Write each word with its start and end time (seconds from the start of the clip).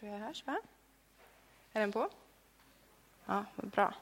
tror 0.00 0.12
jag 0.12 0.18
hörs, 0.18 0.42
va? 0.46 0.56
Är 1.72 1.80
den 1.80 1.92
på? 1.92 2.08
Ja, 3.26 3.44
vad 3.54 3.70
bra. 3.70 3.94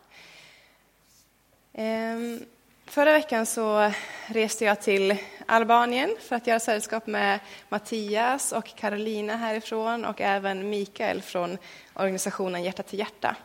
Ehm, 1.72 2.44
förra 2.86 3.12
veckan 3.12 3.46
så 3.46 3.92
reste 4.26 4.65
jag 4.65 4.83
till 4.83 5.17
Albanien 5.46 6.17
för 6.20 6.36
att 6.36 6.46
göra 6.46 6.60
sällskap 6.60 7.07
med 7.07 7.41
Mattias 7.68 8.52
och 8.52 8.77
Carolina 8.77 9.36
härifrån 9.36 10.04
och 10.04 10.20
även 10.20 10.70
Mikael 10.70 11.22
från 11.22 11.59
organisationen 11.95 12.62
Hjärta 12.62 12.82
till 12.82 12.98
hjärta. 12.98 13.36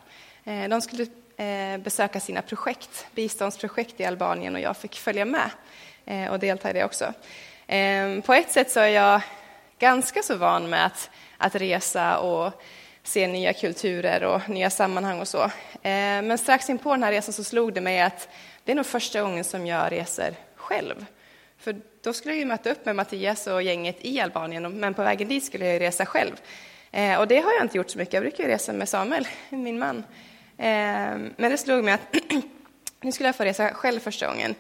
Ehm, 0.44 0.70
de 0.70 0.82
skulle 0.82 1.08
eh, 1.38 1.78
besöka 1.78 2.20
sina 2.20 2.42
projekt, 2.42 3.08
biståndsprojekt 3.16 4.00
i 4.00 4.06
Albanien 4.06 4.56
och 4.56 4.62
jag 4.62 4.78
fick 4.78 5.00
följa 5.00 5.26
med 5.26 5.52
eh, 6.06 6.32
och 6.32 6.40
delta 6.40 6.70
i 6.70 6.74
det 6.74 6.86
också. 6.86 7.14
Ehm, 7.68 8.22
på 8.22 8.34
ett 8.34 8.52
sätt 8.52 8.72
så 8.72 8.80
är 8.80 8.88
jag 8.88 9.22
ganska 9.80 10.24
så 10.24 10.36
van 10.36 10.70
med 10.70 10.86
att 10.86 11.10
att 11.40 11.56
resa 11.56 12.20
och 12.20 12.62
se 13.04 13.28
nya 13.28 13.54
kulturer 13.54 14.24
och 14.24 14.50
nya 14.50 14.70
sammanhang 14.70 15.20
och 15.20 15.28
så. 15.28 15.44
Eh, 15.44 16.22
men 16.22 16.38
strax 16.38 16.70
in 16.70 16.78
på 16.78 16.92
den 16.92 17.04
här 17.04 17.12
resan 17.12 17.34
så 17.34 17.44
slog 17.44 17.74
det 17.74 17.82
mig 17.82 18.02
att 18.02 18.30
det 18.64 18.72
är 18.72 18.76
nog 18.76 18.86
första 18.86 19.22
gången 19.22 19.44
som 19.44 19.68
jag 19.68 19.92
reser 19.92 20.34
själv. 20.56 21.06
För 21.58 21.76
då 22.04 22.14
skulle 22.14 22.34
jag 22.34 22.40
ju 22.40 22.46
möta 22.46 22.72
upp 22.72 22.86
med 22.86 22.96
Mattias 22.96 23.48
och 23.48 23.64
gänget 23.64 23.98
i 24.02 24.20
Albanien, 24.20 24.80
men 24.80 24.94
på 24.94 25.04
vägen 25.04 25.28
dit 25.28 25.46
skulle 25.46 25.66
jag 25.66 25.82
resa 25.82 26.06
själv. 26.06 26.32
Eh, 26.92 27.20
och 27.20 27.28
det 27.28 27.40
har 27.40 27.54
jag 27.54 27.62
inte 27.62 27.78
gjort 27.78 27.90
så 27.90 27.98
mycket, 27.98 28.14
jag 28.14 28.24
brukar 28.24 28.44
ju 28.44 28.50
resa 28.50 28.74
med 28.74 28.90
Samuel, 28.90 29.28
min 29.50 29.80
man. 29.80 29.98
Eh, 30.58 31.18
men 31.36 31.52
det 31.52 31.58
slog 31.58 31.84
mig 31.84 31.94
att 31.94 32.16
nu 33.02 33.12
skulle 33.12 33.30
jag 33.30 33.36
få 33.36 33.44
resa 33.44 33.74
själv 33.74 34.00
första 34.00 34.28
gången. 34.28 34.56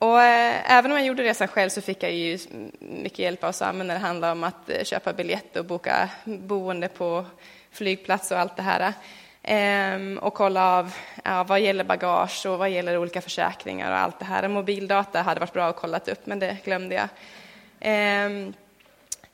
Och 0.00 0.22
eh, 0.22 0.72
även 0.72 0.90
om 0.90 0.96
jag 0.96 1.06
gjorde 1.06 1.22
resan 1.22 1.48
själv 1.48 1.68
så 1.68 1.80
fick 1.80 2.02
jag 2.02 2.12
ju 2.12 2.38
mycket 2.78 3.18
hjälp 3.18 3.44
av 3.44 3.52
Samuel 3.52 3.86
när 3.86 3.94
det 3.94 4.00
handlade 4.00 4.32
om 4.32 4.44
att 4.44 4.70
eh, 4.70 4.84
köpa 4.84 5.12
biljett 5.12 5.56
och 5.56 5.64
boka 5.64 6.08
boende 6.24 6.88
på 6.88 7.26
flygplats 7.70 8.30
och 8.30 8.38
allt 8.38 8.56
det 8.56 8.62
här. 8.62 8.92
Ehm, 9.42 10.18
och 10.18 10.34
kolla 10.34 10.78
av 10.78 10.94
ja, 11.24 11.44
vad 11.44 11.60
gäller 11.60 11.84
bagage 11.84 12.46
och 12.46 12.58
vad 12.58 12.70
gäller 12.70 12.98
olika 12.98 13.20
försäkringar 13.20 13.92
och 13.92 13.98
allt 13.98 14.18
det 14.18 14.24
här. 14.24 14.48
Mobildata 14.48 15.22
hade 15.22 15.40
varit 15.40 15.52
bra 15.52 15.68
att 15.68 15.76
kolla 15.76 15.98
upp, 15.98 16.26
men 16.26 16.38
det 16.38 16.56
glömde 16.64 16.94
jag. 16.94 17.08
Ehm, 17.80 18.52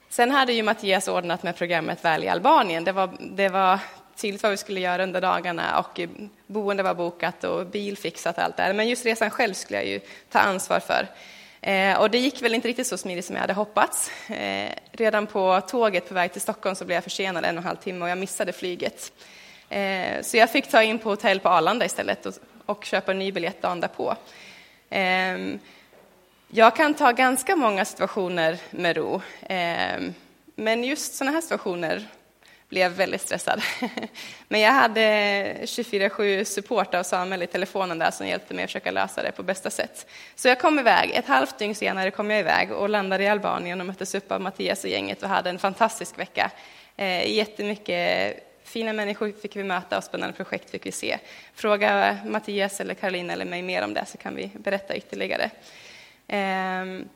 sen 0.08 0.30
hade 0.30 0.52
ju 0.52 0.62
Mattias 0.62 1.08
ordnat 1.08 1.42
med 1.42 1.56
programmet 1.56 2.04
Väl 2.04 2.24
i 2.24 2.28
Albanien. 2.28 2.84
Det 2.84 2.92
var, 2.92 3.10
det 3.20 3.48
var 3.48 3.78
tydligt 4.16 4.42
vad 4.42 4.50
vi 4.50 4.56
skulle 4.56 4.80
göra 4.80 5.02
under 5.02 5.20
dagarna 5.20 5.78
och 5.78 6.00
boende 6.46 6.82
var 6.82 6.94
bokat 6.94 7.44
och 7.44 7.66
bil 7.66 7.96
fixat 7.96 8.36
och 8.38 8.44
allt 8.44 8.56
det 8.56 8.62
här. 8.62 8.72
Men 8.72 8.88
just 8.88 9.06
resan 9.06 9.30
själv 9.30 9.54
skulle 9.54 9.78
jag 9.78 9.88
ju 9.88 10.00
ta 10.30 10.38
ansvar 10.38 10.80
för. 10.80 11.08
Eh, 11.60 12.00
och 12.00 12.10
det 12.10 12.18
gick 12.18 12.42
väl 12.42 12.54
inte 12.54 12.68
riktigt 12.68 12.86
så 12.86 12.98
smidigt 12.98 13.24
som 13.24 13.36
jag 13.36 13.40
hade 13.40 13.52
hoppats. 13.52 14.10
Eh, 14.30 14.72
redan 14.92 15.26
på 15.26 15.60
tåget 15.60 16.08
på 16.08 16.14
väg 16.14 16.32
till 16.32 16.40
Stockholm 16.40 16.76
så 16.76 16.84
blev 16.84 16.96
jag 16.96 17.04
försenad 17.04 17.44
en 17.44 17.56
och 17.56 17.62
en 17.62 17.66
halv 17.66 17.76
timme 17.76 18.04
och 18.04 18.10
jag 18.10 18.18
missade 18.18 18.52
flyget. 18.52 19.12
Eh, 19.68 20.22
så 20.22 20.36
jag 20.36 20.50
fick 20.50 20.70
ta 20.70 20.82
in 20.82 20.98
på 20.98 21.10
hotell 21.10 21.40
på 21.40 21.48
Arlanda 21.48 21.84
istället 21.84 22.26
och, 22.26 22.34
och 22.66 22.84
köpa 22.84 23.12
en 23.12 23.18
ny 23.18 23.32
biljett 23.32 23.62
dagen 23.62 23.80
därpå. 23.80 24.16
Ehm, 24.90 25.58
jag 26.48 26.76
kan 26.76 26.94
ta 26.94 27.12
ganska 27.12 27.56
många 27.56 27.84
situationer 27.84 28.58
med 28.70 28.96
ro, 28.96 29.20
ehm, 29.42 30.14
men 30.54 30.84
just 30.84 31.14
sådana 31.14 31.34
här 31.34 31.40
situationer 31.40 32.08
blev 32.68 32.92
väldigt 32.92 33.20
stressad. 33.20 33.62
Men 34.48 34.60
jag 34.60 34.72
hade 34.72 35.00
24-7 35.54 36.44
support 36.44 36.94
av 36.94 37.02
Samuel 37.02 37.42
i 37.42 37.46
telefonen 37.46 37.98
där 37.98 38.10
som 38.10 38.26
hjälpte 38.26 38.54
mig 38.54 38.64
att 38.64 38.70
försöka 38.70 38.90
lösa 38.90 39.22
det 39.22 39.32
på 39.32 39.42
bästa 39.42 39.70
sätt. 39.70 40.06
Så 40.34 40.48
jag 40.48 40.60
kom 40.60 40.78
iväg. 40.78 41.10
Ett 41.14 41.26
halvt 41.26 41.58
dygn 41.58 41.74
senare 41.74 42.10
kom 42.10 42.30
jag 42.30 42.40
iväg 42.40 42.72
och 42.72 42.88
landade 42.88 43.24
i 43.24 43.28
Albanien 43.28 43.80
och 43.80 43.86
möttes 43.86 44.14
upp 44.14 44.32
av 44.32 44.40
Mattias 44.40 44.84
och 44.84 44.90
gänget 44.90 45.22
och 45.22 45.28
hade 45.28 45.50
en 45.50 45.58
fantastisk 45.58 46.18
vecka. 46.18 46.50
Eh, 46.96 47.32
jättemycket 47.32 48.42
fina 48.64 48.92
människor 48.92 49.32
fick 49.42 49.56
vi 49.56 49.64
möta 49.64 49.98
och 49.98 50.04
spännande 50.04 50.36
projekt 50.36 50.70
fick 50.70 50.86
vi 50.86 50.92
se. 50.92 51.18
Fråga 51.54 52.18
Mattias 52.24 52.80
eller 52.80 52.94
Karolina 52.94 53.32
eller 53.32 53.44
mig 53.44 53.62
mer 53.62 53.84
om 53.84 53.94
det 53.94 54.06
så 54.06 54.18
kan 54.18 54.36
vi 54.36 54.50
berätta 54.54 54.96
ytterligare. 54.96 55.50
Ehm, 56.28 57.08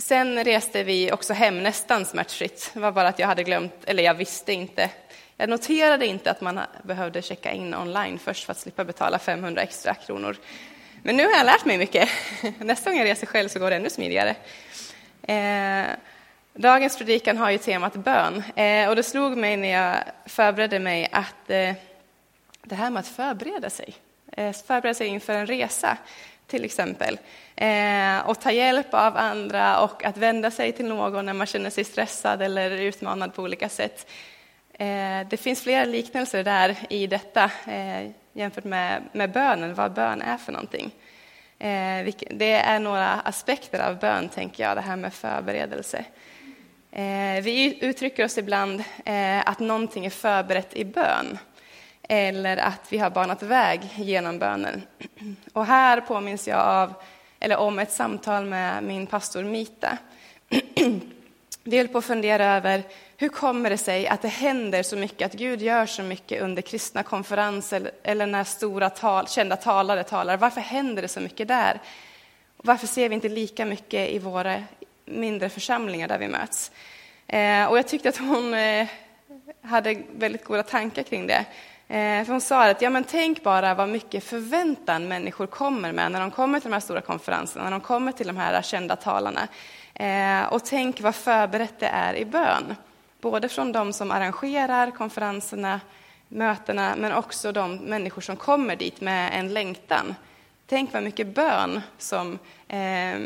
Sen 0.00 0.44
reste 0.44 0.82
vi 0.82 1.12
också 1.12 1.32
hem 1.32 1.62
nästan 1.62 2.04
smärtfritt. 2.04 2.70
Det 2.74 2.80
var 2.80 2.92
bara 2.92 3.08
att 3.08 3.18
jag 3.18 3.26
hade 3.26 3.42
glömt, 3.42 3.74
eller 3.86 4.02
jag 4.02 4.14
visste 4.14 4.52
inte. 4.52 4.90
Jag 5.36 5.48
noterade 5.48 6.06
inte 6.06 6.30
att 6.30 6.40
man 6.40 6.60
behövde 6.82 7.22
checka 7.22 7.52
in 7.52 7.74
online 7.74 8.18
först 8.18 8.44
för 8.44 8.52
att 8.52 8.58
slippa 8.58 8.84
betala 8.84 9.18
500 9.18 9.62
extra 9.62 9.94
kronor. 9.94 10.36
Men 11.02 11.16
nu 11.16 11.24
har 11.24 11.32
jag 11.32 11.46
lärt 11.46 11.64
mig 11.64 11.78
mycket. 11.78 12.08
Nästa 12.58 12.90
gång 12.90 12.98
jag 12.98 13.06
reser 13.06 13.26
själv 13.26 13.48
så 13.48 13.58
går 13.58 13.70
det 13.70 13.76
ännu 13.76 13.90
smidigare. 13.90 14.36
Eh, 15.22 15.86
dagens 16.54 16.98
predikan 16.98 17.36
har 17.36 17.50
ju 17.50 17.58
temat 17.58 17.94
bön 17.94 18.42
eh, 18.56 18.88
och 18.88 18.96
det 18.96 19.02
slog 19.02 19.36
mig 19.36 19.56
när 19.56 19.68
jag 19.68 19.96
förberedde 20.26 20.78
mig 20.78 21.08
att 21.12 21.50
eh, 21.50 21.72
det 22.62 22.74
här 22.74 22.90
med 22.90 23.00
att 23.00 23.08
förbereda 23.08 23.70
sig, 23.70 23.94
eh, 24.32 24.52
förbereda 24.52 24.94
sig 24.94 25.06
inför 25.06 25.32
en 25.32 25.46
resa, 25.46 25.96
till 26.46 26.64
exempel. 26.64 27.18
Eh, 27.60 28.28
och 28.28 28.40
ta 28.40 28.50
hjälp 28.50 28.94
av 28.94 29.16
andra 29.16 29.80
och 29.80 30.04
att 30.04 30.16
vända 30.16 30.50
sig 30.50 30.72
till 30.72 30.86
någon 30.86 31.26
när 31.26 31.32
man 31.32 31.46
känner 31.46 31.70
sig 31.70 31.84
stressad 31.84 32.42
eller 32.42 32.70
utmanad 32.70 33.34
på 33.34 33.42
olika 33.42 33.68
sätt. 33.68 34.10
Eh, 34.72 35.28
det 35.30 35.40
finns 35.40 35.62
flera 35.62 35.84
liknelser 35.84 36.44
där 36.44 36.76
i 36.90 37.06
detta 37.06 37.50
eh, 37.66 38.10
jämfört 38.32 38.64
med, 38.64 39.02
med 39.12 39.32
bönen, 39.32 39.74
vad 39.74 39.92
bön 39.92 40.22
är 40.22 40.36
för 40.36 40.52
någonting. 40.52 40.90
Eh, 41.58 42.14
det 42.30 42.52
är 42.52 42.78
några 42.78 43.08
aspekter 43.08 43.88
av 43.88 43.98
bön, 43.98 44.28
tänker 44.28 44.62
jag, 44.62 44.76
det 44.76 44.80
här 44.80 44.96
med 44.96 45.14
förberedelse. 45.14 46.04
Eh, 46.92 47.42
vi 47.42 47.78
uttrycker 47.80 48.24
oss 48.24 48.38
ibland 48.38 48.84
eh, 49.04 49.48
att 49.48 49.58
någonting 49.58 50.06
är 50.06 50.10
förberett 50.10 50.76
i 50.76 50.84
bön 50.84 51.38
eller 52.02 52.56
att 52.56 52.92
vi 52.92 52.98
har 52.98 53.10
banat 53.10 53.42
väg 53.42 53.80
genom 53.94 54.38
bönen. 54.38 54.82
Och 55.52 55.66
här 55.66 56.00
påminns 56.00 56.48
jag 56.48 56.58
av, 56.58 56.94
eller 57.40 57.56
om 57.56 57.78
ett 57.78 57.92
samtal 57.92 58.44
med 58.44 58.84
min 58.84 59.06
pastor 59.06 59.44
Mita. 59.44 59.98
Vi 61.64 61.76
höll 61.76 61.88
på 61.88 61.98
att 61.98 62.04
fundera 62.04 62.56
över 62.56 62.82
hur 63.16 63.28
kommer 63.28 63.70
det 63.70 63.78
sig 63.78 64.08
att 64.08 64.22
det 64.22 64.28
händer 64.28 64.82
så 64.82 64.96
mycket, 64.96 65.26
att 65.26 65.38
Gud 65.38 65.62
gör 65.62 65.86
så 65.86 66.02
mycket 66.02 66.42
under 66.42 66.62
kristna 66.62 67.02
konferenser 67.02 67.90
eller 68.02 68.26
när 68.26 68.44
stora 68.44 68.90
tal, 68.90 69.28
kända 69.28 69.56
talare 69.56 70.04
talar. 70.04 70.36
Varför 70.36 70.60
händer 70.60 71.02
det 71.02 71.08
så 71.08 71.20
mycket 71.20 71.48
där? 71.48 71.80
Varför 72.56 72.86
ser 72.86 73.08
vi 73.08 73.14
inte 73.14 73.28
lika 73.28 73.64
mycket 73.64 74.10
i 74.10 74.18
våra 74.18 74.64
mindre 75.04 75.48
församlingar 75.48 76.08
där 76.08 76.18
vi 76.18 76.28
möts? 76.28 76.70
Eh, 77.26 77.64
och 77.64 77.78
jag 77.78 77.88
tyckte 77.88 78.08
att 78.08 78.16
hon 78.16 78.54
eh, 78.54 78.88
hade 79.62 80.02
väldigt 80.16 80.44
goda 80.44 80.62
tankar 80.62 81.02
kring 81.02 81.26
det. 81.26 81.44
Eh, 81.90 82.24
för 82.24 82.32
hon 82.32 82.40
sa 82.40 82.70
att 82.70 82.82
ja, 82.82 82.90
men 82.90 83.04
tänk 83.04 83.42
bara 83.42 83.74
vad 83.74 83.88
mycket 83.88 84.24
förväntan 84.24 85.08
människor 85.08 85.46
kommer 85.46 85.92
med 85.92 86.12
när 86.12 86.20
de 86.20 86.30
kommer 86.30 86.60
till 86.60 86.70
de 86.70 86.74
här 86.74 86.80
stora 86.80 87.00
konferenserna, 87.00 87.64
när 87.64 87.70
de 87.70 87.80
kommer 87.80 88.12
till 88.12 88.26
de 88.26 88.36
här 88.36 88.62
kända 88.62 88.96
talarna. 88.96 89.48
Eh, 89.94 90.52
och 90.52 90.64
tänk 90.64 91.00
vad 91.00 91.14
förberett 91.14 91.78
det 91.78 91.86
är 91.86 92.14
i 92.14 92.24
bön. 92.24 92.74
Både 93.20 93.48
från 93.48 93.72
de 93.72 93.92
som 93.92 94.10
arrangerar 94.10 94.90
konferenserna, 94.90 95.80
mötena, 96.28 96.94
men 96.96 97.12
också 97.12 97.52
de 97.52 97.76
människor 97.76 98.22
som 98.22 98.36
kommer 98.36 98.76
dit 98.76 99.00
med 99.00 99.30
en 99.38 99.52
längtan. 99.52 100.14
Tänk 100.66 100.92
vad 100.92 101.02
mycket 101.02 101.26
bön 101.26 101.80
som, 101.98 102.38
eh, 102.68 103.20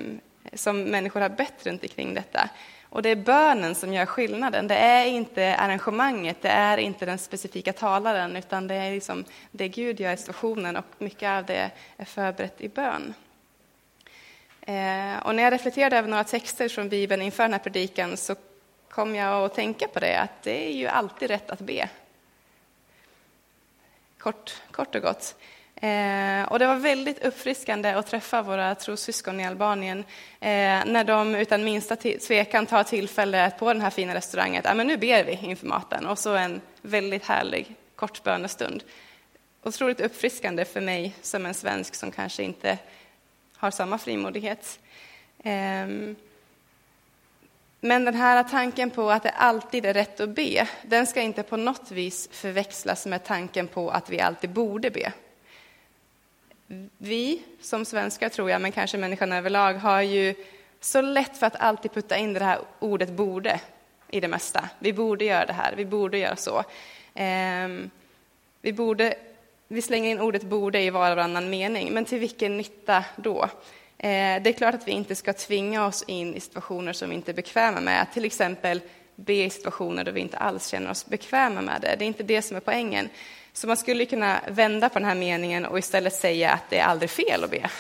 som 0.53 0.83
människor 0.83 1.21
har 1.21 1.29
bett 1.29 1.67
runt 1.67 1.83
omkring 1.83 2.15
detta. 2.15 2.49
Och 2.93 3.03
det 3.03 3.09
är 3.09 3.17
bönen 3.17 3.75
som 3.75 3.93
gör 3.93 4.07
skillnaden. 4.07 4.69
Det 4.69 4.75
är 4.75 5.07
inte 5.07 5.57
arrangemanget, 5.57 6.37
det 6.43 6.49
är 6.49 6.79
inte 6.79 7.07
den 7.07 7.19
specifika 7.19 7.73
talaren, 7.73 8.37
utan 8.37 8.69
det 8.69 8.75
är 8.75 8.91
liksom 8.91 9.25
det 9.51 9.69
Gud 9.69 10.01
gör 10.01 10.13
i 10.13 10.17
situationen 10.17 10.77
och 10.77 10.85
mycket 10.99 11.29
av 11.29 11.45
det 11.45 11.71
är 11.97 12.05
förberett 12.05 12.61
i 12.61 12.69
bön. 12.69 13.15
Eh, 14.61 15.27
och 15.27 15.35
när 15.35 15.43
jag 15.43 15.53
reflekterade 15.53 15.99
över 15.99 16.09
några 16.09 16.25
texter 16.25 16.69
från 16.69 16.89
Bibeln 16.89 17.23
inför 17.23 17.43
den 17.43 17.53
här 17.53 17.61
predikan 17.61 18.17
så 18.17 18.35
kom 18.89 19.15
jag 19.15 19.45
att 19.45 19.55
tänka 19.55 19.89
på 19.89 20.01
det, 20.01 20.21
att 20.21 20.43
det 20.43 20.69
är 20.69 20.73
ju 20.73 20.87
alltid 20.87 21.31
rätt 21.31 21.51
att 21.51 21.61
be. 21.61 21.89
Kort, 24.19 24.63
kort 24.71 24.95
och 24.95 25.03
gott. 25.03 25.35
Eh, 25.83 26.43
och 26.43 26.59
det 26.59 26.67
var 26.67 26.77
väldigt 26.77 27.25
uppfriskande 27.25 27.91
att 27.91 28.07
träffa 28.07 28.43
våra 28.43 28.75
trossyskon 28.75 29.41
i 29.41 29.47
Albanien 29.47 29.99
eh, 30.41 30.85
när 30.87 31.05
de 31.05 31.35
utan 31.35 31.65
minsta 31.65 31.97
tvekan 31.97 32.67
tar 32.67 32.83
tillfället 32.83 33.59
på 33.59 33.73
den 33.73 33.83
här 33.83 33.91
fina 33.91 34.15
restaurangen 34.15 34.63
att 34.65 34.71
ah, 34.71 34.75
men 34.75 34.87
nu 34.87 34.97
ber 34.97 35.25
vi 35.25 35.33
inför 35.33 35.67
maten 35.67 36.07
och 36.07 36.19
så 36.19 36.35
en 36.35 36.61
väldigt 36.83 37.25
härlig 37.25 37.75
kort 37.95 38.23
bönestund. 38.23 38.85
Otroligt 39.63 40.01
uppfriskande 40.01 40.65
för 40.65 40.81
mig 40.81 41.15
som 41.23 41.47
en 41.47 41.55
svensk 41.55 41.95
som 41.95 42.11
kanske 42.11 42.43
inte 42.43 42.79
har 43.57 43.71
samma 43.71 43.99
frimodighet. 43.99 44.79
Eh, 45.39 45.87
men 47.81 48.05
den 48.05 48.15
här 48.15 48.45
tanken 48.45 48.91
på 48.91 49.11
att 49.11 49.23
det 49.23 49.31
alltid 49.31 49.87
är 49.87 49.95
rätt 49.95 50.21
att 50.21 50.31
be, 50.31 50.69
den 50.83 51.07
ska 51.07 51.21
inte 51.21 51.43
på 51.43 51.57
något 51.57 51.91
vis 51.91 52.29
förväxlas 52.33 53.07
med 53.07 53.25
tanken 53.25 53.69
på 53.69 53.91
att 53.91 54.11
vi 54.11 54.21
alltid 54.21 54.51
borde 54.51 54.91
be 54.91 55.13
vi 56.99 57.43
som 57.61 57.85
svenskar, 57.85 58.29
tror 58.29 58.51
jag, 58.51 58.61
men 58.61 58.73
kanske 58.73 58.99
människan 58.99 59.33
överlag, 59.33 59.75
har 59.75 60.01
ju 60.01 60.35
så 60.81 61.01
lätt 61.01 61.37
för 61.37 61.47
att 61.47 61.57
alltid 61.57 61.93
putta 61.93 62.17
in 62.17 62.33
det 62.33 62.45
här 62.45 62.59
ordet 62.79 63.11
borde. 63.11 63.61
i 64.11 64.21
det 64.21 64.29
mesta. 64.29 64.69
Vi 64.79 64.93
borde 64.93 65.25
göra 65.25 65.47
det 65.47 65.53
här, 65.53 65.75
vi 65.77 65.85
borde 65.85 66.19
göra 66.19 66.37
så. 66.37 66.65
Ehm, 67.15 67.91
vi, 68.63 68.73
borde, 68.73 69.15
vi 69.69 69.83
slänger 69.83 70.11
in 70.11 70.21
ordet 70.21 70.43
borde 70.43 70.81
i 70.81 70.91
var 70.91 71.11
och 71.11 71.17
varannan 71.17 71.51
mening, 71.51 71.93
men 71.93 72.05
till 72.05 72.19
vilken 72.19 72.57
nytta 72.57 73.05
då? 73.17 73.49
Ehm, 73.99 74.43
det 74.43 74.51
är 74.51 74.53
klart 74.53 74.75
att 74.75 74.89
vi 74.89 74.93
inte 74.93 75.15
ska 75.15 75.33
tvinga 75.33 75.87
oss 75.87 76.05
in 76.07 76.35
i 76.35 76.41
situationer 76.41 76.93
som 76.93 77.09
vi 77.09 77.15
inte 77.15 77.31
är 77.31 77.35
bekväma 77.35 77.81
med, 77.81 78.07
till 78.13 78.25
exempel 78.25 78.81
be 79.17 79.45
i 79.45 79.51
situationer 79.51 80.05
då 80.05 80.11
vi 80.11 80.21
inte 80.21 80.37
alls 80.37 80.69
känner 80.69 80.91
oss 80.91 81.07
bekväma 81.07 81.61
med 81.61 81.81
det. 81.81 81.97
Det 81.99 82.05
är 82.05 82.07
inte 82.07 82.23
det 82.23 82.43
som 82.43 82.57
är 82.57 82.61
poängen. 82.61 83.09
Så 83.53 83.67
man 83.67 83.77
skulle 83.77 84.07
kunna 84.07 84.41
vända 84.49 84.89
på 84.89 84.99
den 84.99 85.09
här 85.09 85.15
meningen 85.15 85.67
och 85.67 85.79
istället 85.79 86.15
säga 86.15 86.51
att 86.51 86.71
det 86.71 86.79
är 86.79 86.85
aldrig 86.85 87.11
fel 87.11 87.45
att 87.45 87.51
be. 87.51 87.71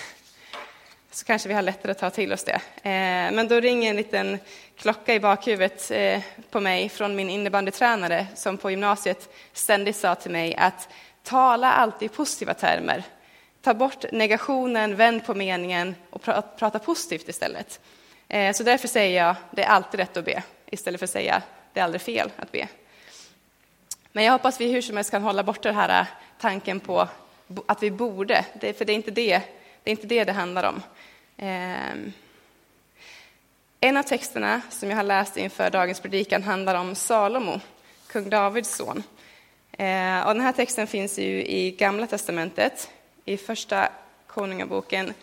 Så 1.10 1.24
kanske 1.24 1.48
vi 1.48 1.54
har 1.54 1.62
lättare 1.62 1.92
att 1.92 1.98
ta 1.98 2.10
till 2.10 2.32
oss 2.32 2.44
det. 2.44 2.60
Eh, 2.82 3.32
men 3.32 3.48
då 3.48 3.60
ringer 3.60 3.90
en 3.90 3.96
liten 3.96 4.38
klocka 4.76 5.14
i 5.14 5.20
bakhuvudet 5.20 5.90
eh, 5.90 6.20
på 6.50 6.60
mig 6.60 6.88
från 6.88 7.16
min 7.16 7.30
innebandytränare 7.30 8.26
som 8.34 8.58
på 8.58 8.70
gymnasiet 8.70 9.34
ständigt 9.52 9.96
sa 9.96 10.14
till 10.14 10.30
mig 10.30 10.54
att 10.54 10.88
tala 11.22 11.72
alltid 11.72 12.10
i 12.10 12.14
positiva 12.14 12.54
termer. 12.54 13.04
Ta 13.62 13.74
bort 13.74 14.12
negationen, 14.12 14.96
vänd 14.96 15.26
på 15.26 15.34
meningen 15.34 15.94
och 16.10 16.22
prata 16.58 16.78
positivt 16.78 17.28
istället. 17.28 17.80
Eh, 18.28 18.52
så 18.52 18.62
därför 18.62 18.88
säger 18.88 19.24
jag 19.24 19.36
det 19.50 19.62
är 19.62 19.68
alltid 19.68 20.00
rätt 20.00 20.16
att 20.16 20.24
be 20.24 20.42
istället 20.66 21.00
för 21.00 21.04
att 21.04 21.10
säga 21.10 21.42
det 21.72 21.80
är 21.80 21.84
aldrig 21.84 22.02
fel 22.02 22.30
att 22.36 22.52
be. 22.52 22.68
Men 24.12 24.24
jag 24.24 24.32
hoppas 24.32 24.60
vi 24.60 24.72
hur 24.72 24.82
som 24.82 24.96
helst 24.96 25.10
kan 25.10 25.22
hålla 25.22 25.42
bort 25.42 25.62
den 25.62 25.74
här 25.74 26.00
eh, 26.00 26.06
tanken 26.38 26.80
på 26.80 27.08
att 27.66 27.82
vi 27.82 27.90
borde, 27.90 28.44
för 28.60 28.84
det 28.84 28.92
är 28.92 28.96
inte 28.96 29.10
det 29.10 29.42
det, 29.82 29.90
är 29.90 29.92
inte 29.92 30.06
det, 30.06 30.24
det 30.24 30.32
handlar 30.32 30.68
om. 30.68 30.82
Ehm, 31.36 32.12
en 33.80 33.96
av 33.96 34.02
texterna 34.02 34.60
som 34.70 34.90
jag 34.90 34.96
har 34.96 35.02
läst 35.02 35.36
inför 35.36 35.70
dagens 35.70 36.00
predikan 36.00 36.42
handlar 36.42 36.74
om 36.74 36.94
Salomo, 36.94 37.60
kung 38.06 38.30
Davids 38.30 38.76
son. 38.76 39.02
Ehm, 39.78 40.26
och 40.26 40.34
den 40.34 40.42
här 40.42 40.52
texten 40.52 40.86
finns 40.86 41.18
ju 41.18 41.44
i 41.44 41.70
Gamla 41.70 42.06
testamentet, 42.06 42.90
i 43.24 43.36
Första 43.36 43.88
Konungaboken 44.26 45.14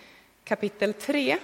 kapitel 0.44 0.94
3. 0.94 1.38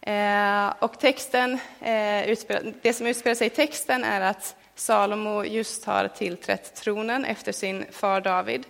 Ehm, 0.00 0.72
och 0.78 0.98
texten, 0.98 1.52
eh, 1.80 2.36
det 2.82 2.92
som 2.92 3.06
utspelar 3.06 3.34
sig 3.34 3.46
i 3.46 3.50
texten 3.50 4.04
är 4.04 4.20
att 4.20 4.56
Salomo 4.78 5.44
just 5.44 5.84
har 5.84 6.08
tillträtt 6.08 6.74
tronen 6.74 7.24
efter 7.24 7.52
sin 7.52 7.84
far 7.90 8.20
David. 8.20 8.66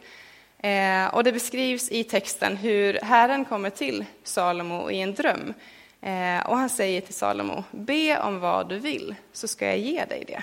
Eh, 0.59 1.07
och 1.07 1.25
det 1.25 1.33
beskrivs 1.33 1.91
i 1.91 2.05
texten 2.05 2.57
hur 2.57 2.99
Herren 3.03 3.45
kommer 3.45 3.71
till 3.71 4.05
Salomo 4.23 4.91
i 4.91 5.01
en 5.01 5.15
dröm. 5.15 5.55
Eh, 6.01 6.47
och 6.47 6.57
han 6.57 6.69
säger 6.69 7.01
till 7.01 7.15
Salomo, 7.15 7.65
be 7.71 8.21
om 8.21 8.41
vad 8.41 8.69
du 8.69 8.79
vill, 8.79 9.15
så 9.33 9.49
ska 9.49 9.67
jag 9.67 9.79
ge 9.79 10.05
dig 10.05 10.25
det. 10.27 10.43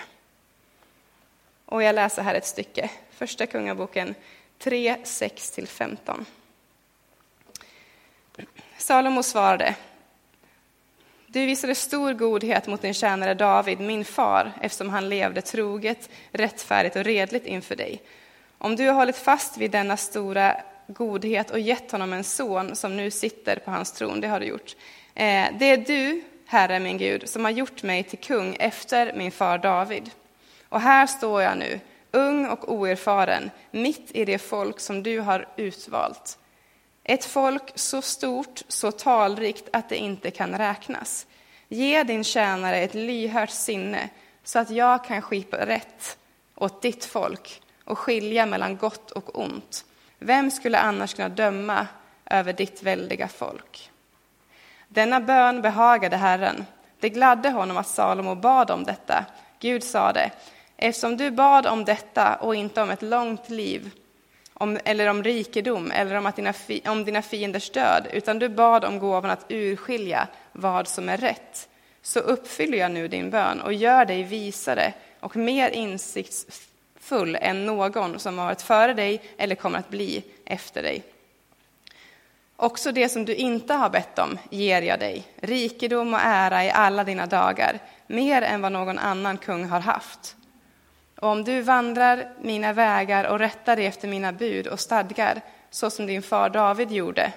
Och 1.64 1.82
jag 1.82 1.94
läser 1.94 2.22
här 2.22 2.34
ett 2.34 2.46
stycke, 2.46 2.90
Första 3.10 3.46
Kungaboken 3.46 4.14
3, 4.58 4.96
6-15. 5.04 6.24
Salomo 8.78 9.22
svarade, 9.22 9.74
du 11.34 11.46
visade 11.46 11.74
stor 11.74 12.12
godhet 12.12 12.66
mot 12.66 12.82
din 12.82 12.94
tjänare 12.94 13.34
David, 13.34 13.80
min 13.80 14.04
far, 14.04 14.52
eftersom 14.60 14.88
han 14.88 15.08
levde 15.08 15.42
troget, 15.42 16.10
rättfärdigt 16.32 16.96
och 16.96 17.04
redligt 17.04 17.46
inför 17.46 17.76
dig. 17.76 18.02
Om 18.58 18.76
du 18.76 18.86
har 18.86 18.94
hållit 18.94 19.16
fast 19.16 19.58
vid 19.58 19.70
denna 19.70 19.96
stora 19.96 20.56
godhet 20.86 21.50
och 21.50 21.58
gett 21.58 21.92
honom 21.92 22.12
en 22.12 22.24
son 22.24 22.76
som 22.76 22.96
nu 22.96 23.10
sitter 23.10 23.56
på 23.56 23.70
hans 23.70 23.92
tron, 23.92 24.20
det 24.20 24.28
har 24.28 24.40
du 24.40 24.46
gjort. 24.46 24.76
Eh, 25.14 25.46
det 25.58 25.70
är 25.70 25.76
du, 25.76 26.22
Herre 26.46 26.80
min 26.80 26.98
Gud, 26.98 27.28
som 27.28 27.44
har 27.44 27.52
gjort 27.52 27.82
mig 27.82 28.02
till 28.02 28.18
kung 28.18 28.56
efter 28.58 29.12
min 29.16 29.32
far 29.32 29.58
David. 29.58 30.10
Och 30.68 30.80
här 30.80 31.06
står 31.06 31.42
jag 31.42 31.58
nu, 31.58 31.80
ung 32.10 32.46
och 32.46 32.72
oerfaren, 32.72 33.50
mitt 33.70 34.10
i 34.10 34.24
det 34.24 34.38
folk 34.38 34.80
som 34.80 35.02
du 35.02 35.20
har 35.20 35.48
utvalt. 35.56 36.38
Ett 37.04 37.24
folk 37.24 37.72
så 37.74 38.02
stort, 38.02 38.62
så 38.68 38.92
talrikt 38.92 39.68
att 39.72 39.88
det 39.88 39.96
inte 39.96 40.30
kan 40.30 40.58
räknas. 40.58 41.26
Ge 41.68 42.02
din 42.02 42.24
tjänare 42.24 42.76
ett 42.76 42.94
lyhört 42.94 43.50
sinne 43.50 44.08
så 44.44 44.58
att 44.58 44.70
jag 44.70 45.04
kan 45.04 45.22
skipa 45.22 45.66
rätt 45.66 46.18
åt 46.54 46.82
ditt 46.82 47.04
folk 47.04 47.62
och 47.84 47.98
skilja 47.98 48.46
mellan 48.46 48.76
gott 48.76 49.10
och 49.10 49.38
ont. 49.38 49.84
Vem 50.18 50.50
skulle 50.50 50.78
annars 50.78 51.14
kunna 51.14 51.28
döma 51.28 51.86
över 52.24 52.52
ditt 52.52 52.82
väldiga 52.82 53.28
folk? 53.28 53.90
Denna 54.88 55.20
bön 55.20 55.62
behagade 55.62 56.16
Herren. 56.16 56.66
Det 57.00 57.08
gladde 57.08 57.50
honom 57.50 57.76
att 57.76 57.88
Salomo 57.88 58.34
bad 58.34 58.70
om 58.70 58.84
detta. 58.84 59.24
Gud 59.60 59.84
sade, 59.84 60.30
eftersom 60.76 61.16
du 61.16 61.30
bad 61.30 61.66
om 61.66 61.84
detta 61.84 62.34
och 62.34 62.54
inte 62.54 62.82
om 62.82 62.90
ett 62.90 63.02
långt 63.02 63.50
liv, 63.50 63.90
om, 64.54 64.78
eller 64.84 65.06
om 65.06 65.22
rikedom 65.22 65.90
eller 65.90 66.14
om, 66.14 66.26
att 66.26 66.36
dina, 66.36 66.54
om 66.84 67.04
dina 67.04 67.22
fienders 67.22 67.70
död, 67.70 68.06
utan 68.12 68.38
du 68.38 68.48
bad 68.48 68.84
om 68.84 68.98
gåvan 68.98 69.30
att 69.30 69.46
urskilja 69.48 70.28
vad 70.52 70.88
som 70.88 71.08
är 71.08 71.16
rätt, 71.16 71.68
så 72.02 72.20
uppfyller 72.20 72.78
jag 72.78 72.90
nu 72.90 73.08
din 73.08 73.30
bön 73.30 73.60
och 73.60 73.72
gör 73.72 74.04
dig 74.04 74.22
visare 74.22 74.92
och 75.20 75.36
mer 75.36 75.70
insiktsfull 75.70 77.36
än 77.40 77.66
någon 77.66 78.18
som 78.18 78.38
har 78.38 78.46
varit 78.46 78.62
före 78.62 78.94
dig 78.94 79.22
eller 79.38 79.54
kommer 79.54 79.78
att 79.78 79.88
bli 79.88 80.24
efter 80.44 80.82
dig. 80.82 81.02
Också 82.56 82.92
det 82.92 83.08
som 83.08 83.24
du 83.24 83.34
inte 83.34 83.74
har 83.74 83.90
bett 83.90 84.18
om 84.18 84.38
ger 84.50 84.82
jag 84.82 85.00
dig, 85.00 85.26
rikedom 85.36 86.14
och 86.14 86.20
ära 86.22 86.64
i 86.64 86.70
alla 86.70 87.04
dina 87.04 87.26
dagar, 87.26 87.78
mer 88.06 88.42
än 88.42 88.62
vad 88.62 88.72
någon 88.72 88.98
annan 88.98 89.38
kung 89.38 89.64
har 89.64 89.80
haft. 89.80 90.36
Och 91.16 91.28
om 91.28 91.44
du 91.44 91.60
vandrar 91.60 92.28
mina 92.40 92.72
vägar 92.72 93.24
och 93.24 93.38
rättar 93.38 93.76
dig 93.76 93.86
efter 93.86 94.08
mina 94.08 94.32
bud 94.32 94.66
och 94.66 94.80
stadgar, 94.80 95.40
så 95.70 95.90
som 95.90 96.06
din 96.06 96.22
far 96.22 96.50
David 96.50 96.92
gjorde, 96.92 97.32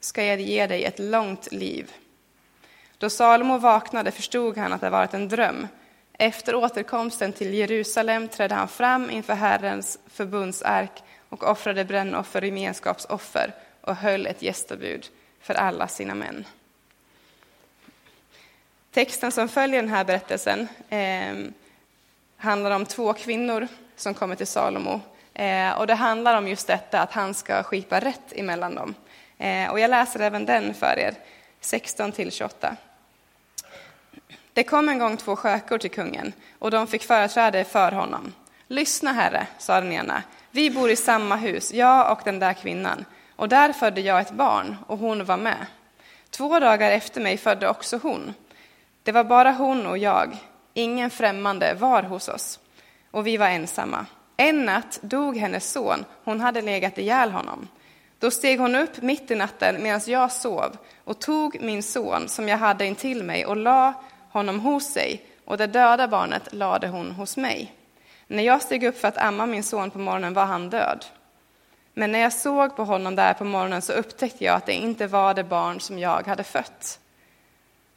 ska 0.00 0.24
jag 0.24 0.40
ge 0.40 0.66
dig 0.66 0.84
ett 0.84 0.98
långt 0.98 1.52
liv. 1.52 1.92
Då 2.98 3.10
Salomo 3.10 3.58
vaknade 3.58 4.10
förstod 4.10 4.56
han 4.56 4.72
att 4.72 4.80
det 4.80 4.90
varit 4.90 5.14
en 5.14 5.28
dröm, 5.28 5.68
efter 6.18 6.54
återkomsten 6.54 7.32
till 7.32 7.54
Jerusalem 7.54 8.28
trädde 8.28 8.54
han 8.54 8.68
fram 8.68 9.10
inför 9.10 9.34
Herrens 9.34 9.98
förbundsark 10.06 11.02
och 11.28 11.50
offrade 11.50 11.84
brännoffer 11.84 12.40
och 12.40 12.46
gemenskapsoffer 12.46 13.54
och 13.80 13.96
höll 13.96 14.26
ett 14.26 14.42
gästabud 14.42 15.06
för 15.40 15.54
alla 15.54 15.88
sina 15.88 16.14
män. 16.14 16.44
Texten 18.96 19.32
som 19.32 19.48
följer 19.48 19.82
den 19.82 19.90
här 19.90 20.04
berättelsen 20.04 20.68
eh, 20.90 21.52
handlar 22.36 22.70
om 22.70 22.86
två 22.86 23.12
kvinnor 23.12 23.68
som 23.96 24.14
kommer 24.14 24.36
till 24.36 24.46
Salomo. 24.46 25.00
Eh, 25.34 25.78
och 25.78 25.86
det 25.86 25.94
handlar 25.94 26.38
om 26.38 26.48
just 26.48 26.66
detta, 26.66 27.00
att 27.00 27.12
han 27.12 27.34
ska 27.34 27.62
skipa 27.62 28.00
rätt 28.00 28.32
emellan 28.32 28.74
dem. 28.74 28.94
Eh, 29.38 29.70
och 29.70 29.80
jag 29.80 29.90
läser 29.90 30.20
även 30.20 30.46
den 30.46 30.74
för 30.74 30.98
er, 30.98 31.14
16 31.60 32.12
till 32.12 32.32
28. 32.32 32.76
Det 34.52 34.62
kom 34.62 34.88
en 34.88 34.98
gång 34.98 35.16
två 35.16 35.36
skökor 35.36 35.78
till 35.78 35.90
kungen, 35.90 36.32
och 36.58 36.70
de 36.70 36.86
fick 36.86 37.02
företräde 37.02 37.64
för 37.64 37.92
honom. 37.92 38.32
Lyssna, 38.66 39.12
herre, 39.12 39.46
sa 39.58 39.80
den 39.80 39.92
ena, 39.92 40.22
vi 40.50 40.70
bor 40.70 40.90
i 40.90 40.96
samma 40.96 41.36
hus, 41.36 41.72
jag 41.72 42.12
och 42.12 42.20
den 42.24 42.38
där 42.38 42.52
kvinnan, 42.52 43.04
och 43.36 43.48
där 43.48 43.72
födde 43.72 44.00
jag 44.00 44.20
ett 44.20 44.32
barn, 44.32 44.76
och 44.86 44.98
hon 44.98 45.24
var 45.24 45.36
med. 45.36 45.66
Två 46.30 46.60
dagar 46.60 46.90
efter 46.90 47.20
mig 47.20 47.36
födde 47.36 47.68
också 47.68 47.98
hon. 48.02 48.34
Det 49.06 49.12
var 49.12 49.24
bara 49.24 49.52
hon 49.52 49.86
och 49.86 49.98
jag, 49.98 50.36
ingen 50.74 51.10
främmande 51.10 51.74
var 51.74 52.02
hos 52.02 52.28
oss, 52.28 52.60
och 53.10 53.26
vi 53.26 53.36
var 53.36 53.46
ensamma. 53.46 54.06
En 54.36 54.64
natt 54.64 54.98
dog 55.02 55.36
hennes 55.36 55.72
son, 55.72 56.04
hon 56.24 56.40
hade 56.40 56.62
legat 56.62 56.98
ihjäl 56.98 57.30
honom. 57.30 57.68
Då 58.18 58.30
steg 58.30 58.60
hon 58.60 58.74
upp 58.74 59.02
mitt 59.02 59.30
i 59.30 59.34
natten 59.34 59.82
medan 59.82 60.00
jag 60.06 60.32
sov 60.32 60.76
och 61.04 61.20
tog 61.20 61.62
min 61.62 61.82
son 61.82 62.28
som 62.28 62.48
jag 62.48 62.58
hade 62.58 62.86
intill 62.86 63.22
mig 63.22 63.46
och 63.46 63.56
la 63.56 63.94
honom 64.32 64.60
hos 64.60 64.84
sig 64.84 65.24
och 65.44 65.58
det 65.58 65.66
döda 65.66 66.08
barnet 66.08 66.52
lade 66.52 66.88
hon 66.88 67.10
hos 67.10 67.36
mig. 67.36 67.74
När 68.26 68.42
jag 68.42 68.62
steg 68.62 68.84
upp 68.84 69.00
för 69.00 69.08
att 69.08 69.18
amma 69.18 69.46
min 69.46 69.62
son 69.62 69.90
på 69.90 69.98
morgonen 69.98 70.34
var 70.34 70.44
han 70.44 70.70
död. 70.70 71.04
Men 71.94 72.12
när 72.12 72.18
jag 72.18 72.32
såg 72.32 72.76
på 72.76 72.84
honom 72.84 73.16
där 73.16 73.34
på 73.34 73.44
morgonen 73.44 73.82
så 73.82 73.92
upptäckte 73.92 74.44
jag 74.44 74.54
att 74.56 74.66
det 74.66 74.74
inte 74.74 75.06
var 75.06 75.34
det 75.34 75.44
barn 75.44 75.80
som 75.80 75.98
jag 75.98 76.26
hade 76.26 76.44
fött. 76.44 77.00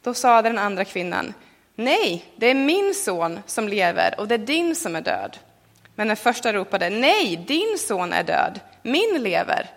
Då 0.02 0.14
sade 0.14 0.48
den 0.48 0.58
andra 0.58 0.84
kvinnan, 0.84 1.34
nej, 1.74 2.24
det 2.36 2.46
är 2.46 2.54
min 2.54 2.94
son 2.94 3.40
som 3.46 3.68
lever 3.68 4.14
och 4.20 4.28
det 4.28 4.34
är 4.34 4.38
din 4.38 4.74
som 4.74 4.96
är 4.96 5.00
död. 5.00 5.38
Men 5.94 6.08
den 6.08 6.16
första 6.16 6.52
ropade, 6.52 6.90
nej, 6.90 7.36
din 7.36 7.78
son 7.78 8.12
är 8.12 8.22
död, 8.22 8.60
min 8.82 9.22
lever. 9.22 9.70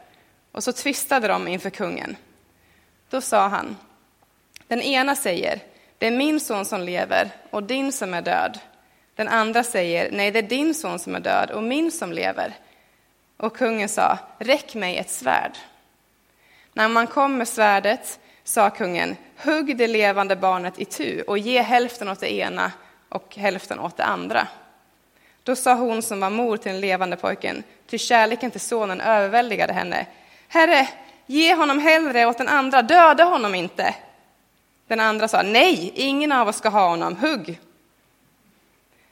Och 0.51 0.63
så 0.63 0.73
tvistade 0.73 1.27
de 1.27 1.47
inför 1.47 1.69
kungen. 1.69 2.15
Då 3.09 3.21
sa 3.21 3.47
han, 3.47 3.77
den 4.67 4.81
ena 4.81 5.15
säger, 5.15 5.59
det 5.97 6.07
är 6.07 6.11
min 6.11 6.39
son 6.39 6.65
som 6.65 6.81
lever 6.81 7.29
och 7.49 7.63
din 7.63 7.91
som 7.91 8.13
är 8.13 8.21
död. 8.21 8.59
Den 9.15 9.27
andra 9.27 9.63
säger, 9.63 10.11
nej, 10.11 10.31
det 10.31 10.39
är 10.39 10.43
din 10.43 10.75
son 10.75 10.99
som 10.99 11.15
är 11.15 11.19
död 11.19 11.51
och 11.51 11.63
min 11.63 11.91
som 11.91 12.11
lever. 12.11 12.53
Och 13.37 13.57
kungen 13.57 13.89
sa, 13.89 14.17
räck 14.39 14.75
mig 14.75 14.97
ett 14.97 15.09
svärd. 15.09 15.51
När 16.73 16.87
man 16.87 17.07
kom 17.07 17.37
med 17.37 17.47
svärdet 17.47 18.19
sa 18.43 18.69
kungen, 18.69 19.15
hugg 19.43 19.77
det 19.77 19.87
levande 19.87 20.35
barnet 20.35 20.79
i 20.79 20.85
tu 20.85 21.21
och 21.21 21.37
ge 21.37 21.61
hälften 21.61 22.09
åt 22.09 22.19
det 22.19 22.33
ena 22.33 22.71
och 23.09 23.35
hälften 23.35 23.79
åt 23.79 23.97
det 23.97 24.03
andra. 24.03 24.47
Då 25.43 25.55
sa 25.55 25.73
hon 25.73 26.01
som 26.01 26.19
var 26.19 26.29
mor 26.29 26.57
till 26.57 26.71
den 26.71 26.81
levande 26.81 27.15
pojken, 27.15 27.63
ty 27.89 27.97
kärleken 27.97 28.51
till 28.51 28.61
sonen 28.61 29.01
överväldigade 29.01 29.73
henne. 29.73 30.05
Herre, 30.47 30.89
ge 31.25 31.55
honom 31.55 31.79
hellre 31.79 32.25
åt 32.25 32.37
den 32.37 32.47
andra, 32.47 32.81
döda 32.81 33.23
honom 33.23 33.55
inte. 33.55 33.95
Den 34.87 34.99
andra 34.99 35.27
sa, 35.27 35.41
nej, 35.41 35.91
ingen 35.95 36.31
av 36.31 36.47
oss 36.47 36.57
ska 36.57 36.69
ha 36.69 36.89
honom, 36.89 37.15
hugg. 37.15 37.59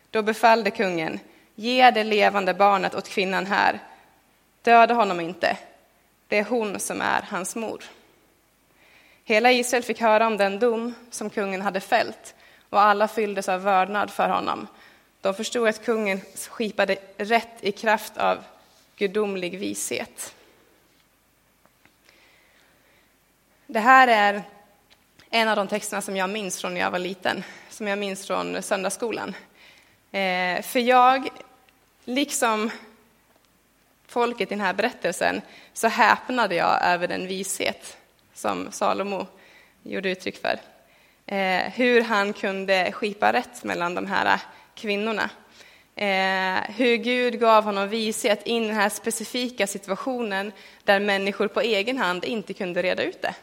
Då 0.10 0.22
befallde 0.22 0.72
kungen, 0.72 1.20
ge 1.56 1.92
det 1.92 2.04
levande 2.04 2.54
barnet 2.54 2.96
åt 2.96 3.10
kvinnan 3.10 3.46
här, 3.46 3.80
döda 4.62 4.94
honom 4.94 5.20
inte, 5.20 5.58
det 6.28 6.38
är 6.38 6.44
hon 6.44 6.80
som 6.80 7.02
är 7.02 7.22
hans 7.22 7.56
mor. 7.56 7.84
Hela 9.24 9.52
Israel 9.52 9.84
fick 9.84 10.02
höra 10.02 10.28
om 10.28 10.38
den 10.38 10.60
dom 10.60 10.94
som 11.10 11.30
kungen 11.30 11.62
hade 11.62 11.80
fällt 11.80 12.36
och 12.70 12.82
alla 12.82 13.08
fylldes 13.08 13.50
av 13.50 13.64
vördnad 13.64 14.12
för 14.12 14.30
honom. 14.30 14.68
De 15.22 15.34
förstod 15.34 15.68
att 15.68 15.86
kungen 15.86 16.22
skipade 16.50 16.98
rätt 17.18 17.58
i 17.62 17.72
kraft 17.72 18.18
av 18.18 18.44
gudomlig 18.96 19.60
vishet. 19.60 20.36
Det 23.68 23.80
här 23.80 24.08
är 24.08 24.44
en 25.30 25.50
av 25.50 25.56
de 25.56 25.68
texterna 25.68 26.02
som 26.02 26.18
jag 26.18 26.30
minns 26.30 26.62
från 26.62 26.74
när 26.74 26.82
jag 26.82 26.92
var 26.92 27.00
liten, 27.00 27.44
som 27.70 27.88
jag 27.88 28.00
minns 28.00 28.28
från 28.28 28.64
söndagsskolan. 28.64 29.36
Eh, 30.12 30.62
för 30.62 30.80
jag, 30.80 31.30
liksom 32.06 32.72
folket 34.08 34.52
i 34.52 34.56
den 34.56 34.66
här 34.66 34.74
berättelsen, 34.74 35.42
så 35.74 35.88
häpnade 35.88 36.56
jag 36.56 36.84
över 36.84 37.08
den 37.08 37.28
vishet 37.28 37.98
som 38.42 38.72
Salomo 38.72 39.28
gjorde 39.84 40.10
uttryck 40.10 40.38
för. 40.38 40.60
Eh, 41.26 41.72
hur 41.74 42.02
han 42.02 42.34
kunde 42.34 42.92
skipa 42.92 43.34
rätt 43.34 43.64
mellan 43.64 43.96
de 43.96 44.06
här 44.06 44.40
kvinnorna. 44.76 45.30
Eh, 45.96 46.76
hur 46.76 46.96
Gud 46.96 47.40
gav 47.40 47.64
honom 47.64 47.90
vishet 47.90 48.48
in 48.48 48.64
i 48.64 48.68
den 48.68 48.76
här 48.76 48.90
specifika 48.90 49.68
situationen 49.68 50.52
där 50.84 51.00
människor 51.00 51.48
på 51.48 51.62
egen 51.62 51.98
hand 51.98 52.26
inte 52.26 52.54
kunde 52.54 52.82
reda 52.82 53.04
ut 53.04 53.22
det. 53.22 53.36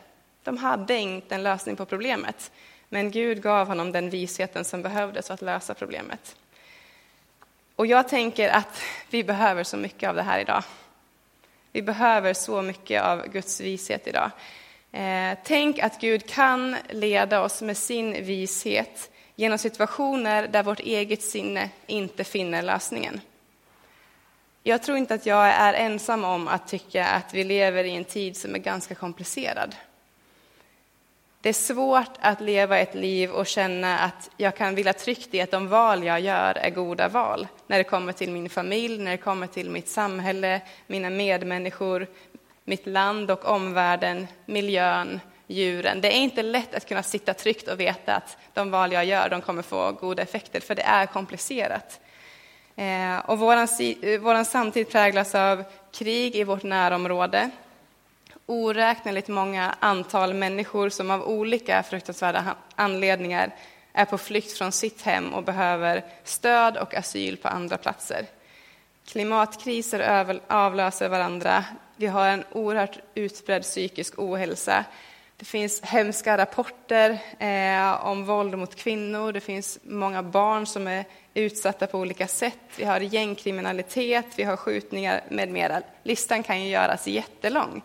De 0.45 0.57
hade 0.57 0.97
inte 0.97 1.35
en 1.35 1.43
lösning 1.43 1.77
på 1.77 1.85
problemet, 1.85 2.51
men 2.89 3.11
Gud 3.11 3.43
gav 3.43 3.67
honom 3.67 3.93
den 3.93 4.11
visheten 4.11 4.65
som 4.65 4.83
behövdes 4.83 5.27
för 5.27 5.35
att 5.35 5.43
lösa 5.43 5.75
problemet. 5.75 6.37
Och 7.77 7.87
jag 7.87 8.09
tänker 8.09 8.49
att 8.49 8.83
vi 9.11 9.25
behöver 9.25 9.65
så 9.65 9.77
mycket 9.77 10.09
av 10.09 10.15
det 10.15 10.23
här 10.23 10.41
idag. 10.41 10.65
Vi 11.73 11.83
behöver 11.83 12.35
så 12.35 12.63
mycket 12.63 13.03
av 13.03 13.29
Guds 13.29 13.61
vishet 13.61 14.07
idag. 14.07 14.31
Eh, 14.99 15.39
tänk 15.45 15.79
att 15.79 16.01
Gud 16.01 16.27
kan 16.27 16.77
leda 16.91 17.41
oss 17.41 17.63
med 17.63 17.77
sin 17.77 18.25
vishet 18.25 19.11
genom 19.37 19.59
situationer 19.59 20.49
där 20.49 20.63
vårt 20.63 20.81
eget 20.81 21.23
sinne 21.23 21.71
inte 21.87 22.25
finner 22.25 22.63
lösningen. 22.63 23.21
Jag 24.63 24.83
tror 24.83 24.99
inte 24.99 25.15
att 25.15 25.27
jag 25.27 25.47
är 25.47 25.75
ensam 25.75 26.25
om 26.25 26.49
att 26.49 26.69
tycka 26.69 27.07
att 27.07 27.35
vi 27.35 27.45
lever 27.45 27.85
i 27.85 27.97
en 27.97 28.05
tid 28.05 28.37
som 28.37 28.55
är 28.55 28.59
ganska 28.59 28.95
komplicerad. 28.95 29.77
Det 31.41 31.49
är 31.49 31.53
svårt 31.53 32.13
att 32.21 32.41
leva 32.41 32.79
ett 32.79 32.95
liv 32.95 33.31
och 33.31 33.47
känna 33.47 33.99
att 33.99 34.31
jag 34.37 34.57
kan 34.57 34.75
vilja 34.75 34.93
tryggt 34.93 35.35
i 35.35 35.41
att 35.41 35.51
de 35.51 35.69
val 35.69 36.05
jag 36.05 36.21
gör 36.21 36.59
är 36.59 36.71
goda 36.71 37.09
val. 37.09 37.47
När 37.67 37.79
det 37.79 37.85
kommer 37.85 38.13
till 38.13 38.31
min 38.31 38.51
familj, 38.51 38.99
när 38.99 39.11
det 39.11 39.17
kommer 39.17 39.47
till 39.47 39.71
mitt 39.71 39.89
samhälle, 39.89 40.61
mina 40.87 41.11
medmänniskor, 41.11 42.07
mitt 42.69 42.87
land 42.87 43.31
och 43.31 43.45
omvärlden, 43.45 44.27
miljön, 44.47 45.21
djuren. 45.47 46.01
Det 46.01 46.09
är 46.09 46.21
inte 46.21 46.43
lätt 46.43 46.75
att 46.75 46.89
kunna 46.89 47.03
sitta 47.03 47.35
tryggt 47.35 47.69
och 47.69 47.81
veta 47.81 48.15
att 48.15 48.37
de 48.55 48.71
val 48.71 48.93
jag 48.93 49.05
gör 49.05 49.29
de 49.29 49.41
kommer 49.41 49.63
få 49.63 49.93
goda 49.93 50.23
effekter, 50.23 50.61
för 50.61 50.75
det 50.75 50.83
är 50.83 51.07
komplicerat. 51.07 52.01
Eh, 52.77 53.19
och 53.19 53.39
vår 53.39 53.57
eh, 53.57 54.21
våran 54.21 54.45
samtid 54.45 54.91
präglas 54.91 55.35
av 55.35 55.65
krig 55.93 56.37
i 56.37 56.45
vårt 56.45 56.63
närområde, 56.63 57.51
oräkneligt 58.47 59.29
många 59.29 59.75
antal 59.81 60.35
människor 60.35 60.89
som 60.89 61.11
av 61.11 61.23
olika 61.23 61.83
fruktansvärda 61.83 62.55
anledningar 62.75 63.55
är 63.93 64.05
på 64.05 64.19
flykt 64.19 64.53
från 64.53 64.73
sitt 64.73 65.03
hem 65.03 65.35
och 65.35 65.43
behöver 65.43 66.05
stöd 66.25 66.77
och 66.77 66.95
asyl 66.95 67.37
på 67.37 67.49
andra 67.49 67.77
platser. 67.77 68.27
Klimatkriser 69.09 70.41
avlöser 70.49 71.09
varandra. 71.09 71.65
Vi 71.97 72.07
har 72.07 72.29
en 72.29 72.45
oerhört 72.53 72.99
utbredd 73.15 73.63
psykisk 73.63 74.19
ohälsa. 74.19 74.85
Det 75.37 75.45
finns 75.45 75.81
hemska 75.83 76.39
rapporter 76.39 77.19
eh, 77.39 78.07
om 78.07 78.25
våld 78.25 78.59
mot 78.59 78.75
kvinnor. 78.75 79.33
Det 79.33 79.41
finns 79.41 79.79
många 79.83 80.23
barn 80.23 80.67
som 80.67 80.89
är 80.89 81.05
utsatta 81.35 81.87
på 81.87 81.99
olika 81.99 82.27
sätt. 82.27 82.59
Vi 82.77 82.85
har 82.85 83.01
gängkriminalitet, 83.01 84.27
vi 84.37 84.43
har 84.43 84.57
skjutningar 84.57 85.21
med 85.29 85.49
mera. 85.49 85.83
Listan 86.03 86.43
kan 86.43 86.63
ju 86.63 86.69
göras 86.69 87.07
jättelång. 87.07 87.83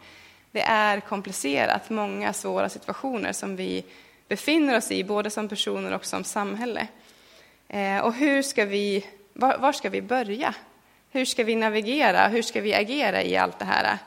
Det 0.51 0.61
är 0.61 0.99
komplicerat, 0.99 1.89
många 1.89 2.33
svåra 2.33 2.69
situationer 2.69 3.33
som 3.33 3.55
vi 3.55 3.85
befinner 4.27 4.77
oss 4.77 4.91
i, 4.91 5.03
både 5.03 5.29
som 5.29 5.49
personer 5.49 5.93
och 5.93 6.05
som 6.05 6.23
samhälle. 6.23 6.87
Eh, 7.67 7.97
och 7.97 8.13
hur 8.13 8.41
ska 8.41 8.65
vi, 8.65 9.05
var, 9.33 9.57
var 9.57 9.71
ska 9.71 9.89
vi 9.89 10.01
börja? 10.01 10.55
Hur 11.13 11.25
ska 11.25 11.43
vi 11.43 11.55
navigera? 11.55 12.27
Hur 12.27 12.41
ska 12.41 12.61
vi 12.61 12.73
agera 12.73 13.23
i 13.23 13.37
allt 13.37 13.59
det 13.59 13.65
här? 13.65 13.97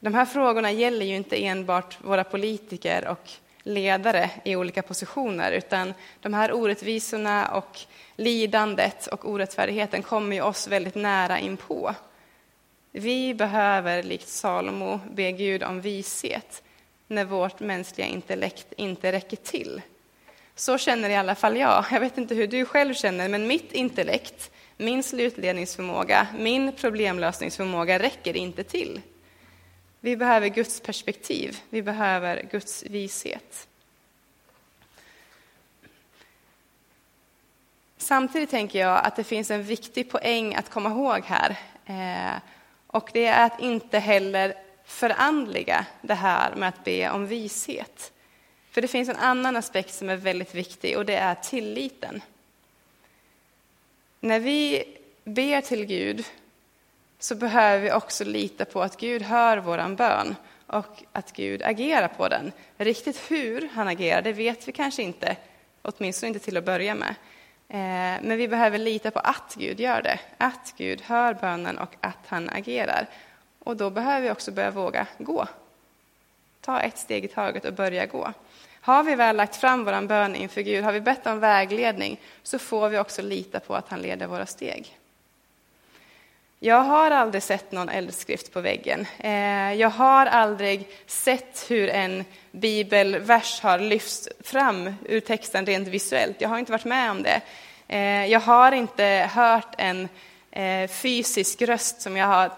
De 0.00 0.14
här 0.14 0.24
frågorna 0.24 0.70
gäller 0.72 1.06
ju 1.06 1.16
inte 1.16 1.44
enbart 1.44 1.98
våra 2.04 2.24
politiker 2.24 3.08
och 3.08 3.30
ledare 3.62 4.30
i 4.44 4.56
olika 4.56 4.82
positioner, 4.82 5.52
utan 5.52 5.94
de 6.20 6.34
här 6.34 6.52
orättvisorna 6.52 7.48
och 7.48 7.80
lidandet 8.16 9.06
och 9.06 9.30
orättfärdigheten 9.30 10.02
kommer 10.02 10.36
ju 10.36 10.42
oss 10.42 10.68
väldigt 10.68 10.94
nära 10.94 11.38
inpå. 11.38 11.94
Vi 12.92 13.34
behöver, 13.34 14.02
likt 14.02 14.28
Salomo, 14.28 15.00
be 15.10 15.32
Gud 15.32 15.62
om 15.62 15.80
vishet 15.80 16.62
när 17.06 17.24
vårt 17.24 17.60
mänskliga 17.60 18.06
intellekt 18.06 18.72
inte 18.76 19.12
räcker 19.12 19.36
till. 19.36 19.82
Så 20.54 20.78
känner 20.78 21.10
i 21.10 21.16
alla 21.16 21.34
fall 21.34 21.56
jag. 21.56 21.84
Jag 21.90 22.00
vet 22.00 22.18
inte 22.18 22.34
hur 22.34 22.46
du 22.46 22.64
själv 22.64 22.94
känner, 22.94 23.28
men 23.28 23.46
mitt 23.46 23.72
intellekt, 23.72 24.50
min 24.84 25.02
slutledningsförmåga, 25.02 26.26
min 26.38 26.72
problemlösningsförmåga 26.72 27.98
räcker 27.98 28.36
inte 28.36 28.64
till. 28.64 29.00
Vi 30.00 30.16
behöver 30.16 30.48
Guds 30.48 30.80
perspektiv, 30.80 31.58
vi 31.70 31.82
behöver 31.82 32.48
Guds 32.50 32.82
vishet. 32.82 33.68
Samtidigt 37.96 38.50
tänker 38.50 38.78
jag 38.78 39.04
att 39.04 39.16
det 39.16 39.24
finns 39.24 39.50
en 39.50 39.62
viktig 39.62 40.10
poäng 40.10 40.54
att 40.54 40.70
komma 40.70 40.90
ihåg 40.90 41.24
här. 41.24 41.58
Eh, 41.86 42.40
och 42.86 43.10
det 43.12 43.26
är 43.26 43.46
att 43.46 43.60
inte 43.60 43.98
heller 43.98 44.54
förandliga 44.84 45.86
det 46.02 46.14
här 46.14 46.54
med 46.54 46.68
att 46.68 46.84
be 46.84 47.10
om 47.10 47.26
vishet. 47.26 48.12
För 48.70 48.80
det 48.80 48.88
finns 48.88 49.08
en 49.08 49.16
annan 49.16 49.56
aspekt 49.56 49.94
som 49.94 50.08
är 50.08 50.16
väldigt 50.16 50.54
viktig 50.54 50.98
och 50.98 51.04
det 51.04 51.16
är 51.16 51.34
tilliten. 51.34 52.22
När 54.24 54.40
vi 54.40 54.84
ber 55.24 55.60
till 55.60 55.84
Gud 55.84 56.24
så 57.18 57.34
behöver 57.34 57.84
vi 57.84 57.92
också 57.92 58.24
lita 58.24 58.64
på 58.64 58.82
att 58.82 59.00
Gud 59.00 59.22
hör 59.22 59.58
våran 59.58 59.96
bön 59.96 60.36
och 60.66 61.02
att 61.12 61.32
Gud 61.32 61.62
agerar 61.62 62.08
på 62.08 62.28
den. 62.28 62.52
Riktigt 62.76 63.30
hur 63.30 63.68
han 63.72 63.88
agerar, 63.88 64.22
det 64.22 64.32
vet 64.32 64.68
vi 64.68 64.72
kanske 64.72 65.02
inte, 65.02 65.36
åtminstone 65.82 66.28
inte 66.28 66.40
till 66.40 66.56
att 66.56 66.64
börja 66.64 66.94
med. 66.94 67.14
Eh, 67.68 68.22
men 68.22 68.36
vi 68.36 68.48
behöver 68.48 68.78
lita 68.78 69.10
på 69.10 69.18
att 69.18 69.54
Gud 69.58 69.80
gör 69.80 70.02
det, 70.02 70.20
att 70.38 70.74
Gud 70.76 71.02
hör 71.02 71.34
bönen 71.34 71.78
och 71.78 71.94
att 72.00 72.26
han 72.26 72.50
agerar. 72.50 73.06
Och 73.58 73.76
då 73.76 73.90
behöver 73.90 74.20
vi 74.20 74.30
också 74.30 74.52
börja 74.52 74.70
våga 74.70 75.06
gå. 75.18 75.46
Ta 76.60 76.80
ett 76.80 76.98
steg 76.98 77.24
i 77.24 77.28
taget 77.28 77.64
och 77.64 77.74
börja 77.74 78.06
gå. 78.06 78.32
Har 78.84 79.02
vi 79.02 79.14
väl 79.14 79.36
lagt 79.36 79.56
fram 79.56 79.84
vår 79.84 80.06
bön 80.06 80.34
inför 80.34 80.60
Gud, 80.60 80.84
har 80.84 80.92
vi 80.92 81.00
bett 81.00 81.26
om 81.26 81.40
vägledning, 81.40 82.20
så 82.42 82.58
får 82.58 82.88
vi 82.88 82.98
också 82.98 83.22
lita 83.22 83.60
på 83.60 83.74
att 83.74 83.88
han 83.88 84.02
leder 84.02 84.26
våra 84.26 84.46
steg. 84.46 84.98
Jag 86.58 86.80
har 86.80 87.10
aldrig 87.10 87.42
sett 87.42 87.72
någon 87.72 87.88
eldskrift 87.88 88.52
på 88.52 88.60
väggen. 88.60 89.06
Eh, 89.18 89.72
jag 89.72 89.90
har 89.90 90.26
aldrig 90.26 90.88
sett 91.06 91.64
hur 91.68 91.88
en 91.88 92.24
bibelvers 92.50 93.60
har 93.60 93.78
lyfts 93.78 94.28
fram 94.40 94.94
ur 95.04 95.20
texten 95.20 95.66
rent 95.66 95.88
visuellt. 95.88 96.40
Jag 96.40 96.48
har 96.48 96.58
inte 96.58 96.72
varit 96.72 96.84
med 96.84 97.10
om 97.10 97.22
det. 97.22 97.40
Eh, 97.88 98.26
jag 98.26 98.40
har 98.40 98.72
inte 98.72 99.30
hört 99.34 99.74
en 99.78 100.08
eh, 100.50 100.88
fysisk 100.88 101.62
röst 101.62 102.02
som 102.02 102.16
jag, 102.16 102.26
har, 102.26 102.50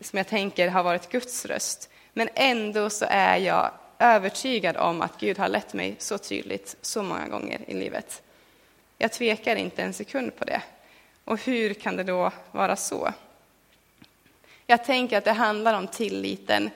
som 0.00 0.16
jag 0.16 0.26
tänker 0.26 0.68
har 0.68 0.82
varit 0.82 1.10
Guds 1.10 1.46
röst. 1.46 1.90
Men 2.12 2.28
ändå 2.34 2.90
så 2.90 3.06
är 3.08 3.36
jag 3.36 3.70
övertygad 4.04 4.76
om 4.76 5.02
att 5.02 5.20
Gud 5.20 5.38
har 5.38 5.48
lett 5.48 5.74
mig 5.74 5.96
så 5.98 6.18
tydligt 6.18 6.76
så 6.82 7.02
många 7.02 7.28
gånger 7.28 7.60
i 7.66 7.74
livet. 7.74 8.22
Jag 8.98 9.12
tvekar 9.12 9.56
inte 9.56 9.82
en 9.82 9.92
sekund 9.92 10.36
på 10.36 10.44
det. 10.44 10.62
Och 11.24 11.38
hur 11.38 11.74
kan 11.74 11.96
det 11.96 12.04
då 12.04 12.32
vara 12.52 12.76
så? 12.76 13.12
Jag 14.66 14.84
tänker 14.84 15.18
att 15.18 15.24
det 15.24 15.32
handlar 15.32 15.74
om 15.74 15.86
tilliten. 15.86 16.70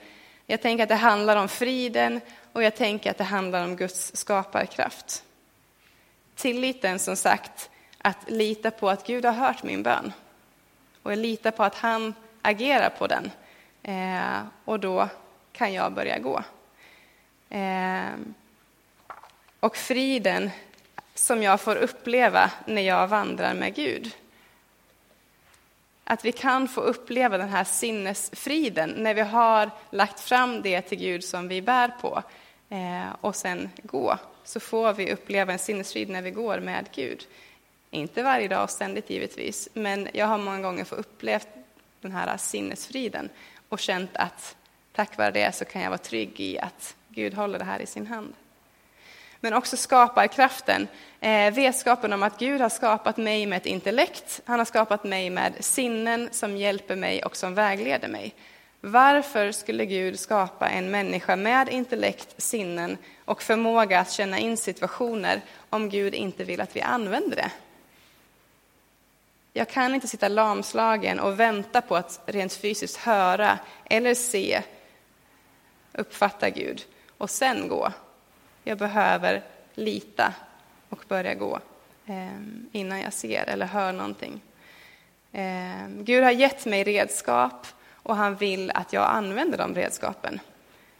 Jag 0.45 0.61
tänker 0.61 0.83
att 0.83 0.89
det 0.89 0.95
handlar 0.95 1.35
om 1.35 1.47
friden 1.47 2.21
och 2.53 2.63
jag 2.63 2.75
tänker 2.75 3.11
att 3.11 3.17
det 3.17 3.23
handlar 3.23 3.63
om 3.63 3.75
Guds 3.75 4.15
skaparkraft. 4.15 5.23
Tilliten, 6.35 6.99
som 6.99 7.15
sagt, 7.15 7.69
att 7.97 8.29
lita 8.29 8.71
på 8.71 8.89
att 8.89 9.07
Gud 9.07 9.25
har 9.25 9.33
hört 9.33 9.63
min 9.63 9.83
bön. 9.83 10.13
Och 11.03 11.11
jag 11.11 11.19
litar 11.19 11.51
på 11.51 11.63
att 11.63 11.75
han 11.75 12.13
agerar 12.41 12.89
på 12.89 13.07
den. 13.07 13.31
Eh, 13.83 14.41
och 14.65 14.79
då 14.79 15.09
kan 15.51 15.73
jag 15.73 15.93
börja 15.93 16.19
gå. 16.19 16.43
Eh, 17.49 18.09
och 19.59 19.77
friden 19.77 20.49
som 21.15 21.43
jag 21.43 21.61
får 21.61 21.75
uppleva 21.75 22.51
när 22.65 22.81
jag 22.81 23.07
vandrar 23.07 23.53
med 23.53 23.75
Gud. 23.75 24.15
Att 26.03 26.25
vi 26.25 26.31
kan 26.31 26.67
få 26.67 26.81
uppleva 26.81 27.37
den 27.37 27.49
här 27.49 27.63
sinnesfriden 27.63 28.89
när 28.97 29.13
vi 29.13 29.21
har 29.21 29.71
lagt 29.89 30.19
fram 30.19 30.61
det 30.61 30.81
till 30.81 30.97
Gud 30.97 31.23
som 31.23 31.47
vi 31.47 31.61
bär 31.61 31.87
på 32.01 32.23
eh, 32.69 33.15
och 33.21 33.35
sen 33.35 33.69
gå. 33.83 34.17
Så 34.43 34.59
får 34.59 34.93
vi 34.93 35.13
uppleva 35.13 35.53
en 35.53 35.59
sinnesfrid 35.59 36.09
när 36.09 36.21
vi 36.21 36.31
går 36.31 36.59
med 36.59 36.85
Gud. 36.95 37.27
Inte 37.89 38.23
varje 38.23 38.47
dag 38.47 38.63
och 38.63 38.69
ständigt 38.69 39.09
givetvis, 39.09 39.69
men 39.73 40.07
jag 40.13 40.27
har 40.27 40.37
många 40.37 40.61
gånger 40.61 40.83
fått 40.83 40.99
uppleva 40.99 41.43
den 42.01 42.11
här 42.11 42.37
sinnesfriden 42.37 43.29
och 43.69 43.79
känt 43.79 44.11
att 44.13 44.55
tack 44.91 45.17
vare 45.17 45.31
det 45.31 45.55
så 45.55 45.65
kan 45.65 45.81
jag 45.81 45.89
vara 45.89 45.97
trygg 45.97 46.39
i 46.39 46.59
att 46.59 46.95
Gud 47.19 47.33
håller 47.33 47.59
det 47.59 47.65
här 47.65 47.79
i 47.79 47.85
sin 47.85 48.07
hand. 48.07 48.33
Men 49.39 49.53
också 49.53 49.77
skaparkraften, 49.77 50.87
eh, 51.19 51.53
vetskapen 51.53 52.13
om 52.13 52.23
att 52.23 52.39
Gud 52.39 52.61
har 52.61 52.69
skapat 52.69 53.17
mig 53.17 53.45
med 53.45 53.57
ett 53.57 53.65
intellekt, 53.65 54.41
han 54.45 54.59
har 54.59 54.65
skapat 54.65 55.03
mig 55.03 55.29
med 55.29 55.53
sinnen 55.59 56.29
som 56.31 56.57
hjälper 56.57 56.95
mig 56.95 57.23
och 57.23 57.35
som 57.35 57.55
vägleder 57.55 58.07
mig. 58.07 58.35
Varför 58.81 59.51
skulle 59.51 59.85
Gud 59.85 60.19
skapa 60.19 60.69
en 60.69 60.91
människa 60.91 61.35
med 61.35 61.69
intellekt, 61.69 62.41
sinnen 62.41 62.97
och 63.25 63.41
förmåga 63.41 63.99
att 63.99 64.11
känna 64.11 64.39
in 64.39 64.57
situationer 64.57 65.41
om 65.69 65.89
Gud 65.89 66.15
inte 66.15 66.43
vill 66.43 66.61
att 66.61 66.75
vi 66.75 66.81
använder 66.81 67.35
det? 67.35 67.51
Jag 69.53 69.69
kan 69.69 69.95
inte 69.95 70.07
sitta 70.07 70.27
lamslagen 70.27 71.19
och 71.19 71.39
vänta 71.39 71.81
på 71.81 71.95
att 71.95 72.21
rent 72.25 72.53
fysiskt 72.53 72.97
höra 72.97 73.59
eller 73.85 74.13
se, 74.13 74.63
uppfatta 75.93 76.49
Gud 76.49 76.85
och 77.19 77.29
sen 77.29 77.67
gå. 77.67 77.91
Jag 78.63 78.77
behöver 78.77 79.43
lita 79.73 80.33
och 80.89 81.03
börja 81.07 81.33
gå 81.33 81.59
eh, 82.05 82.41
innan 82.71 83.01
jag 83.01 83.13
ser 83.13 83.49
eller 83.49 83.65
hör 83.65 83.93
någonting. 83.93 84.41
Eh, 85.31 85.87
Gud 85.89 86.23
har 86.23 86.31
gett 86.31 86.65
mig 86.65 86.83
redskap 86.83 87.67
och 87.93 88.15
han 88.15 88.35
vill 88.35 88.71
att 88.71 88.93
jag 88.93 89.09
använder 89.09 89.57
de 89.57 89.75
redskapen. 89.75 90.39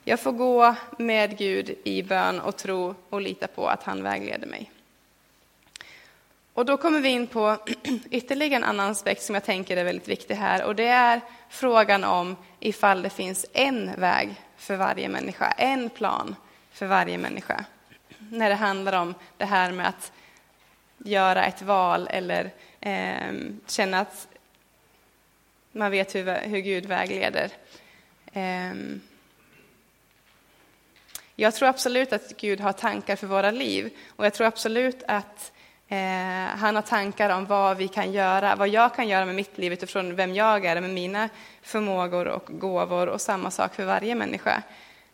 Jag 0.04 0.20
får 0.20 0.32
gå 0.32 0.76
med 0.98 1.38
Gud 1.38 1.76
i 1.84 2.04
bön 2.04 2.40
och 2.40 2.58
tro 2.58 2.96
och 3.10 3.22
lita 3.22 3.48
på 3.48 3.68
att 3.68 3.84
han 3.84 4.04
vägleder 4.04 4.48
mig. 4.48 4.72
Och 6.54 6.66
då 6.66 6.78
kommer 6.78 7.00
vi 7.00 7.10
in 7.10 7.28
på 7.28 7.58
ytterligare 8.12 8.56
en 8.56 8.64
annan 8.64 8.92
aspekt 8.92 9.24
som 9.24 9.36
jag 9.36 9.44
tänker 9.44 9.78
är 9.78 9.84
väldigt 9.84 10.08
viktig 10.08 10.36
här 10.36 10.64
och 10.64 10.76
det 10.76 10.88
är 10.88 11.22
frågan 11.50 12.04
om 12.04 12.36
ifall 12.60 13.02
det 13.02 13.10
finns 13.10 13.46
en 13.54 13.92
väg 13.98 14.36
för 14.60 14.76
varje 14.76 15.10
människa, 15.10 15.52
en 15.58 15.90
plan 15.90 16.36
för 16.72 16.86
varje 16.86 17.18
människa. 17.18 17.66
När 18.18 18.50
det 18.50 18.56
handlar 18.56 19.02
om 19.02 19.16
det 19.38 19.46
här 19.46 19.72
med 19.72 19.88
att 19.88 20.12
göra 20.98 21.46
ett 21.46 21.62
val 21.62 22.08
eller 22.12 22.52
eh, 22.80 23.34
känna 23.68 24.00
att 24.00 24.28
man 25.72 25.92
vet 25.92 26.16
hur, 26.16 26.36
hur 26.36 26.60
Gud 26.60 26.86
vägleder. 26.86 27.52
Eh, 28.34 28.74
jag 31.36 31.56
tror 31.56 31.70
absolut 31.70 32.14
att 32.14 32.38
Gud 32.38 32.60
har 32.60 32.74
tankar 32.74 33.16
för 33.16 33.28
våra 33.28 33.52
liv 33.52 33.98
och 34.16 34.26
jag 34.26 34.34
tror 34.34 34.48
absolut 34.48 35.04
att 35.08 35.52
Eh, 35.92 36.58
han 36.58 36.76
har 36.76 36.82
tankar 36.82 37.30
om 37.30 37.46
vad 37.46 37.78
vi 37.78 37.88
kan 37.88 38.12
göra, 38.12 38.56
vad 38.56 38.68
jag 38.68 38.96
kan 38.96 39.08
göra 39.08 39.26
med 39.26 39.36
mitt 39.36 39.58
liv 39.58 39.74
utifrån 39.74 40.16
vem 40.16 40.36
jag 40.36 40.66
är, 40.66 40.82
med 40.82 40.90
mina 40.90 41.30
förmågor 41.62 42.28
och 42.28 42.46
gåvor 42.48 43.08
och 43.10 43.22
samma 43.22 43.52
sak 43.52 43.76
för 43.76 43.86
varje 43.86 44.16
människa. 44.16 44.64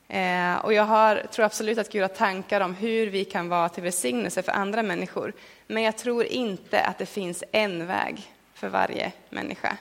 Eh, 0.07 0.55
och 0.55 0.73
jag 0.73 0.83
har, 0.83 1.23
tror 1.31 1.45
absolut 1.45 1.77
att 1.77 1.91
Gud 1.91 2.01
har 2.01 2.07
tankar 2.09 2.61
om 2.61 2.73
hur 2.73 3.07
vi 3.07 3.25
kan 3.25 3.49
vara 3.49 3.69
till 3.69 3.83
välsignelse 3.83 4.43
för 4.43 4.51
andra 4.51 4.83
människor. 4.83 5.33
Men 5.67 5.83
jag 5.83 5.97
tror 5.97 6.25
inte 6.25 6.81
att 6.81 6.97
det 6.97 7.05
finns 7.05 7.43
en 7.51 7.87
väg 7.87 8.31
för 8.53 8.69
varje 8.69 9.11
människa. 9.29 9.77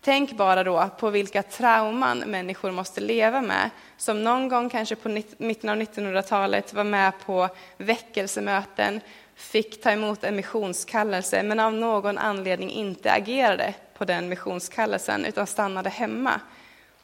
Tänk 0.00 0.32
bara 0.32 0.64
då 0.64 0.88
på 0.98 1.10
vilka 1.10 1.42
trauman 1.42 2.18
människor 2.18 2.70
måste 2.70 3.00
leva 3.00 3.40
med, 3.40 3.70
som 3.96 4.24
någon 4.24 4.48
gång 4.48 4.70
kanske 4.70 4.96
på 4.96 5.08
mitten 5.38 5.70
av 5.70 5.76
1900-talet 5.76 6.72
var 6.72 6.84
med 6.84 7.12
på 7.26 7.48
väckelsemöten, 7.76 9.00
fick 9.38 9.82
ta 9.82 9.90
emot 9.90 10.24
en 10.24 10.36
missionskallelse 10.36 11.42
men 11.42 11.60
av 11.60 11.72
någon 11.72 12.18
anledning 12.18 12.70
inte 12.70 13.12
agerade 13.12 13.74
på 13.94 14.04
den 14.04 14.28
missionskallelsen 14.28 15.24
utan 15.24 15.46
stannade 15.46 15.90
hemma 15.90 16.40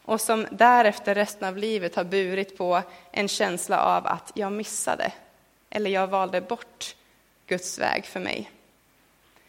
och 0.04 0.20
som 0.20 0.46
därefter 0.50 1.14
resten 1.14 1.48
av 1.48 1.56
livet 1.56 1.96
har 1.96 2.04
burit 2.04 2.58
på 2.58 2.82
en 3.10 3.28
känsla 3.28 3.80
av 3.80 4.06
att 4.06 4.32
jag 4.34 4.52
missade 4.52 5.12
eller 5.70 5.90
jag 5.90 6.06
valde 6.06 6.40
bort 6.40 6.96
Guds 7.46 7.78
väg 7.78 8.04
för 8.06 8.20
mig. 8.20 8.50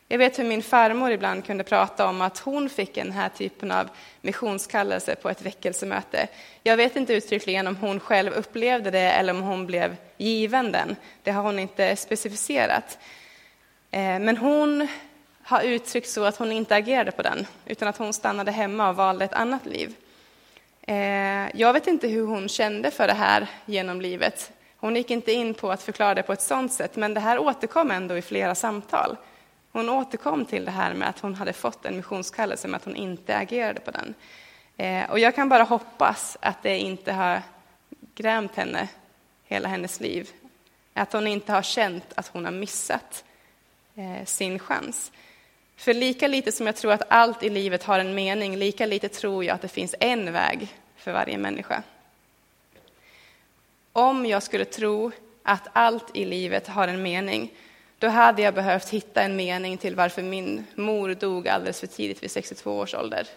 Jag 0.08 0.17
vet 0.17 0.39
hur 0.39 0.43
min 0.43 0.63
farmor 0.63 1.12
ibland 1.12 1.45
kunde 1.45 1.63
prata 1.63 2.08
om 2.08 2.21
att 2.21 2.39
hon 2.39 2.69
fick 2.69 2.95
den 2.95 3.12
här 3.12 3.30
typen 3.30 3.71
av 3.71 3.89
missionskallelse 4.21 5.15
på 5.15 5.30
ett 5.30 5.41
väckelsemöte. 5.41 6.28
Jag 6.63 6.78
vet 6.78 6.95
inte 6.95 7.13
uttryckligen 7.13 7.67
om 7.67 7.76
hon 7.76 8.00
själv 8.00 8.34
upplevde 8.34 8.91
det 8.91 9.12
eller 9.12 9.34
om 9.34 9.41
hon 9.41 9.65
blev 9.65 9.95
givanden. 10.17 10.95
Det 11.23 11.32
har 11.32 11.43
hon 11.43 11.60
inte 11.60 11.95
specificerat. 11.95 12.97
Eh, 13.91 14.19
men 14.19 14.38
hon 14.38 14.88
har 15.43 15.62
uttryckt 15.62 16.10
så 16.10 16.23
att 16.23 16.38
hon 16.38 16.51
inte 16.51 16.75
agerade 16.75 17.12
på 17.12 17.21
den, 17.21 17.47
utan 17.65 17.88
att 17.88 17.97
hon 17.97 18.13
stannade 18.13 18.51
hemma 18.51 18.89
och 18.89 18.95
valde 18.95 19.25
ett 19.25 19.34
annat 19.34 19.65
liv. 19.65 19.95
Eh, 20.82 21.60
jag 21.60 21.73
vet 21.73 21.88
inte 21.88 22.08
hur 22.08 22.25
hon 22.25 22.49
kände 22.49 22.91
för 22.91 23.08
det 23.08 23.13
här 23.13 23.47
genom 23.65 24.01
livet. 24.01 24.51
Hon 24.78 24.95
gick 24.95 25.12
inte 25.12 25.32
in 25.32 25.54
på 25.54 25.71
att 25.71 25.84
förklara 25.84 26.13
det 26.13 26.23
på 26.23 26.34
ett 26.34 26.41
sådant 26.41 26.73
sätt, 26.73 26.95
men 26.95 27.13
det 27.13 27.19
här 27.19 27.39
återkom 27.39 27.91
ändå 27.91 28.17
i 28.17 28.21
flera 28.21 28.56
samtal. 28.56 29.17
Hon 29.71 29.89
återkom 29.89 30.45
till 30.45 30.65
det 30.65 30.71
här 30.71 30.93
med 30.93 31.10
att 31.10 31.19
hon 31.19 31.36
hade 31.36 31.54
fått 31.54 31.86
en 31.86 31.95
missionskallelse, 31.95 32.67
men 32.67 32.75
att 32.75 32.86
hon 32.86 32.95
inte 32.95 33.38
agerade 33.38 33.80
på 33.80 33.91
den. 33.91 34.13
Eh, 34.78 35.12
och 35.12 35.19
jag 35.19 35.36
kan 35.36 35.49
bara 35.49 35.63
hoppas 35.63 36.38
att 36.41 36.63
det 36.63 36.80
inte 36.80 37.13
har 37.13 37.41
grämt 38.15 38.56
henne 38.56 38.88
hela 39.45 39.69
hennes 39.69 39.99
liv. 39.99 40.29
Att 40.93 41.13
hon 41.13 41.27
inte 41.27 41.51
har 41.51 41.62
känt 41.62 42.05
att 42.15 42.27
hon 42.27 42.45
har 42.45 42.51
missat 42.51 43.23
eh, 43.95 44.25
sin 44.25 44.60
chans. 44.60 45.12
För 45.75 45.93
lika 45.93 46.27
lite 46.27 46.51
som 46.51 46.65
jag 46.65 46.75
tror 46.75 46.91
att 46.91 47.03
allt 47.10 47.43
i 47.43 47.49
livet 47.49 47.84
har 47.84 47.99
en 47.99 48.15
mening, 48.15 48.58
lika 48.58 48.86
lite 48.86 49.10
tror 49.10 49.45
jag 49.45 49.55
att 49.55 49.62
det 49.62 49.67
finns 49.67 49.95
en 49.99 50.31
väg 50.31 50.67
för 50.95 51.13
varje 51.13 51.38
människa. 51.38 51.84
Om 53.91 54.25
jag 54.25 54.43
skulle 54.43 54.65
tro 54.65 55.12
att 55.43 55.67
allt 55.73 56.15
i 56.15 56.25
livet 56.25 56.67
har 56.67 56.88
en 56.88 57.01
mening, 57.01 57.53
då 57.99 58.08
hade 58.08 58.41
jag 58.41 58.53
behövt 58.53 58.89
hitta 58.89 59.21
en 59.21 59.36
mening 59.36 59.77
till 59.77 59.95
varför 59.95 60.21
min 60.21 60.65
mor 60.75 61.15
dog 61.15 61.47
alldeles 61.47 61.79
för 61.79 61.88
tidigt 61.88 62.23
vid 62.23 62.31
62 62.31 62.77
års 62.77 62.93
ålder. 62.93 63.27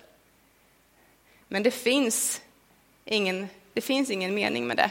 Men 1.49 1.62
det 1.62 1.71
finns 1.71 2.42
ingen, 3.05 3.49
det 3.73 3.81
finns 3.81 4.11
ingen 4.11 4.35
mening 4.35 4.66
med 4.66 4.77
det. 4.77 4.90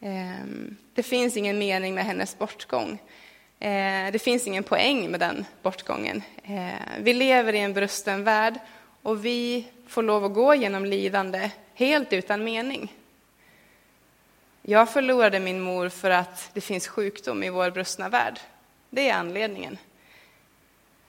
Ehm, 0.00 0.76
det 0.94 1.02
finns 1.02 1.36
ingen 1.36 1.58
mening 1.58 1.94
med 1.94 2.04
hennes 2.04 2.38
bortgång. 2.38 2.98
Ehm, 3.58 4.12
det 4.12 4.18
finns 4.18 4.46
ingen 4.46 4.64
poäng 4.64 5.10
med 5.10 5.20
den 5.20 5.44
bortgången. 5.62 6.22
Ehm, 6.44 6.78
vi 7.00 7.12
lever 7.12 7.52
i 7.52 7.58
en 7.58 7.72
brusten 7.72 8.24
värld 8.24 8.54
och 9.02 9.24
vi 9.24 9.68
får 9.88 10.02
lov 10.02 10.24
att 10.24 10.34
gå 10.34 10.54
genom 10.54 10.84
lidande 10.84 11.50
helt 11.74 12.12
utan 12.12 12.44
mening. 12.44 12.92
Jag 14.62 14.90
förlorade 14.92 15.40
min 15.40 15.60
mor 15.60 15.88
för 15.88 16.10
att 16.10 16.50
det 16.54 16.60
finns 16.60 16.88
sjukdom 16.88 17.42
i 17.42 17.50
vår 17.50 17.70
brustna 17.70 18.08
värld. 18.08 18.40
Det 18.90 19.08
är 19.08 19.14
anledningen. 19.14 19.78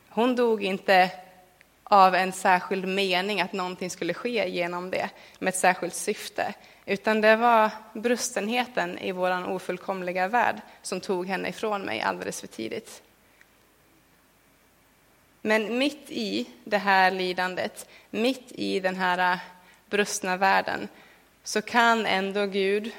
Hon 0.09 0.35
dog 0.35 0.63
inte 0.63 1.11
av 1.87 2.15
en 2.15 2.31
särskild 2.31 2.87
mening, 2.87 3.41
att 3.41 3.53
någonting 3.53 3.89
skulle 3.89 4.13
ske 4.13 4.49
genom 4.49 4.89
det, 4.91 5.09
med 5.39 5.49
ett 5.49 5.59
särskilt 5.59 5.93
syfte. 5.93 6.53
Utan 6.85 7.21
det 7.21 7.35
var 7.35 7.69
brustenheten 7.93 8.97
i 8.99 9.11
vår 9.11 9.49
ofullkomliga 9.49 10.27
värld 10.27 10.61
som 10.81 11.01
tog 11.01 11.27
henne 11.27 11.49
ifrån 11.49 11.81
mig 11.81 12.01
alldeles 12.01 12.41
för 12.41 12.47
tidigt. 12.47 13.01
Men 15.41 15.77
mitt 15.77 16.05
i 16.09 16.49
det 16.63 16.77
här 16.77 17.11
lidandet, 17.11 17.89
mitt 18.09 18.51
i 18.51 18.79
den 18.79 18.95
här 18.95 19.33
äh, 19.33 19.39
brustna 19.89 20.37
världen, 20.37 20.87
så 21.43 21.61
kan 21.61 22.05
ändå 22.05 22.45
Gud 22.45 22.91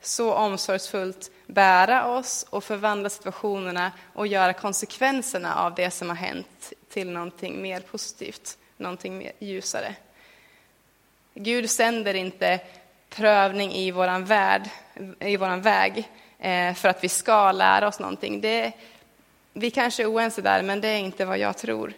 så 0.00 0.34
omsorgsfullt 0.34 1.30
bära 1.46 2.06
oss 2.06 2.46
och 2.50 2.64
förvandla 2.64 3.10
situationerna 3.10 3.92
och 4.14 4.26
göra 4.26 4.52
konsekvenserna 4.52 5.54
av 5.54 5.74
det 5.74 5.90
som 5.90 6.08
har 6.08 6.16
hänt 6.16 6.72
till 6.90 7.10
någonting 7.10 7.62
mer 7.62 7.80
positivt, 7.80 8.58
någonting 8.76 9.18
mer 9.18 9.32
ljusare. 9.38 9.94
Gud 11.34 11.70
sänder 11.70 12.14
inte 12.14 12.60
prövning 13.08 13.72
i 13.72 13.90
våran 13.90 14.24
värld, 14.24 14.68
i 15.20 15.36
våran 15.36 15.62
väg 15.62 16.08
eh, 16.38 16.74
för 16.74 16.88
att 16.88 17.04
vi 17.04 17.08
ska 17.08 17.52
lära 17.52 17.88
oss 17.88 18.00
någonting. 18.00 18.40
Det, 18.40 18.72
vi 19.52 19.70
kanske 19.70 20.02
är 20.02 20.12
oense 20.12 20.42
där, 20.42 20.62
men 20.62 20.80
det 20.80 20.88
är 20.88 20.98
inte 20.98 21.24
vad 21.24 21.38
jag 21.38 21.56
tror. 21.56 21.92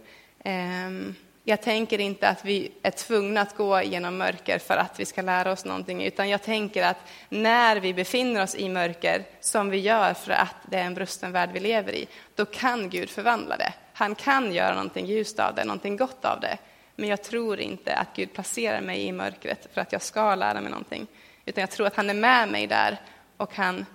Ehm, 0.45 1.15
jag 1.45 1.63
tänker 1.63 2.01
inte 2.01 2.29
att 2.29 2.45
vi 2.45 2.73
är 2.83 2.91
tvungna 2.91 3.41
att 3.41 3.57
gå 3.57 3.83
genom 3.83 4.17
mörker 4.17 4.59
för 4.59 4.77
att 4.77 5.01
vi 5.01 5.05
ska 5.05 5.23
lära 5.23 5.53
oss 5.53 5.65
någonting, 5.65 6.03
utan 6.03 6.29
jag 6.29 6.43
tänker 6.43 6.83
att 6.83 6.97
när 7.29 7.77
vi 7.77 7.95
befinner 7.95 8.43
oss 8.43 8.55
i 8.55 8.69
mörker, 8.69 9.25
som 9.41 9.71
vi 9.71 9.79
gör 9.79 10.15
för 10.15 10.33
att 10.33 10.57
det 10.71 10.77
är 10.77 10.85
en 10.85 10.95
brusten 10.95 11.33
värld 11.33 11.51
vi 11.53 11.61
lever 11.61 11.93
i, 11.93 12.09
då 12.35 12.45
kan 12.45 12.91
Gud 12.91 13.11
förvandla 13.11 13.57
det. 13.57 13.73
Han 14.01 14.15
kan 14.15 14.53
göra 14.53 14.75
någonting 14.75 15.07
ljust 15.07 15.39
av 15.39 15.55
det, 15.55 15.65
någonting 15.65 15.97
gott 15.97 16.25
av 16.25 16.41
det. 16.41 16.59
Men 16.97 17.09
jag 17.09 17.23
tror 17.23 17.61
inte 17.61 17.95
att 17.95 18.09
Gud 18.17 18.33
placerar 18.33 18.81
mig 18.81 19.07
i 19.07 19.13
mörkret 19.13 19.69
för 19.73 19.81
att 19.81 19.93
jag 19.93 20.03
ska 20.03 20.35
lära 20.35 20.61
mig 20.61 20.71
någonting, 20.71 21.07
utan 21.45 21.61
jag 21.61 21.71
tror 21.71 21.87
att 21.87 21.97
han 21.97 22.11
är 22.11 22.15
med 22.15 22.49
mig 22.49 22.67
där 22.67 23.01
och 23.37 23.55
han 23.55 23.87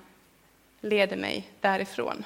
leder 0.82 1.18
mig 1.18 1.50
därifrån. 1.62 2.26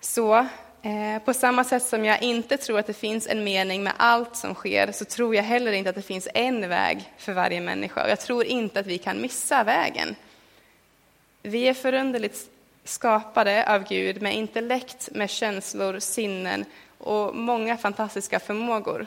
Så 0.00 0.46
Eh, 0.86 1.22
på 1.22 1.34
samma 1.34 1.64
sätt 1.64 1.82
som 1.82 2.04
jag 2.04 2.22
inte 2.22 2.56
tror 2.56 2.78
att 2.78 2.86
det 2.86 2.92
finns 2.92 3.26
en 3.26 3.44
mening 3.44 3.82
med 3.82 3.92
allt 3.96 4.36
som 4.36 4.54
sker, 4.54 4.92
så 4.92 5.04
tror 5.04 5.34
jag 5.34 5.42
heller 5.42 5.72
inte 5.72 5.90
att 5.90 5.96
det 5.96 6.02
finns 6.02 6.28
en 6.34 6.68
väg 6.68 7.12
för 7.18 7.32
varje 7.32 7.60
människa. 7.60 8.04
Och 8.04 8.10
jag 8.10 8.20
tror 8.20 8.44
inte 8.44 8.80
att 8.80 8.86
vi 8.86 8.98
kan 8.98 9.20
missa 9.20 9.64
vägen. 9.64 10.16
Vi 11.42 11.68
är 11.68 11.74
förunderligt 11.74 12.50
skapade 12.88 13.74
av 13.74 13.84
Gud 13.88 14.22
med 14.22 14.34
intellekt, 14.34 15.08
med 15.12 15.30
känslor, 15.30 15.98
sinnen 15.98 16.64
och 16.98 17.34
många 17.34 17.76
fantastiska 17.76 18.40
förmågor. 18.40 19.06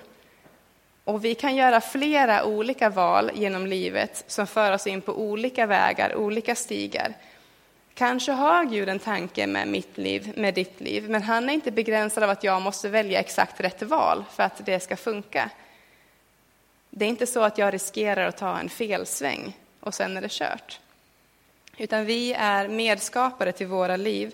Och 1.03 1.25
vi 1.25 1.35
kan 1.35 1.55
göra 1.55 1.81
flera 1.81 2.45
olika 2.45 2.89
val 2.89 3.31
genom 3.33 3.67
livet 3.67 4.23
som 4.27 4.47
för 4.47 4.71
oss 4.71 4.87
in 4.87 5.01
på 5.01 5.13
olika 5.13 5.65
vägar, 5.65 6.15
olika 6.15 6.55
stigar. 6.55 7.13
Kanske 7.93 8.31
har 8.31 8.65
Gud 8.65 8.89
en 8.89 8.99
tanke 8.99 9.47
med 9.47 9.67
mitt 9.67 9.97
liv, 9.97 10.33
med 10.35 10.53
ditt 10.53 10.81
liv, 10.81 11.09
men 11.09 11.23
han 11.23 11.49
är 11.49 11.53
inte 11.53 11.71
begränsad 11.71 12.23
av 12.23 12.29
att 12.29 12.43
jag 12.43 12.61
måste 12.61 12.89
välja 12.89 13.19
exakt 13.19 13.59
rätt 13.59 13.81
val 13.81 14.25
för 14.35 14.43
att 14.43 14.65
det 14.65 14.79
ska 14.79 14.95
funka. 14.95 15.49
Det 16.89 17.05
är 17.05 17.09
inte 17.09 17.27
så 17.27 17.41
att 17.41 17.57
jag 17.57 17.73
riskerar 17.73 18.27
att 18.27 18.37
ta 18.37 18.59
en 18.59 18.69
felsväng 18.69 19.57
och 19.79 19.93
sen 19.93 20.17
är 20.17 20.21
det 20.21 20.31
kört. 20.31 20.79
Utan 21.79 22.05
vi 22.05 22.33
är 22.33 22.67
medskapare 22.67 23.51
till 23.51 23.67
våra 23.67 23.97
liv 23.97 24.33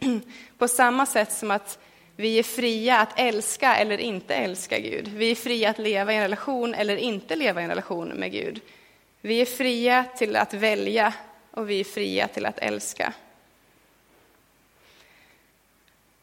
på 0.58 0.68
samma 0.68 1.06
sätt 1.06 1.32
som 1.32 1.50
att 1.50 1.78
vi 2.16 2.38
är 2.38 2.42
fria 2.42 2.98
att 2.98 3.18
älska 3.20 3.76
eller 3.76 3.98
inte 3.98 4.34
älska 4.34 4.78
Gud. 4.78 5.08
Vi 5.08 5.30
är 5.30 5.34
fria 5.34 5.70
att 5.70 5.78
leva 5.78 6.12
i 6.12 6.16
en 6.16 6.22
relation 6.22 6.74
eller 6.74 6.96
inte 6.96 7.36
leva 7.36 7.60
i 7.60 7.64
en 7.64 7.70
relation 7.70 8.08
med 8.08 8.32
Gud. 8.32 8.60
Vi 9.20 9.40
är 9.40 9.44
fria 9.44 10.04
till 10.16 10.36
att 10.36 10.54
välja 10.54 11.12
och 11.50 11.70
vi 11.70 11.80
är 11.80 11.84
fria 11.84 12.28
till 12.28 12.46
att 12.46 12.58
älska. 12.58 13.12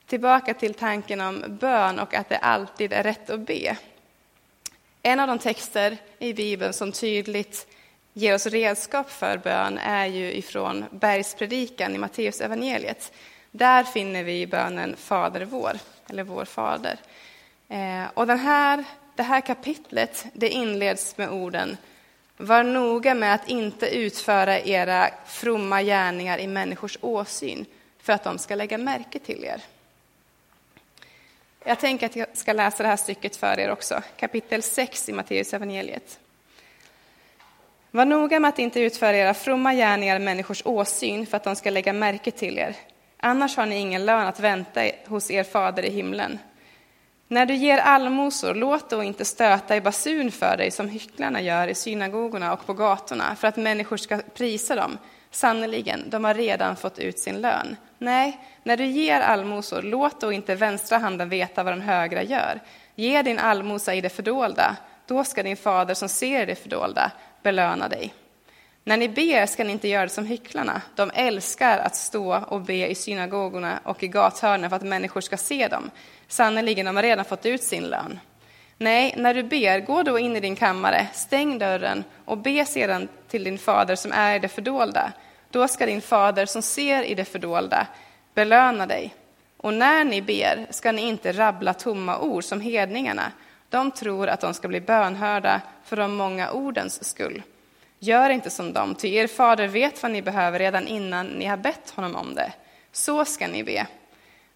Tillbaka 0.06 0.54
till 0.54 0.74
tanken 0.74 1.22
om 1.22 1.44
bön 1.48 2.00
och 2.00 2.14
att 2.14 2.30
det 2.30 2.38
alltid 2.38 2.94
är 2.94 3.04
rätt 3.04 3.30
att 3.30 3.40
be. 3.40 3.78
En 5.02 5.20
av 5.20 5.28
de 5.28 5.40
texter 5.40 5.98
i 6.20 6.34
Bibeln 6.34 6.74
som 6.74 6.92
tydligt 6.92 7.68
ger 8.14 8.36
oss 8.36 8.46
redskap 8.46 9.12
för 9.12 9.38
bön 9.38 9.78
är 9.78 10.06
ju 10.06 10.34
ifrån 10.34 10.86
Bergspredikan 10.92 11.96
i 11.96 11.98
Matteus 11.98 12.42
evangeliet. 12.42 13.12
Där 13.52 13.84
finner 13.84 14.24
vi 14.24 14.48
bönen 14.48 14.96
Fader 14.96 15.46
vår, 15.46 15.80
eller 16.10 16.24
Vår 16.24 16.46
Fader. 16.46 17.00
Eh, 17.70 18.04
och 18.14 18.28
den 18.28 18.40
här, 18.40 18.84
det 19.16 19.24
här 19.24 19.42
kapitlet 19.42 20.26
det 20.34 20.50
inleds 20.50 21.18
med 21.18 21.30
orden 21.30 21.78
var 22.38 22.64
noga 22.64 23.14
med 23.14 23.34
att 23.34 23.50
inte 23.50 23.88
utföra 23.96 24.60
era 24.60 25.10
fromma 25.28 25.84
gärningar 25.84 26.38
i 26.38 26.48
människors 26.48 26.98
åsyn 27.02 27.66
för 28.00 28.14
att 28.14 28.24
de 28.24 28.38
ska 28.38 28.56
lägga 28.56 28.78
märke 28.78 29.20
till 29.20 29.44
er. 29.44 29.62
Jag 31.66 31.80
tänker 31.80 32.06
att 32.06 32.16
jag 32.16 32.28
ska 32.34 32.54
läsa 32.54 32.84
det 32.84 32.90
här 32.90 32.98
stycket 32.98 33.36
för 33.36 33.60
er 33.60 33.72
också, 33.72 34.02
kapitel 34.18 34.64
6 34.64 35.10
i 35.10 35.14
Matteus 35.14 35.54
evangeliet. 35.54 36.20
Var 37.96 38.06
noga 38.06 38.40
med 38.40 38.50
att 38.50 38.60
inte 38.60 38.80
utföra 38.80 39.18
era 39.18 39.34
fromma 39.34 39.74
gärningar 39.74 40.16
i 40.16 40.20
människors 40.20 40.62
åsyn 40.66 41.26
för 41.26 41.38
att 41.38 41.44
de 41.44 41.56
ska 41.56 41.70
lägga 41.70 41.94
märke 41.94 42.32
till 42.32 42.58
er. 42.58 42.76
Annars 43.20 43.58
har 43.58 43.66
ni 43.66 43.76
ingen 43.76 44.06
lön 44.06 44.28
att 44.28 44.40
vänta 44.40 44.82
hos 45.08 45.32
er 45.32 45.44
fader 45.44 45.86
i 45.86 45.90
himlen. 45.90 46.40
När 47.28 47.46
du 47.46 47.54
ger 47.54 47.78
allmosor, 47.78 48.54
låt 48.54 48.90
då 48.90 49.04
inte 49.04 49.26
stöta 49.26 49.76
i 49.76 49.82
basun 49.82 50.32
för 50.32 50.58
dig 50.58 50.72
som 50.72 50.90
hycklarna 50.90 51.42
gör 51.42 51.68
i 51.68 51.76
synagogorna 51.76 52.54
och 52.54 52.66
på 52.66 52.74
gatorna 52.74 53.36
för 53.36 53.48
att 53.48 53.58
människor 53.58 53.98
ska 53.98 54.20
prisa 54.34 54.76
dem. 54.76 54.98
Sannerligen, 55.32 56.10
de 56.10 56.24
har 56.24 56.34
redan 56.34 56.76
fått 56.76 57.00
ut 57.00 57.20
sin 57.20 57.42
lön. 57.42 57.76
Nej, 57.98 58.40
när 58.64 58.78
du 58.78 58.86
ger 58.86 59.22
allmosor, 59.22 59.82
låt 59.82 60.22
då 60.22 60.32
inte 60.32 60.56
vänstra 60.56 60.98
handen 60.98 61.30
veta 61.30 61.64
vad 61.64 61.74
den 61.74 61.82
högra 61.82 62.24
gör. 62.24 62.60
Ge 62.96 63.22
din 63.22 63.40
allmosa 63.40 63.94
i 63.94 64.02
det 64.02 64.10
fördolda, 64.10 64.76
då 65.08 65.24
ska 65.24 65.44
din 65.44 65.58
fader 65.58 65.94
som 65.94 66.10
ser 66.10 66.46
det 66.46 66.56
fördolda 66.56 67.12
belöna 67.44 67.88
dig. 67.88 68.14
När 68.84 68.98
ni 68.98 69.10
ber 69.10 69.46
ska 69.46 69.64
ni 69.64 69.72
inte 69.72 69.88
göra 69.88 70.04
det 70.04 70.10
som 70.10 70.26
hycklarna. 70.26 70.82
De 70.96 71.12
älskar 71.14 71.78
att 71.78 71.96
stå 71.96 72.36
och 72.36 72.62
be 72.62 72.88
i 72.88 72.96
synagogorna 72.96 73.80
och 73.84 74.04
i 74.04 74.08
gathörnen 74.08 74.70
för 74.70 74.78
att 74.78 74.84
människor 74.84 75.22
ska 75.22 75.38
se 75.38 75.68
dem. 75.68 75.92
Sannerligen, 76.28 76.86
de 76.86 76.96
har 76.96 77.04
redan 77.04 77.26
fått 77.26 77.46
ut 77.46 77.64
sin 77.64 77.84
lön. 77.84 78.20
Nej, 78.78 79.14
när 79.18 79.34
du 79.34 79.44
ber, 79.44 79.80
gå 79.80 80.04
då 80.04 80.20
in 80.20 80.36
i 80.36 80.40
din 80.40 80.56
kammare, 80.56 81.08
stäng 81.14 81.60
dörren 81.60 82.04
och 82.26 82.38
be 82.38 82.66
sedan 82.66 83.08
till 83.28 83.44
din 83.44 83.58
fader 83.58 83.96
som 83.96 84.12
är 84.12 84.36
i 84.36 84.40
det 84.40 84.48
fördolda. 84.48 85.12
Då 85.50 85.68
ska 85.68 85.86
din 85.86 86.02
fader 86.02 86.46
som 86.46 86.62
ser 86.62 87.04
i 87.04 87.16
det 87.16 87.26
fördolda 87.26 87.88
belöna 88.34 88.86
dig. 88.86 89.16
Och 89.58 89.74
när 89.74 90.04
ni 90.04 90.22
ber 90.22 90.68
ska 90.70 90.92
ni 90.92 91.02
inte 91.02 91.32
rabbla 91.32 91.74
tomma 91.74 92.20
ord 92.20 92.44
som 92.44 92.62
hedningarna. 92.62 93.32
De 93.74 93.92
tror 93.92 94.28
att 94.28 94.42
de 94.42 94.54
ska 94.54 94.68
bli 94.68 94.82
bönhörda 94.82 95.62
för 95.84 95.96
de 95.96 96.16
många 96.16 96.52
ordens 96.52 97.10
skull. 97.10 97.42
Gör 98.00 98.30
inte 98.30 98.50
som 98.50 98.74
dem, 98.74 98.96
ty 98.96 99.14
er 99.14 99.28
fader 99.28 99.68
vet 99.68 100.04
vad 100.04 100.12
ni 100.12 100.22
behöver 100.22 100.60
redan 100.60 100.88
innan 100.88 101.28
ni 101.28 101.46
har 101.46 101.58
bett 101.58 101.90
honom 101.90 102.16
om 102.16 102.36
det. 102.36 102.54
Så 102.92 103.26
ska 103.26 103.48
ni 103.48 103.64
be. 103.64 103.88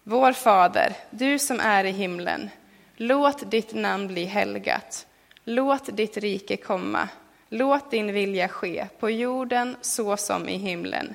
Vår 0.02 0.32
Fader, 0.32 0.92
du 1.10 1.38
som 1.38 1.60
är 1.60 1.84
i 1.84 1.90
himlen. 1.90 2.50
Låt 2.96 3.50
ditt 3.50 3.74
namn 3.74 4.06
bli 4.06 4.24
helgat. 4.24 5.06
Låt 5.44 5.96
ditt 5.96 6.16
rike 6.16 6.56
komma. 6.56 7.08
Låt 7.48 7.90
din 7.90 8.12
vilja 8.12 8.48
ske, 8.48 8.86
på 8.98 9.10
jorden 9.10 9.76
så 9.80 10.16
som 10.16 10.48
i 10.48 10.56
himlen. 10.56 11.14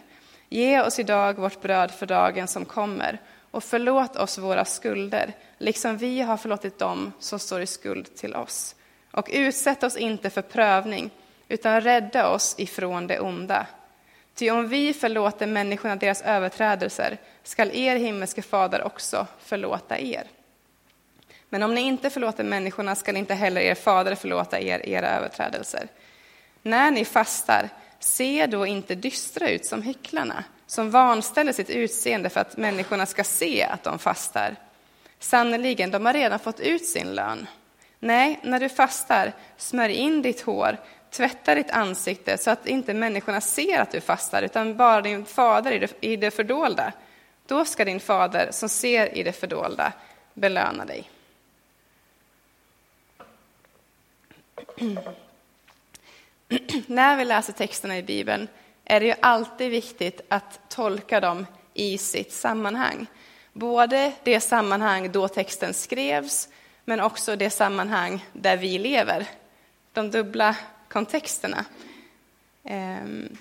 Ge 0.49 0.81
oss 0.81 0.99
idag 0.99 1.33
vårt 1.33 1.61
bröd 1.61 1.91
för 1.91 2.05
dagen 2.05 2.47
som 2.47 2.65
kommer 2.65 3.19
och 3.53 3.63
förlåt 3.63 4.15
oss 4.15 4.37
våra 4.37 4.65
skulder, 4.65 5.33
liksom 5.57 5.97
vi 5.97 6.21
har 6.21 6.37
förlåtit 6.37 6.79
dem 6.79 7.13
som 7.19 7.39
står 7.39 7.61
i 7.61 7.67
skuld 7.67 8.15
till 8.15 8.35
oss. 8.35 8.75
Och 9.11 9.29
utsätt 9.31 9.83
oss 9.83 9.97
inte 9.97 10.29
för 10.29 10.41
prövning, 10.41 11.09
utan 11.47 11.81
rädda 11.81 12.29
oss 12.29 12.55
ifrån 12.57 13.07
det 13.07 13.19
onda. 13.19 13.67
Ty 14.35 14.51
om 14.51 14.67
vi 14.67 14.93
förlåter 14.93 15.47
människorna 15.47 15.95
deras 15.95 16.21
överträdelser 16.21 17.17
skall 17.43 17.71
er 17.73 17.95
himmelske 17.95 18.41
fader 18.41 18.83
också 18.83 19.27
förlåta 19.39 19.99
er. 19.99 20.23
Men 21.49 21.63
om 21.63 21.75
ni 21.75 21.81
inte 21.81 22.09
förlåter 22.09 22.43
människorna 22.43 22.95
skall 22.95 23.17
inte 23.17 23.33
heller 23.33 23.61
er 23.61 23.75
fader 23.75 24.15
förlåta 24.15 24.59
er 24.59 24.89
era 24.89 25.09
överträdelser. 25.09 25.87
När 26.61 26.91
ni 26.91 27.05
fastar, 27.05 27.69
se 27.99 28.47
då 28.47 28.65
inte 28.65 28.95
dystra 28.95 29.49
ut 29.49 29.65
som 29.65 29.81
hycklarna, 29.81 30.43
som 30.73 30.91
vanställer 30.91 31.53
sitt 31.53 31.69
utseende 31.69 32.29
för 32.29 32.41
att 32.41 32.57
människorna 32.57 33.05
ska 33.05 33.23
se 33.23 33.63
att 33.63 33.83
de 33.83 33.99
fastar. 33.99 34.55
Sannerligen, 35.19 35.91
de 35.91 36.05
har 36.05 36.13
redan 36.13 36.39
fått 36.39 36.59
ut 36.59 36.85
sin 36.85 37.15
lön. 37.15 37.47
Nej, 37.99 38.39
när 38.43 38.59
du 38.59 38.69
fastar, 38.69 39.33
smörj 39.57 39.93
in 39.93 40.21
ditt 40.21 40.41
hår, 40.41 40.77
tvätta 41.09 41.55
ditt 41.55 41.71
ansikte 41.71 42.37
så 42.37 42.51
att 42.51 42.67
inte 42.67 42.93
människorna 42.93 43.41
ser 43.41 43.79
att 43.79 43.91
du 43.91 44.01
fastar, 44.01 44.43
utan 44.43 44.77
bara 44.77 45.01
din 45.01 45.25
fader 45.25 45.89
i 46.01 46.15
det, 46.15 46.31
fördolda. 46.31 46.93
Då 47.45 47.65
ska 47.65 47.85
din 47.85 47.99
fader 47.99 48.49
som 48.51 48.69
ser 48.69 49.17
i 49.17 49.23
det 49.23 49.33
fördolda 49.33 49.93
belöna 50.33 50.85
dig. 50.85 51.09
När 56.87 57.17
vi 57.17 57.25
läser 57.25 57.53
texterna 57.53 57.97
i 57.97 58.03
Bibeln 58.03 58.47
är 58.85 58.99
det 58.99 59.05
ju 59.05 59.13
alltid 59.19 59.71
viktigt 59.71 60.21
att 60.29 60.69
tolka 60.69 61.19
dem 61.19 61.45
i 61.73 61.97
sitt 61.97 62.31
sammanhang. 62.31 63.07
Både 63.53 64.13
det 64.23 64.39
sammanhang 64.39 65.11
då 65.11 65.27
texten 65.27 65.73
skrevs, 65.73 66.49
men 66.85 66.99
också 66.99 67.35
det 67.35 67.49
sammanhang 67.49 68.25
där 68.33 68.57
vi 68.57 68.77
lever. 68.77 69.27
De 69.93 70.11
dubbla 70.11 70.55
kontexterna. 70.89 71.65
Ehm. 72.63 73.37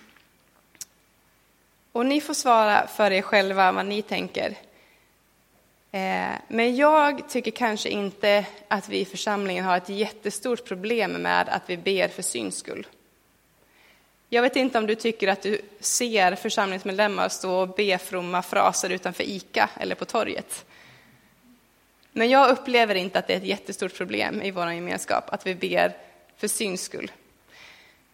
Och 1.92 2.06
ni 2.06 2.20
får 2.20 2.34
svara 2.34 2.86
för 2.86 3.10
er 3.10 3.22
själva 3.22 3.72
vad 3.72 3.86
ni 3.86 4.02
tänker. 4.02 4.54
Ehm, 5.92 6.38
men 6.48 6.76
jag 6.76 7.28
tycker 7.28 7.50
kanske 7.50 7.88
inte 7.88 8.46
att 8.68 8.88
vi 8.88 8.98
i 8.98 9.04
församlingen 9.04 9.64
har 9.64 9.76
ett 9.76 9.88
jättestort 9.88 10.64
problem 10.64 11.12
med 11.12 11.48
att 11.48 11.62
vi 11.66 11.76
ber 11.76 12.08
för 12.08 12.22
syns 12.22 12.56
skull. 12.56 12.86
Jag 14.34 14.42
vet 14.42 14.56
inte 14.56 14.78
om 14.78 14.86
du 14.86 14.94
tycker 14.94 15.28
att 15.28 15.42
du 15.42 15.60
ser 15.80 16.34
församlingsmedlemmar 16.34 17.28
stå 17.28 17.54
och 17.54 17.68
be 17.68 17.98
fromma 17.98 18.42
fraser 18.42 18.90
utanför 18.90 19.24
ICA 19.24 19.70
eller 19.80 19.94
på 19.94 20.04
torget. 20.04 20.64
Men 22.12 22.30
jag 22.30 22.50
upplever 22.50 22.94
inte 22.94 23.18
att 23.18 23.26
det 23.26 23.32
är 23.32 23.36
ett 23.36 23.44
jättestort 23.44 23.94
problem 23.94 24.42
i 24.42 24.50
vår 24.50 24.72
gemenskap 24.72 25.32
att 25.32 25.46
vi 25.46 25.54
ber 25.54 25.96
för 26.36 26.48
syns 26.48 26.82
skull. 26.82 27.12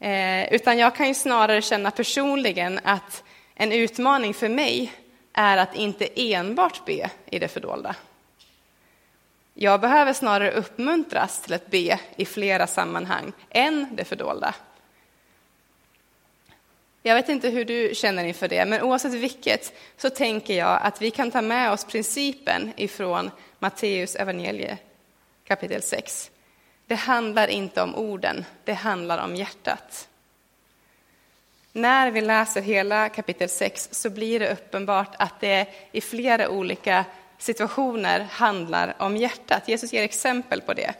Eh, 0.00 0.52
utan 0.52 0.78
jag 0.78 0.94
kan 0.94 1.08
ju 1.08 1.14
snarare 1.14 1.62
känna 1.62 1.90
personligen 1.90 2.80
att 2.84 3.24
en 3.54 3.72
utmaning 3.72 4.34
för 4.34 4.48
mig 4.48 4.92
är 5.32 5.56
att 5.56 5.76
inte 5.76 6.08
enbart 6.16 6.84
be 6.86 7.10
i 7.26 7.38
det 7.38 7.48
fördolda. 7.48 7.94
Jag 9.54 9.80
behöver 9.80 10.12
snarare 10.12 10.50
uppmuntras 10.50 11.42
till 11.42 11.54
att 11.54 11.70
be 11.70 12.00
i 12.16 12.24
flera 12.24 12.66
sammanhang 12.66 13.32
än 13.50 13.86
det 13.92 14.04
fördolda. 14.04 14.54
Jag 17.02 17.14
vet 17.14 17.28
inte 17.28 17.48
hur 17.48 17.64
du 17.64 17.94
känner 17.94 18.24
inför 18.24 18.48
det, 18.48 18.64
men 18.64 18.82
oavsett 18.82 19.12
vilket 19.12 19.72
så 19.96 20.10
tänker 20.10 20.54
jag 20.54 20.78
att 20.82 21.02
vi 21.02 21.10
kan 21.10 21.30
ta 21.30 21.42
med 21.42 21.72
oss 21.72 21.84
principen 21.84 22.72
ifrån 22.76 23.30
Matteus 23.58 24.16
evangelie 24.16 24.78
kapitel 25.44 25.82
6. 25.82 26.30
Det 26.86 26.94
handlar 26.94 27.48
inte 27.48 27.82
om 27.82 27.94
orden, 27.94 28.44
det 28.64 28.72
handlar 28.72 29.24
om 29.24 29.36
hjärtat. 29.36 30.08
När 31.72 32.10
vi 32.10 32.20
läser 32.20 32.62
hela 32.62 33.08
kapitel 33.08 33.48
6 33.48 33.88
så 33.92 34.10
blir 34.10 34.40
det 34.40 34.52
uppenbart 34.52 35.14
att 35.18 35.40
det 35.40 35.66
i 35.92 36.00
flera 36.00 36.48
olika 36.48 37.04
situationer 37.38 38.20
handlar 38.20 38.94
om 38.98 39.16
hjärtat. 39.16 39.68
Jesus 39.68 39.92
ger 39.92 40.02
exempel 40.02 40.60
på 40.60 40.74
det. 40.74 40.94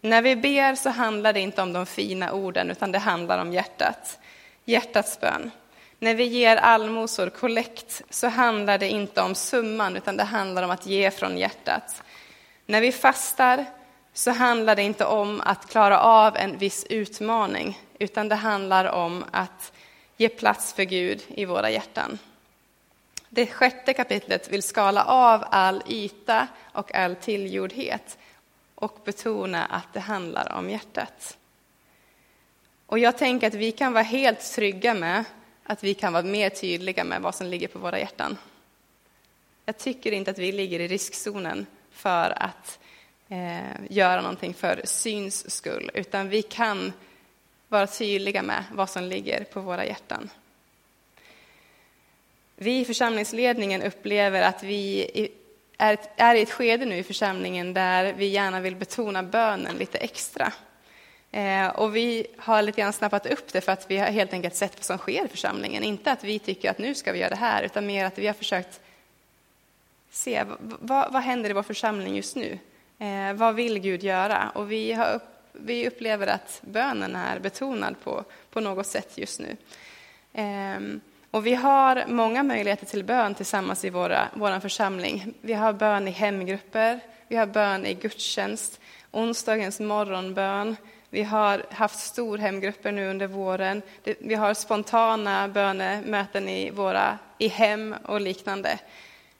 När 0.00 0.22
vi 0.22 0.36
ber 0.36 0.74
så 0.74 0.90
handlar 0.90 1.32
det 1.32 1.40
inte 1.40 1.62
om 1.62 1.72
de 1.72 1.86
fina 1.86 2.32
orden, 2.32 2.70
utan 2.70 2.92
det 2.92 2.98
handlar 2.98 3.38
om 3.38 3.52
hjärtat. 3.52 4.18
Hjärtats 4.64 5.20
bön. 5.20 5.50
När 5.98 6.14
vi 6.14 6.24
ger 6.24 6.56
allmosor, 6.56 7.30
kollekt, 7.30 8.02
så 8.10 8.28
handlar 8.28 8.78
det 8.78 8.88
inte 8.88 9.22
om 9.22 9.34
summan, 9.34 9.96
utan 9.96 10.16
det 10.16 10.24
handlar 10.24 10.62
om 10.62 10.70
att 10.70 10.86
ge 10.86 11.10
från 11.10 11.38
hjärtat. 11.38 12.02
När 12.66 12.80
vi 12.80 12.92
fastar 12.92 13.64
så 14.12 14.30
handlar 14.30 14.76
det 14.76 14.82
inte 14.82 15.04
om 15.04 15.40
att 15.40 15.70
klara 15.70 16.00
av 16.00 16.36
en 16.36 16.58
viss 16.58 16.86
utmaning, 16.90 17.80
utan 17.98 18.28
det 18.28 18.34
handlar 18.34 18.84
om 18.84 19.24
att 19.30 19.72
ge 20.16 20.28
plats 20.28 20.72
för 20.72 20.82
Gud 20.82 21.22
i 21.28 21.44
våra 21.44 21.70
hjärtan. 21.70 22.18
Det 23.28 23.46
sjätte 23.46 23.92
kapitlet 23.92 24.48
vill 24.48 24.62
skala 24.62 25.04
av 25.04 25.44
all 25.50 25.82
yta 25.88 26.48
och 26.72 26.94
all 26.94 27.16
tillgjordhet 27.16 28.18
och 28.74 28.98
betona 29.04 29.64
att 29.64 29.92
det 29.92 30.00
handlar 30.00 30.52
om 30.52 30.70
hjärtat. 30.70 31.36
Och 32.92 32.98
jag 32.98 33.18
tänker 33.18 33.46
att 33.46 33.54
vi 33.54 33.72
kan 33.72 33.92
vara 33.92 34.02
helt 34.02 34.52
trygga 34.52 34.94
med 34.94 35.24
att 35.64 35.84
vi 35.84 35.94
kan 35.94 36.12
vara 36.12 36.22
mer 36.22 36.50
tydliga 36.50 37.04
med 37.04 37.22
vad 37.22 37.34
som 37.34 37.46
ligger 37.46 37.68
på 37.68 37.78
våra 37.78 37.98
hjärtan. 37.98 38.38
Jag 39.64 39.78
tycker 39.78 40.12
inte 40.12 40.30
att 40.30 40.38
vi 40.38 40.52
ligger 40.52 40.80
i 40.80 40.88
riskzonen 40.88 41.66
för 41.90 42.42
att 42.42 42.78
eh, 43.28 43.60
göra 43.90 44.20
någonting 44.20 44.54
för 44.54 44.80
syns 44.84 45.50
skull, 45.50 45.90
utan 45.94 46.28
vi 46.28 46.42
kan 46.42 46.92
vara 47.68 47.86
tydliga 47.86 48.42
med 48.42 48.64
vad 48.72 48.90
som 48.90 49.04
ligger 49.04 49.44
på 49.44 49.60
våra 49.60 49.86
hjärtan. 49.86 50.30
Vi 52.56 52.80
i 52.80 52.84
församlingsledningen 52.84 53.82
upplever 53.82 54.42
att 54.42 54.62
vi 54.62 55.08
är, 55.78 55.98
är 56.16 56.34
i 56.34 56.42
ett 56.42 56.52
skede 56.52 56.84
nu 56.84 56.96
i 56.96 57.02
församlingen 57.02 57.74
där 57.74 58.12
vi 58.12 58.26
gärna 58.26 58.60
vill 58.60 58.76
betona 58.76 59.22
bönen 59.22 59.76
lite 59.76 59.98
extra. 59.98 60.52
Eh, 61.32 61.68
och 61.68 61.96
vi 61.96 62.26
har 62.38 62.62
lite 62.62 62.80
grann 62.80 62.92
snappat 62.92 63.26
upp 63.26 63.52
det 63.52 63.60
för 63.60 63.72
att 63.72 63.90
vi 63.90 63.98
har 63.98 64.06
helt 64.06 64.32
enkelt 64.32 64.54
sett 64.54 64.76
vad 64.76 64.84
som 64.84 64.98
sker 64.98 65.24
i 65.24 65.28
församlingen. 65.28 65.82
Inte 65.82 66.12
att 66.12 66.24
vi 66.24 66.38
tycker 66.38 66.70
att 66.70 66.78
nu 66.78 66.94
ska 66.94 67.12
vi 67.12 67.18
göra 67.18 67.30
det 67.30 67.36
här, 67.36 67.62
utan 67.62 67.86
mer 67.86 68.04
att 68.04 68.18
vi 68.18 68.26
har 68.26 68.34
försökt 68.34 68.80
se 70.10 70.44
vad, 70.60 71.12
vad 71.12 71.22
händer 71.22 71.50
i 71.50 71.52
vår 71.52 71.62
församling 71.62 72.16
just 72.16 72.36
nu? 72.36 72.58
Eh, 72.98 73.32
vad 73.34 73.54
vill 73.54 73.78
Gud 73.78 74.02
göra? 74.02 74.50
Och 74.54 74.72
vi, 74.72 74.92
har 74.92 75.14
upp, 75.14 75.22
vi 75.52 75.88
upplever 75.88 76.26
att 76.26 76.60
bönen 76.64 77.16
är 77.16 77.38
betonad 77.38 77.94
på, 78.04 78.24
på 78.50 78.60
något 78.60 78.86
sätt 78.86 79.18
just 79.18 79.40
nu. 79.40 79.56
Eh, 80.32 80.80
och 81.30 81.46
vi 81.46 81.54
har 81.54 82.04
många 82.08 82.42
möjligheter 82.42 82.86
till 82.86 83.04
bön 83.04 83.34
tillsammans 83.34 83.84
i 83.84 83.90
våra, 83.90 84.28
vår 84.34 84.60
församling. 84.60 85.34
Vi 85.40 85.52
har 85.52 85.72
bön 85.72 86.08
i 86.08 86.10
hemgrupper, 86.10 87.00
vi 87.28 87.36
har 87.36 87.46
bön 87.46 87.86
i 87.86 87.94
gudstjänst, 87.94 88.80
onsdagens 89.10 89.80
morgonbön, 89.80 90.76
vi 91.12 91.22
har 91.22 91.64
haft 91.70 91.98
storhemgrupper 91.98 92.92
nu 92.92 93.10
under 93.10 93.26
våren. 93.26 93.82
Vi 94.18 94.34
har 94.34 94.54
spontana 94.54 95.48
bönemöten 95.48 96.48
i 96.48 96.70
våra 96.70 97.18
i 97.38 97.48
hem 97.48 97.94
och 98.04 98.20
liknande. 98.20 98.78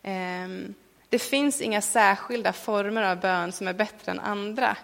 Ehm, 0.03 0.75
det 1.09 1.19
finns 1.19 1.61
inga 1.61 1.81
särskilda 1.81 2.53
former 2.53 3.03
av 3.03 3.21
bön 3.21 3.53
som 3.53 3.69
är 3.69 3.73
bättre 3.73 4.13
än 4.13 4.21
andra. 4.21 4.77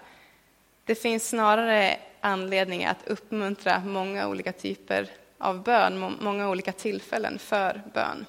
Det 0.85 0.95
finns 0.95 1.29
snarare 1.29 1.97
anledning 2.21 2.85
att 2.85 3.07
uppmuntra 3.09 3.81
många 3.81 4.29
olika 4.29 4.53
typer 4.53 5.09
av 5.39 5.63
bön, 5.63 6.17
många 6.21 6.49
olika 6.49 6.73
tillfällen 6.73 7.39
för 7.39 7.83
bön. 7.95 8.27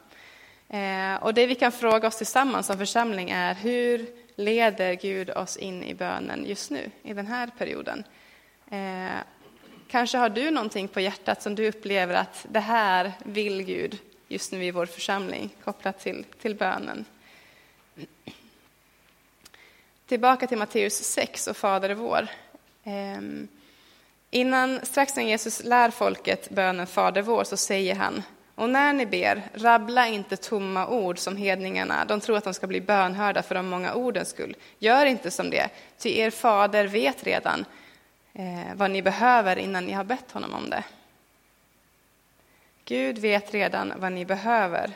Ehm, 0.70 1.18
och 1.18 1.34
det 1.34 1.48
vi 1.48 1.56
kan 1.56 1.72
fråga 1.72 2.08
oss 2.08 2.18
tillsammans 2.18 2.68
som 2.68 2.78
församling 2.78 3.30
är 3.30 3.54
hur 3.56 4.06
leder 4.36 4.94
Gud 4.94 5.30
oss 5.30 5.58
in 5.58 5.84
i 5.84 5.94
bönen 5.94 6.46
just 6.46 6.72
nu, 6.72 6.92
i 7.04 7.14
den 7.14 7.28
här 7.28 7.50
perioden? 7.58 8.04
Eh, 8.70 9.20
kanske 9.88 10.18
har 10.18 10.30
du 10.30 10.52
någonting 10.52 10.88
på 10.88 11.00
hjärtat 11.00 11.42
som 11.42 11.56
du 11.56 11.68
upplever 11.68 12.14
att 12.14 12.46
det 12.50 12.60
här 12.60 13.12
vill 13.24 13.64
Gud 13.64 13.98
just 14.28 14.52
nu 14.52 14.64
i 14.64 14.72
vår 14.72 14.86
församling, 14.86 15.50
kopplat 15.64 16.00
till, 16.00 16.26
till 16.42 16.56
bönen. 16.56 17.06
Tillbaka 20.06 20.48
till 20.48 20.58
Matteus 20.58 20.94
6 20.94 21.48
och 21.48 21.58
Fader 21.58 21.94
vår. 21.94 22.28
Eh, 22.84 23.22
innan, 24.30 24.80
strax 24.86 25.16
när 25.16 25.24
Jesus 25.24 25.64
lär 25.64 25.90
folket 25.92 26.50
bönen 26.50 26.88
Fader 26.88 27.22
vår 27.22 27.44
så 27.44 27.58
säger 27.58 27.96
han 27.96 28.24
och 28.60 28.70
när 28.70 28.94
ni 28.94 29.06
ber, 29.06 29.42
rabbla 29.54 30.08
inte 30.08 30.38
tomma 30.38 30.88
ord 30.88 31.20
som 31.20 31.38
hedningarna. 31.38 32.06
De 32.06 32.20
tror 32.20 32.38
att 32.38 32.44
de 32.44 32.54
ska 32.54 32.68
bli 32.68 32.82
bönhörda 32.82 33.44
för 33.44 33.56
de 33.56 33.68
många 33.68 33.94
ordens 33.94 34.30
skull. 34.30 34.56
Gör 34.80 35.06
inte 35.06 35.32
som 35.32 35.50
det, 35.50 35.70
ty 35.98 36.18
er 36.18 36.30
fader 36.30 36.86
vet 36.86 37.24
redan 37.24 37.66
eh, 38.40 38.76
vad 38.76 38.92
ni 38.92 39.02
behöver 39.02 39.56
innan 39.56 39.86
ni 39.86 39.92
har 39.92 40.04
bett 40.04 40.32
honom 40.32 40.54
om 40.54 40.70
det. 40.70 40.84
Gud 42.86 43.18
vet 43.18 43.54
redan 43.54 43.94
vad 43.98 44.12
ni 44.12 44.26
behöver. 44.26 44.92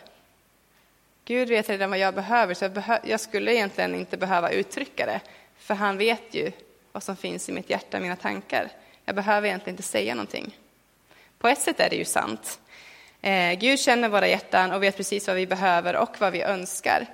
Gud 1.25 1.49
vet 1.49 1.69
redan 1.69 1.89
vad 1.89 1.99
jag 1.99 2.15
behöver, 2.15 2.53
så 2.53 2.65
jag, 2.65 2.71
behö 2.71 2.99
jag 3.03 3.19
skulle 3.19 3.53
egentligen 3.53 3.95
inte 3.95 4.17
behöva 4.17 4.49
uttrycka 4.49 5.06
det, 5.06 5.19
för 5.58 5.73
han 5.73 5.97
vet 5.97 6.34
ju 6.34 6.51
vad 6.91 7.03
som 7.03 7.15
finns 7.15 7.49
i 7.49 7.51
mitt 7.51 7.69
hjärta, 7.69 7.99
mina 7.99 8.15
tankar. 8.15 8.69
Jag 9.06 9.15
behöver 9.15 9.47
egentligen 9.47 9.73
inte 9.73 9.84
säga 9.84 10.15
någonting. 10.15 10.58
På 11.38 11.47
ett 11.47 11.62
sätt 11.62 11.79
är 11.79 11.89
det 11.89 11.95
ju 11.95 12.06
sant. 12.06 12.60
Eh, 13.21 13.53
Gud 13.53 13.79
känner 13.79 14.10
våra 14.10 14.27
hjärtan 14.27 14.71
och 14.71 14.84
vet 14.84 14.97
precis 14.97 15.27
vad 15.27 15.36
vi 15.36 15.47
behöver 15.47 15.95
och 15.95 16.15
vad 16.19 16.34
vi 16.34 16.41
önskar. 16.41 17.08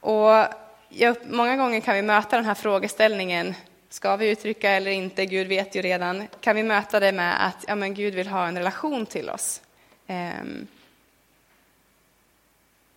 Och 0.00 0.44
jag, 0.88 1.16
många 1.24 1.56
gånger 1.56 1.80
kan 1.80 1.94
vi 1.94 2.02
möta 2.02 2.36
den 2.36 2.44
här 2.44 2.54
frågeställningen 2.54 3.54
Ska 3.92 4.16
vi 4.16 4.30
uttrycka 4.30 4.70
eller 4.70 4.90
inte? 4.90 5.26
Gud 5.26 5.46
vet 5.46 5.74
ju 5.74 5.82
redan. 5.82 6.28
Kan 6.40 6.56
vi 6.56 6.62
möta 6.62 7.00
det 7.00 7.12
med 7.12 7.46
att 7.46 7.64
ja, 7.68 7.74
men 7.74 7.94
Gud 7.94 8.14
vill 8.14 8.28
ha 8.28 8.46
en 8.46 8.58
relation 8.58 9.06
till 9.06 9.30
oss? 9.30 9.60
Um, 10.06 10.66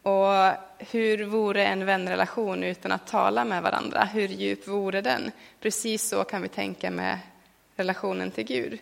och 0.01 0.51
hur 0.77 1.25
vore 1.25 1.65
en 1.65 1.85
vänrelation 1.85 2.63
utan 2.63 2.91
att 2.91 3.07
tala 3.07 3.45
med 3.45 3.63
varandra? 3.63 4.03
Hur 4.03 4.27
djup 4.27 4.67
vore 4.67 5.01
den? 5.01 5.31
Precis 5.61 6.09
så 6.09 6.23
kan 6.23 6.41
vi 6.41 6.47
tänka 6.47 6.91
med 6.91 7.19
relationen 7.75 8.31
till 8.31 8.45
Gud. 8.45 8.79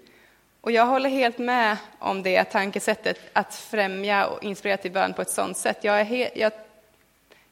Och 0.62 0.72
jag 0.72 0.86
håller 0.86 1.10
helt 1.10 1.38
med 1.38 1.78
om 2.00 2.24
det 2.24 2.44
tankesättet, 2.44 3.20
att 3.34 3.56
främja 3.56 4.26
och 4.26 4.44
inspirera 4.44 4.78
till 4.78 4.92
bön 4.92 5.14
på 5.14 5.22
ett 5.22 5.30
sådant 5.30 5.58
sätt. 5.58 5.84
Jag, 5.84 6.00
är 6.02 6.38
jag, 6.40 6.52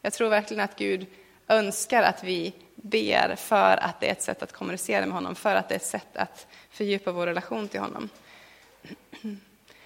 jag 0.01 0.13
tror 0.13 0.29
verkligen 0.29 0.63
att 0.63 0.75
Gud 0.75 1.07
önskar 1.51 2.03
att 2.03 2.23
vi 2.23 2.53
ber 2.75 3.35
för 3.35 3.77
att 3.77 3.99
det 3.99 4.07
är 4.07 4.11
ett 4.11 4.21
sätt 4.21 4.43
att 4.43 4.51
kommunicera 4.51 5.05
med 5.05 5.15
honom, 5.15 5.35
för 5.35 5.55
att 5.55 5.69
det 5.69 5.75
är 5.75 5.79
ett 5.79 5.85
sätt 5.85 6.17
att 6.17 6.47
fördjupa 6.69 7.11
vår 7.11 7.25
relation 7.25 7.67
till 7.67 7.79
honom. 7.79 8.09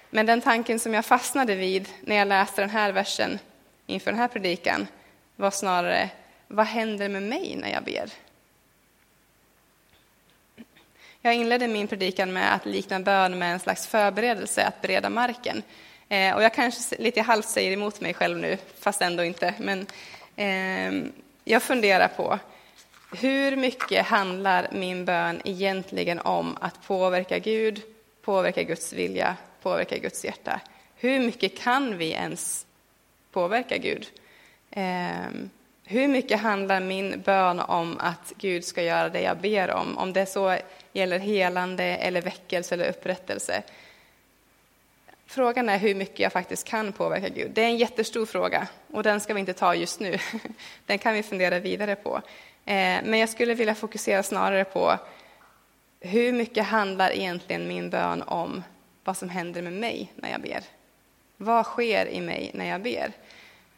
Men 0.10 0.26
den 0.26 0.42
tanken 0.42 0.80
som 0.80 0.94
jag 0.94 1.06
fastnade 1.06 1.56
vid 1.56 1.90
när 2.02 2.16
jag 2.16 2.28
läste 2.28 2.62
den 2.62 2.70
här 2.70 2.92
versen 2.92 3.40
inför 3.86 4.12
den 4.12 4.20
här 4.20 4.28
predikan 4.28 4.88
var 5.36 5.52
snarare, 5.52 6.10
vad 6.48 6.66
händer 6.66 7.10
med 7.10 7.24
mig 7.24 7.56
när 7.56 7.72
jag 7.72 7.84
ber? 7.84 8.10
Jag 11.22 11.36
inledde 11.36 11.68
min 11.68 11.88
predikan 11.88 12.34
med 12.34 12.54
att 12.54 12.66
likna 12.66 13.00
bön 13.00 13.40
med 13.40 13.54
en 13.54 13.60
slags 13.60 13.88
förberedelse 13.88 14.66
att 14.66 14.82
bereda 14.82 15.10
marken. 15.10 15.64
Eh, 16.10 16.36
och 16.36 16.44
jag 16.44 16.54
kanske 16.54 16.96
lite 17.02 17.22
halvt 17.22 17.48
säger 17.48 17.72
emot 17.72 18.02
mig 18.02 18.14
själv 18.14 18.38
nu, 18.38 18.58
fast 18.80 19.02
ändå 19.02 19.24
inte. 19.24 19.54
Men 19.60 19.88
eh, 20.36 21.12
jag 21.46 21.64
funderar 21.64 22.08
på 22.08 22.40
hur 23.18 23.56
mycket 23.56 24.06
handlar 24.06 24.68
min 24.72 25.06
bön 25.06 25.42
egentligen 25.46 26.20
om 26.20 26.58
att 26.62 26.88
påverka 26.88 27.40
Gud 27.40 27.82
påverka 28.26 28.64
Guds 28.64 28.94
vilja, 28.94 29.38
påverka 29.62 29.98
Guds 29.98 30.26
hjärta. 30.26 30.60
Hur 30.96 31.20
mycket 31.20 31.60
kan 31.60 31.98
vi 31.98 32.12
ens 32.12 32.66
påverka 33.32 33.78
Gud? 33.78 34.08
Eh, 34.72 35.30
hur 35.84 36.08
mycket 36.08 36.40
handlar 36.40 36.80
min 36.80 37.22
bön 37.22 37.60
om 37.60 37.98
att 38.00 38.34
Gud 38.38 38.66
ska 38.66 38.84
göra 38.84 39.10
det 39.10 39.22
jag 39.22 39.38
ber 39.38 39.72
om? 39.72 39.98
Om 39.98 40.14
det 40.14 40.26
så 40.26 40.58
gäller 40.94 41.20
helande 41.20 41.84
eller 41.84 42.22
väckelse 42.22 42.76
eller 42.76 42.90
upprättelse. 42.90 43.64
Frågan 45.28 45.70
är 45.70 45.78
hur 45.78 45.96
mycket 45.96 46.20
jag 46.20 46.32
faktiskt 46.32 46.68
kan 46.68 46.92
påverka 46.92 47.30
Gud. 47.30 47.52
Det 47.52 47.62
är 47.62 47.66
en 47.66 47.78
jättestor 47.78 48.26
fråga 48.26 48.68
och 48.92 49.04
den 49.04 49.20
ska 49.20 49.34
vi 49.34 49.40
inte 49.40 49.54
ta 49.54 49.76
just 49.76 50.00
nu. 50.00 50.18
Den 50.86 51.00
kan 51.00 51.14
vi 51.14 51.24
fundera 51.24 51.60
vidare 51.60 51.96
på. 51.96 52.22
Eh, 52.66 53.00
men 53.04 53.20
jag 53.20 53.30
skulle 53.30 53.54
vilja 53.54 53.76
fokusera 53.76 54.24
snarare 54.24 54.64
på 54.64 54.98
hur 56.00 56.32
mycket 56.32 56.66
handlar 56.66 57.12
egentligen 57.12 57.68
min 57.68 57.90
bön 57.90 58.22
om 58.22 58.64
vad 59.04 59.18
som 59.18 59.30
händer 59.30 59.62
med 59.62 59.74
mig 59.74 60.12
när 60.16 60.32
jag 60.32 60.42
ber? 60.42 60.64
Vad 61.38 61.66
sker 61.66 62.08
i 62.08 62.22
mig 62.22 62.52
när 62.54 62.66
jag 62.66 62.82
ber? 62.82 63.12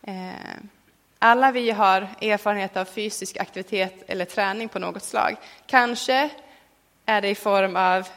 Eh, 0.01 0.31
alla 1.19 1.51
vi 1.51 1.71
har 1.71 2.07
erfarenhet 2.21 2.77
av 2.77 2.85
fysisk 2.85 3.37
aktivitet 3.37 4.03
eller 4.07 4.25
träning 4.25 4.69
på 4.69 4.79
något 4.79 5.03
slag. 5.03 5.35
Kanske 5.65 6.29
är 7.05 7.21
det 7.21 7.29
i 7.29 7.35
form 7.35 7.75
av 7.75 8.07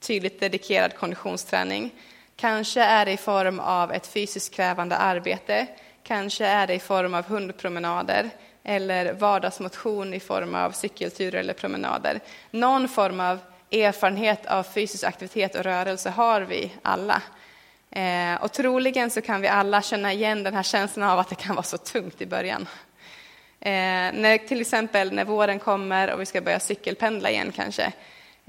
tydligt 0.00 0.40
dedikerad 0.40 0.96
konditionsträning. 0.96 1.90
Kanske 2.36 2.82
är 2.82 3.04
det 3.04 3.12
i 3.12 3.16
form 3.16 3.60
av 3.60 3.92
ett 3.92 4.06
fysiskt 4.06 4.54
krävande 4.54 4.96
arbete. 4.96 5.66
Kanske 6.02 6.46
är 6.46 6.66
det 6.66 6.74
i 6.74 6.78
form 6.78 7.14
av 7.14 7.24
hundpromenader 7.24 8.30
eller 8.64 9.12
vardagsmotion 9.12 10.14
i 10.14 10.20
form 10.20 10.54
av 10.54 10.70
cykelturer 10.70 11.40
eller 11.40 11.54
promenader. 11.54 12.20
Någon 12.50 12.88
form 12.88 13.20
av 13.20 13.38
erfarenhet 13.70 14.46
av 14.46 14.62
fysisk 14.62 15.04
aktivitet 15.04 15.54
och 15.54 15.62
rörelse 15.62 16.10
har 16.10 16.40
vi 16.40 16.72
alla. 16.82 17.22
Eh, 17.90 18.42
och 18.42 18.52
troligen 18.52 19.10
så 19.10 19.20
kan 19.20 19.40
vi 19.40 19.48
alla 19.48 19.82
känna 19.82 20.12
igen 20.12 20.42
den 20.42 20.54
här 20.54 20.62
känslan 20.62 21.08
av 21.08 21.18
att 21.18 21.28
det 21.28 21.34
kan 21.34 21.56
vara 21.56 21.62
så 21.62 21.78
tungt 21.78 22.20
i 22.20 22.26
början. 22.26 22.66
Eh, 23.60 24.12
när, 24.12 24.38
till 24.38 24.60
exempel 24.60 25.12
när 25.12 25.24
våren 25.24 25.58
kommer 25.58 26.12
och 26.12 26.20
vi 26.20 26.26
ska 26.26 26.40
börja 26.40 26.60
cykelpendla 26.60 27.30
igen 27.30 27.52
kanske. 27.52 27.92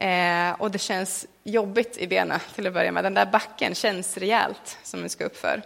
Eh, 0.03 0.51
och 0.51 0.71
det 0.71 0.79
känns 0.79 1.27
jobbigt 1.43 1.97
i 1.97 2.07
benen 2.07 2.39
till 2.55 2.67
att 2.67 2.73
börja 2.73 2.91
med. 2.91 3.03
Den 3.03 3.13
där 3.13 3.25
backen 3.25 3.75
känns 3.75 4.17
rejält 4.17 4.77
som 4.83 5.03
vi 5.03 5.09
ska 5.09 5.25
uppför. 5.25 5.61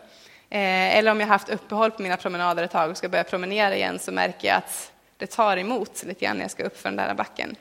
Eh, 0.50 0.98
eller 0.98 1.12
om 1.12 1.20
jag 1.20 1.28
haft 1.28 1.50
uppehåll 1.50 1.92
på 1.92 2.02
mina 2.02 2.18
promenader 2.18 2.64
ett 2.64 2.72
tag 2.72 2.90
och 2.90 2.98
ska 2.98 3.10
börja 3.10 3.24
promenera 3.24 3.76
igen 3.76 4.00
så 4.00 4.12
märker 4.12 4.48
jag 4.48 4.58
att 4.58 4.92
det 5.18 5.28
tar 5.28 5.58
emot 5.58 6.04
lite 6.04 6.26
grann 6.26 6.38
när 6.38 6.44
jag 6.44 6.52
ska 6.52 6.64
uppför 6.64 6.90
den 6.90 6.96
där 6.96 7.14
backen. 7.14 7.56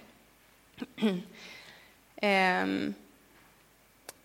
eh, 2.16 2.66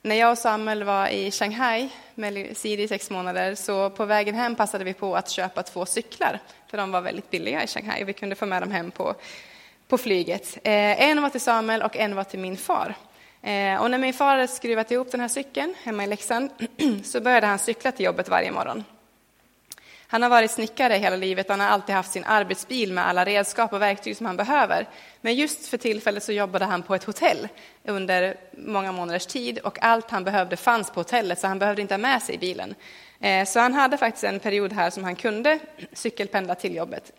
när 0.01 0.15
jag 0.15 0.31
och 0.31 0.37
Samuel 0.37 0.83
var 0.83 1.07
i 1.07 1.31
Shanghai 1.31 1.89
med 2.15 2.57
Siri 2.57 2.83
i 2.83 2.87
sex 2.87 3.09
månader, 3.09 3.55
så 3.55 3.89
på 3.89 4.05
vägen 4.05 4.35
hem 4.35 4.55
passade 4.55 4.83
vi 4.83 4.93
på 4.93 5.15
att 5.15 5.29
köpa 5.29 5.63
två 5.63 5.85
cyklar, 5.85 6.39
för 6.67 6.77
de 6.77 6.91
var 6.91 7.01
väldigt 7.01 7.29
billiga 7.29 7.63
i 7.63 7.67
Shanghai 7.67 8.03
och 8.03 8.09
vi 8.09 8.13
kunde 8.13 8.35
få 8.35 8.45
med 8.45 8.61
dem 8.61 8.71
hem 8.71 8.91
på, 8.91 9.15
på 9.91 9.97
flyget. 9.97 10.57
Eh, 10.63 11.01
en 11.01 11.21
var 11.21 11.29
till 11.29 11.41
Samuel 11.41 11.81
och 11.81 11.97
en 11.97 12.15
var 12.15 12.23
till 12.23 12.39
min 12.39 12.57
far. 12.57 12.95
Eh, 13.41 13.81
och 13.81 13.91
när 13.91 13.97
min 13.97 14.13
far 14.13 14.35
hade 14.35 14.47
skruvat 14.47 14.91
ihop 14.91 15.11
den 15.11 15.19
här 15.19 15.27
cykeln 15.27 15.73
hemma 15.83 16.03
i 16.03 16.07
Leksand 16.07 16.49
så 17.03 17.21
började 17.21 17.47
han 17.47 17.59
cykla 17.59 17.91
till 17.91 18.05
jobbet 18.05 18.29
varje 18.29 18.51
morgon. 18.51 18.83
Han 20.07 20.23
har 20.23 20.29
varit 20.29 20.51
snickare 20.51 20.93
hela 20.93 21.15
livet 21.15 21.45
och 21.45 21.51
han 21.51 21.59
har 21.59 21.67
alltid 21.67 21.95
haft 21.95 22.11
sin 22.11 22.23
arbetsbil 22.23 22.93
med 22.93 23.07
alla 23.07 23.25
redskap 23.25 23.73
och 23.73 23.81
verktyg 23.81 24.17
som 24.17 24.25
han 24.25 24.37
behöver. 24.37 24.87
Men 25.21 25.35
just 25.35 25.67
för 25.67 25.77
tillfället 25.77 26.23
så 26.23 26.31
jobbade 26.31 26.65
han 26.65 26.83
på 26.83 26.95
ett 26.95 27.03
hotell 27.03 27.47
under 27.85 28.35
många 28.51 28.91
månaders 28.91 29.25
tid 29.25 29.59
och 29.59 29.83
allt 29.83 30.11
han 30.11 30.23
behövde 30.23 30.57
fanns 30.57 30.91
på 30.91 30.99
hotellet 30.99 31.39
så 31.39 31.47
han 31.47 31.59
behövde 31.59 31.81
inte 31.81 31.93
ha 31.93 31.99
med 31.99 32.21
sig 32.21 32.37
bilen. 32.37 32.75
Eh, 33.19 33.45
så 33.45 33.59
han 33.59 33.73
hade 33.73 33.97
faktiskt 33.97 34.23
en 34.23 34.39
period 34.39 34.73
här 34.73 34.89
som 34.89 35.03
han 35.03 35.15
kunde 35.15 35.59
cykelpendla 35.93 36.55
till 36.55 36.75
jobbet. 36.75 37.11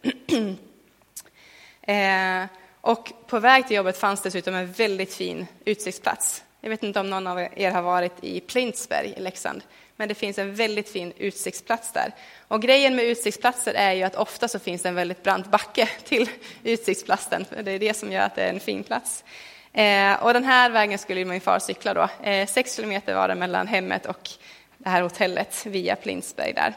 Och 2.82 3.12
på 3.26 3.38
väg 3.38 3.66
till 3.66 3.76
jobbet 3.76 3.98
fanns 3.98 4.22
dessutom 4.22 4.54
en 4.54 4.72
väldigt 4.72 5.14
fin 5.14 5.46
utsiktsplats. 5.64 6.44
Jag 6.60 6.70
vet 6.70 6.82
inte 6.82 7.00
om 7.00 7.10
någon 7.10 7.26
av 7.26 7.48
er 7.56 7.70
har 7.70 7.82
varit 7.82 8.12
i 8.20 8.40
Plintsberg 8.40 9.14
i 9.16 9.20
Leksand 9.20 9.62
men 10.02 10.08
det 10.08 10.14
finns 10.14 10.38
en 10.38 10.54
väldigt 10.54 10.88
fin 10.88 11.12
utsiktsplats 11.18 11.92
där. 11.92 12.12
Och 12.48 12.62
grejen 12.62 12.96
med 12.96 13.04
utsiktsplatser 13.04 13.74
är 13.74 13.92
ju 13.92 14.02
att 14.02 14.16
ofta 14.16 14.48
så 14.48 14.58
finns 14.58 14.82
det 14.82 14.88
en 14.88 14.94
väldigt 14.94 15.22
brant 15.22 15.46
backe 15.46 15.88
till 16.04 16.30
utsiktsplatsen, 16.62 17.44
det 17.64 17.70
är 17.70 17.78
det 17.78 17.94
som 17.94 18.12
gör 18.12 18.20
att 18.20 18.34
det 18.34 18.42
är 18.42 18.48
en 18.48 18.60
fin 18.60 18.84
plats. 18.84 19.24
Eh, 19.72 20.22
och 20.22 20.32
den 20.32 20.44
här 20.44 20.70
vägen 20.70 20.98
skulle 20.98 21.24
min 21.24 21.40
far 21.40 21.58
cykla 21.58 21.94
då. 21.94 22.08
Eh, 22.28 22.46
sex 22.46 22.76
kilometer 22.76 23.14
var 23.14 23.28
det 23.28 23.34
mellan 23.34 23.66
hemmet 23.66 24.06
och 24.06 24.30
det 24.78 24.88
här 24.88 25.02
hotellet 25.02 25.66
via 25.66 25.96
Plintsberg. 25.96 26.52
där. 26.52 26.74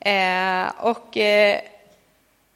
Eh, 0.00 0.72
och 0.78 1.16
eh, 1.16 1.60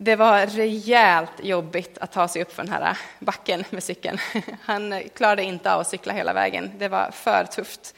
det 0.05 0.17
var 0.17 0.47
rejält 0.47 1.31
jobbigt 1.43 1.99
att 1.99 2.13
ta 2.13 2.29
sig 2.29 2.43
upp 2.43 2.53
för 2.53 2.63
den 2.63 2.73
här 2.73 2.99
backen 3.19 3.65
med 3.71 3.83
cykeln. 3.83 4.19
Han 4.63 5.03
klarade 5.15 5.43
inte 5.43 5.75
av 5.75 5.81
att 5.81 5.89
cykla 5.89 6.13
hela 6.13 6.33
vägen. 6.33 6.71
Det 6.79 6.89
var 6.89 7.11
för 7.11 7.45
tufft. 7.45 7.95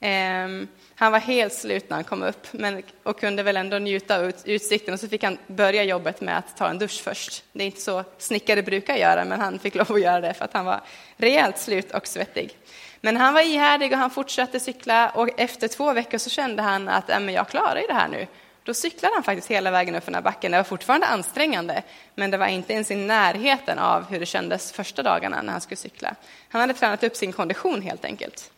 Ehm, 0.00 0.68
han 0.94 1.12
var 1.12 1.18
helt 1.18 1.52
slut 1.52 1.90
när 1.90 1.96
han 1.96 2.04
kom 2.04 2.22
upp 2.22 2.46
men, 2.52 2.82
och 3.02 3.20
kunde 3.20 3.42
väl 3.42 3.56
ändå 3.56 3.78
njuta 3.78 4.16
av 4.16 4.32
utsikten 4.44 4.94
och 4.94 5.00
så 5.00 5.08
fick 5.08 5.24
han 5.24 5.38
börja 5.46 5.84
jobbet 5.84 6.20
med 6.20 6.38
att 6.38 6.56
ta 6.56 6.68
en 6.68 6.78
dusch 6.78 7.02
först. 7.02 7.44
Det 7.52 7.62
är 7.62 7.66
inte 7.66 7.80
så 7.80 8.04
snickare 8.18 8.62
brukar 8.62 8.96
göra 8.96 9.24
men 9.24 9.40
han 9.40 9.58
fick 9.58 9.74
lov 9.74 9.92
att 9.92 10.00
göra 10.00 10.20
det 10.20 10.34
för 10.34 10.44
att 10.44 10.52
han 10.52 10.64
var 10.64 10.80
rejält 11.16 11.58
slut 11.58 11.90
och 11.90 12.06
svettig. 12.06 12.56
Men 13.00 13.16
han 13.16 13.34
var 13.34 13.40
ihärdig 13.40 13.92
och 13.92 13.98
han 13.98 14.10
fortsatte 14.10 14.60
cykla 14.60 15.10
och 15.10 15.40
efter 15.40 15.68
två 15.68 15.92
veckor 15.92 16.18
så 16.18 16.30
kände 16.30 16.62
han 16.62 16.88
att 16.88 17.10
äh, 17.10 17.20
men 17.20 17.34
jag 17.34 17.48
klarar 17.48 17.80
ju 17.80 17.86
det 17.86 17.94
här 17.94 18.08
nu. 18.08 18.26
Då 18.66 18.74
cyklade 18.74 19.14
han 19.14 19.22
faktiskt 19.22 19.50
hela 19.50 19.70
vägen 19.70 19.94
upp 19.94 20.04
den 20.04 20.14
här 20.14 20.22
backen. 20.22 20.50
Det 20.50 20.56
var 20.56 20.64
fortfarande 20.64 21.06
ansträngande, 21.06 21.82
men 22.14 22.30
det 22.30 22.36
var 22.36 22.46
inte 22.46 22.72
ens 22.72 22.90
i 22.90 22.94
närheten 22.94 23.78
av 23.78 24.10
hur 24.10 24.20
det 24.20 24.26
kändes 24.26 24.72
första 24.72 25.02
dagarna 25.02 25.42
när 25.42 25.52
han 25.52 25.60
skulle 25.60 25.76
cykla. 25.76 26.14
Han 26.48 26.60
hade 26.60 26.74
tränat 26.74 27.04
upp 27.04 27.16
sin 27.16 27.32
kondition 27.32 27.82
helt 27.82 28.04
enkelt. 28.04 28.50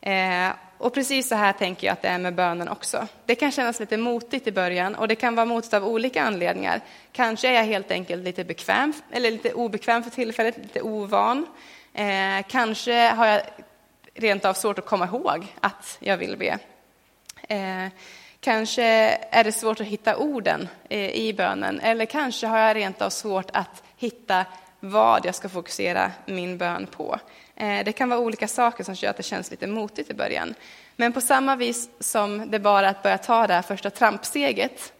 Eh, 0.00 0.48
och 0.78 0.94
precis 0.94 1.28
så 1.28 1.34
här 1.34 1.52
tänker 1.52 1.86
jag 1.86 1.92
att 1.92 2.02
det 2.02 2.08
är 2.08 2.18
med 2.18 2.34
bönen 2.34 2.68
också. 2.68 3.06
Det 3.26 3.34
kan 3.34 3.52
kännas 3.52 3.80
lite 3.80 3.96
motigt 3.96 4.46
i 4.46 4.52
början 4.52 4.94
och 4.94 5.08
det 5.08 5.14
kan 5.14 5.34
vara 5.34 5.46
motigt 5.46 5.74
av 5.74 5.84
olika 5.84 6.22
anledningar. 6.22 6.80
Kanske 7.12 7.48
är 7.48 7.52
jag 7.52 7.64
helt 7.64 7.90
enkelt 7.90 8.24
lite 8.24 8.44
bekväm, 8.44 8.92
eller 9.12 9.30
lite 9.30 9.52
obekväm 9.52 10.02
för 10.02 10.10
tillfället, 10.10 10.58
lite 10.58 10.82
ovan. 10.82 11.46
Eh, 11.94 12.44
kanske 12.48 13.08
har 13.08 13.26
jag 13.26 13.42
rent 14.14 14.44
av 14.44 14.54
svårt 14.54 14.78
att 14.78 14.86
komma 14.86 15.04
ihåg 15.04 15.46
att 15.60 15.96
jag 16.00 16.16
vill 16.16 16.36
be. 16.36 16.58
Eh, 17.48 17.88
kanske 18.42 18.82
är 19.30 19.44
det 19.44 19.52
svårt 19.52 19.80
att 19.80 19.86
hitta 19.86 20.16
orden 20.16 20.68
eh, 20.88 21.10
i 21.10 21.34
bönen, 21.34 21.80
eller 21.80 22.06
kanske 22.06 22.46
har 22.46 22.58
jag 22.58 22.76
rent 22.76 23.02
av 23.02 23.10
svårt 23.10 23.50
att 23.52 23.82
hitta 23.96 24.44
vad 24.80 25.26
jag 25.26 25.34
ska 25.34 25.48
fokusera 25.48 26.12
min 26.26 26.58
bön 26.58 26.86
på. 26.86 27.18
Eh, 27.56 27.84
det 27.84 27.92
kan 27.92 28.08
vara 28.08 28.20
olika 28.20 28.48
saker 28.48 28.84
som 28.84 28.94
gör 28.94 29.10
att 29.10 29.16
det 29.16 29.22
känns 29.22 29.50
lite 29.50 29.66
motigt 29.66 30.10
i 30.10 30.14
början. 30.14 30.54
Men 30.96 31.12
på 31.12 31.20
samma 31.20 31.56
vis 31.56 31.90
som 32.00 32.50
det 32.50 32.58
bara 32.58 32.86
är 32.86 32.90
att 32.90 33.02
börja 33.02 33.18
ta 33.18 33.46
det 33.46 33.54
här 33.54 33.62
första 33.62 33.90
trampsteget, 33.90 34.92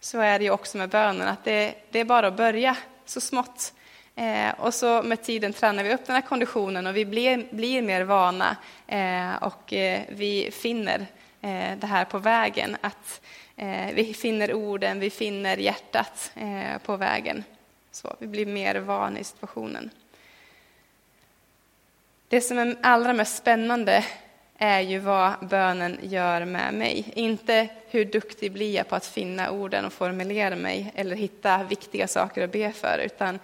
så 0.00 0.18
är 0.18 0.38
det 0.38 0.44
ju 0.44 0.50
också 0.50 0.78
med 0.78 0.88
bönen, 0.88 1.28
att 1.28 1.44
det, 1.44 1.74
det 1.90 2.00
är 2.00 2.04
bara 2.04 2.26
att 2.26 2.36
börja 2.36 2.76
så 3.04 3.20
smått. 3.20 3.72
Eh, 4.16 4.50
och 4.58 4.74
så 4.74 5.02
med 5.02 5.22
tiden 5.22 5.52
tränar 5.52 5.84
vi 5.84 5.94
upp 5.94 6.06
den 6.06 6.14
här 6.14 6.22
konditionen 6.22 6.86
och 6.86 6.96
vi 6.96 7.04
blir, 7.04 7.46
blir 7.50 7.82
mer 7.82 8.04
vana 8.04 8.56
eh, 8.86 9.42
och 9.42 9.72
eh, 9.72 10.00
vi 10.08 10.50
finner 10.50 11.06
Eh, 11.42 11.78
det 11.78 11.86
här 11.86 12.04
på 12.04 12.18
vägen. 12.18 12.76
Att 12.80 13.20
eh, 13.56 13.94
vi 13.94 14.14
finner 14.14 14.54
orden, 14.54 15.00
vi 15.00 15.10
finner 15.10 15.56
hjärtat 15.56 16.32
eh, 16.34 16.78
på 16.82 16.96
vägen. 16.96 17.44
Så 17.90 18.16
vi 18.18 18.26
blir 18.26 18.46
mer 18.46 18.74
vana 18.74 19.18
i 19.18 19.24
situationen. 19.24 19.90
Det 22.28 22.40
som 22.40 22.58
är 22.58 22.76
allra 22.82 23.12
mest 23.12 23.36
spännande 23.36 24.04
är 24.58 24.80
ju 24.80 24.98
vad 24.98 25.32
bönen 25.40 25.98
gör 26.02 26.44
med 26.44 26.74
mig. 26.74 27.12
Inte 27.14 27.68
hur 27.90 28.04
duktig 28.04 28.52
blir 28.52 28.74
jag 28.74 28.88
på 28.88 28.96
att 28.96 29.06
finna 29.06 29.50
orden 29.50 29.84
och 29.84 29.92
formulera 29.92 30.56
mig 30.56 30.92
eller 30.94 31.16
hitta 31.16 31.64
viktiga 31.64 32.08
saker 32.08 32.44
att 32.44 32.52
be 32.52 32.72
för, 32.72 32.98
utan 33.04 33.38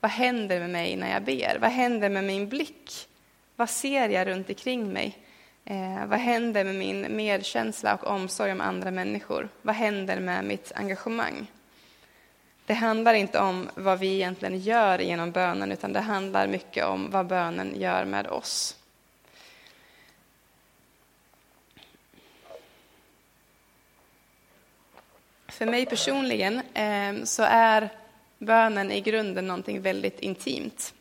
vad 0.00 0.10
händer 0.10 0.60
med 0.60 0.70
mig 0.70 0.96
när 0.96 1.12
jag 1.12 1.22
ber? 1.22 1.58
Vad 1.60 1.70
händer 1.70 2.08
med 2.08 2.24
min 2.24 2.48
blick? 2.48 3.08
Vad 3.56 3.70
ser 3.70 4.08
jag 4.08 4.26
runt 4.26 4.48
omkring 4.48 4.92
mig? 4.92 5.18
Eh, 5.64 6.06
vad 6.06 6.18
händer 6.18 6.64
med 6.64 6.74
min 6.74 7.16
medkänsla 7.16 7.94
och 7.94 8.06
omsorg 8.06 8.52
om 8.52 8.60
andra 8.60 8.90
människor? 8.90 9.48
Vad 9.62 9.74
händer 9.74 10.20
med 10.20 10.44
mitt 10.44 10.72
engagemang? 10.74 11.46
Det 12.66 12.74
handlar 12.74 13.14
inte 13.14 13.38
om 13.38 13.70
vad 13.74 13.98
vi 13.98 14.14
egentligen 14.14 14.58
gör 14.58 14.98
genom 14.98 15.30
bönen, 15.30 15.72
utan 15.72 15.92
det 15.92 16.00
handlar 16.00 16.46
mycket 16.46 16.84
om 16.84 17.10
vad 17.10 17.26
bönen 17.26 17.80
gör 17.80 18.04
med 18.04 18.26
oss. 18.26 18.76
För 25.48 25.66
mig 25.66 25.86
personligen 25.86 26.62
eh, 26.74 27.24
så 27.24 27.42
är 27.42 27.88
bönen 28.38 28.92
i 28.92 29.00
grunden 29.00 29.46
någonting 29.46 29.82
väldigt 29.82 30.20
intimt. 30.20 30.94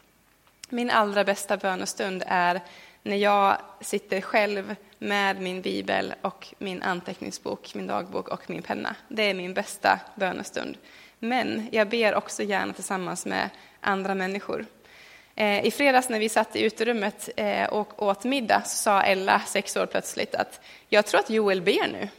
Min 0.69 0.89
allra 0.89 1.23
bästa 1.23 1.57
bönestund 1.57 2.23
är 2.27 2.61
när 3.03 3.15
jag 3.15 3.57
sitter 3.81 4.21
själv 4.21 4.75
med 4.97 5.41
min 5.41 5.61
bibel 5.61 6.13
och 6.21 6.47
min 6.57 6.81
anteckningsbok, 6.81 7.75
min 7.75 7.87
dagbok 7.87 8.27
och 8.27 8.49
min 8.49 8.61
penna. 8.61 8.95
Det 9.07 9.23
är 9.23 9.33
min 9.33 9.53
bästa 9.53 9.99
bönestund. 10.15 10.77
Men 11.19 11.69
jag 11.71 11.89
ber 11.89 12.15
också 12.15 12.43
gärna 12.43 12.73
tillsammans 12.73 13.25
med 13.25 13.49
andra 13.81 14.15
människor. 14.15 14.65
Eh, 15.35 15.65
I 15.65 15.71
fredags 15.71 16.09
när 16.09 16.19
vi 16.19 16.29
satt 16.29 16.55
i 16.55 16.63
uterummet 16.63 17.29
eh, 17.35 17.69
och 17.69 18.03
åt 18.03 18.23
middag 18.23 18.61
så 18.65 18.75
sa 18.75 19.01
Ella, 19.01 19.39
sex 19.39 19.75
år, 19.75 19.85
plötsligt 19.85 20.35
att 20.35 20.61
jag 20.89 21.05
tror 21.05 21.19
att 21.19 21.29
Joel 21.29 21.61
ber 21.61 21.87
nu. 21.87 22.09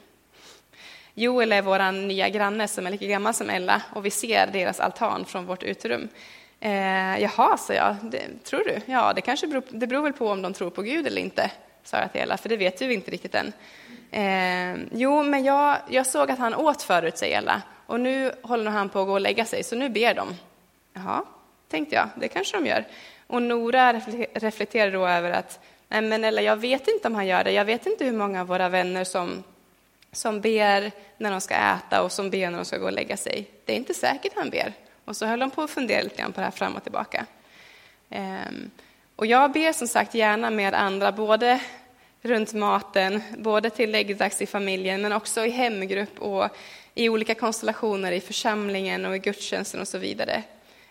Joel 1.14 1.53
är 1.53 1.62
vår 1.62 1.93
nya 1.93 2.28
granne 2.28 2.68
som 2.68 2.87
är 2.87 2.91
lika 2.91 3.07
gammal 3.07 3.35
som 3.35 3.51
Ella 3.51 3.83
och 3.95 4.07
vi 4.07 4.11
ser 4.11 4.47
deras 4.47 4.81
altan 4.81 5.24
från 5.24 5.47
vårt 5.47 5.62
uterum. 5.62 6.09
Eh, 6.61 7.18
jaha, 7.22 7.56
sa 7.56 7.74
jag, 7.74 7.96
det, 8.02 8.44
tror 8.44 8.64
du? 8.64 8.80
Ja, 8.86 9.12
det 9.12 9.20
kanske 9.20 9.46
beror, 9.46 9.62
det 9.70 9.86
beror 9.86 10.02
väl 10.02 10.12
på 10.12 10.28
om 10.28 10.42
de 10.42 10.52
tror 10.52 10.70
på 10.70 10.82
Gud 10.82 11.06
eller 11.06 11.22
inte, 11.22 11.50
sa 11.84 11.96
jag 11.96 12.12
till 12.12 12.20
Ella, 12.20 12.36
för 12.36 12.48
det 12.48 12.56
vet 12.56 12.82
vi 12.82 12.94
inte 12.94 13.11
riktigt 13.11 13.34
än. 13.34 13.52
Eh, 14.11 14.82
jo, 14.92 15.22
men 15.22 15.44
jag, 15.44 15.76
jag 15.88 16.06
såg 16.06 16.30
att 16.30 16.38
han 16.38 16.54
åt 16.54 16.82
förut, 16.82 17.18
säger 17.18 17.38
Ella, 17.38 17.62
och 17.86 18.00
nu 18.00 18.32
håller 18.42 18.70
han 18.70 18.88
på 18.88 19.00
att 19.00 19.06
gå 19.06 19.12
och 19.12 19.20
lägga 19.20 19.44
sig, 19.44 19.64
så 19.64 19.76
nu 19.76 19.88
ber 19.88 20.14
de. 20.14 20.34
Jaha, 20.92 21.24
tänkte 21.68 21.94
jag, 21.96 22.08
det 22.16 22.28
kanske 22.28 22.56
de 22.56 22.66
gör. 22.66 22.84
Och 23.26 23.42
Nora 23.42 23.92
reflekterade 24.32 24.90
då 24.90 25.06
över 25.06 25.30
att, 25.30 25.61
nej 25.88 26.02
men 26.02 26.24
Ella, 26.24 26.42
jag 26.42 26.56
vet 26.56 26.88
inte 26.88 27.08
om 27.08 27.14
han 27.14 27.26
gör 27.26 27.44
det, 27.44 27.52
jag 27.52 27.64
vet 27.64 27.86
inte 27.86 28.04
hur 28.04 28.12
många 28.12 28.40
av 28.40 28.46
våra 28.46 28.68
vänner 28.68 29.04
som, 29.04 29.42
som 30.12 30.40
ber 30.40 30.92
när 31.18 31.30
de 31.30 31.40
ska 31.40 31.54
äta 31.54 32.02
och 32.02 32.12
som 32.12 32.30
ber 32.30 32.50
när 32.50 32.58
de 32.58 32.64
ska 32.64 32.78
gå 32.78 32.84
och 32.84 32.92
lägga 32.92 33.16
sig. 33.16 33.50
Det 33.64 33.72
är 33.72 33.76
inte 33.76 33.94
säkert 33.94 34.32
han 34.36 34.50
ber. 34.50 34.72
Och 35.11 35.16
så 35.16 35.26
höll 35.26 35.38
de 35.38 35.50
på 35.50 35.62
att 35.62 35.70
fundera 35.70 36.02
lite 36.02 36.16
grann 36.16 36.32
på 36.32 36.40
det 36.40 36.44
här 36.44 36.50
fram 36.50 36.76
och 36.76 36.82
tillbaka. 36.82 37.26
Ehm, 38.11 38.70
och 39.16 39.26
jag 39.26 39.52
ber 39.52 39.72
som 39.72 39.88
sagt 39.88 40.14
gärna 40.14 40.50
med 40.50 40.74
andra, 40.74 41.12
både 41.12 41.61
runt 42.22 42.52
maten, 42.52 43.22
både 43.38 43.70
till 43.70 43.90
läggdags 43.90 44.42
i 44.42 44.46
familjen, 44.46 45.02
men 45.02 45.12
också 45.12 45.46
i 45.46 45.50
hemgrupp 45.50 46.18
och 46.18 46.48
i 46.94 47.08
olika 47.08 47.34
konstellationer 47.34 48.12
i 48.12 48.20
församlingen 48.20 49.04
och 49.04 49.16
i 49.16 49.18
gudstjänsten 49.18 49.80
och 49.80 49.88
så 49.88 49.98
vidare. 49.98 50.42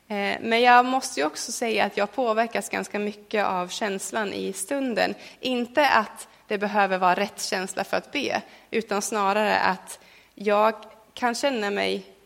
Ehm, 0.07 0.41
men 0.41 0.61
jag 0.61 0.85
måste 0.85 1.19
ju 1.19 1.25
också 1.25 1.51
säga 1.51 1.85
att 1.85 1.97
jag 1.97 2.11
påverkas 2.11 2.69
ganska 2.69 2.99
mycket 2.99 3.45
av 3.45 3.67
känslan 3.67 4.33
i 4.33 4.53
stunden. 4.53 5.15
Inte 5.39 5.89
att 5.89 6.27
det 6.47 6.57
behöver 6.57 6.97
vara 6.97 7.15
rätt 7.15 7.41
känsla 7.41 7.83
för 7.83 7.97
att 7.97 8.11
be, 8.11 8.41
utan 8.71 9.01
snarare 9.01 9.59
att 9.59 9.99
jag 10.35 10.73
kan 11.13 11.35
känna 11.35 11.69
mig 11.69 12.18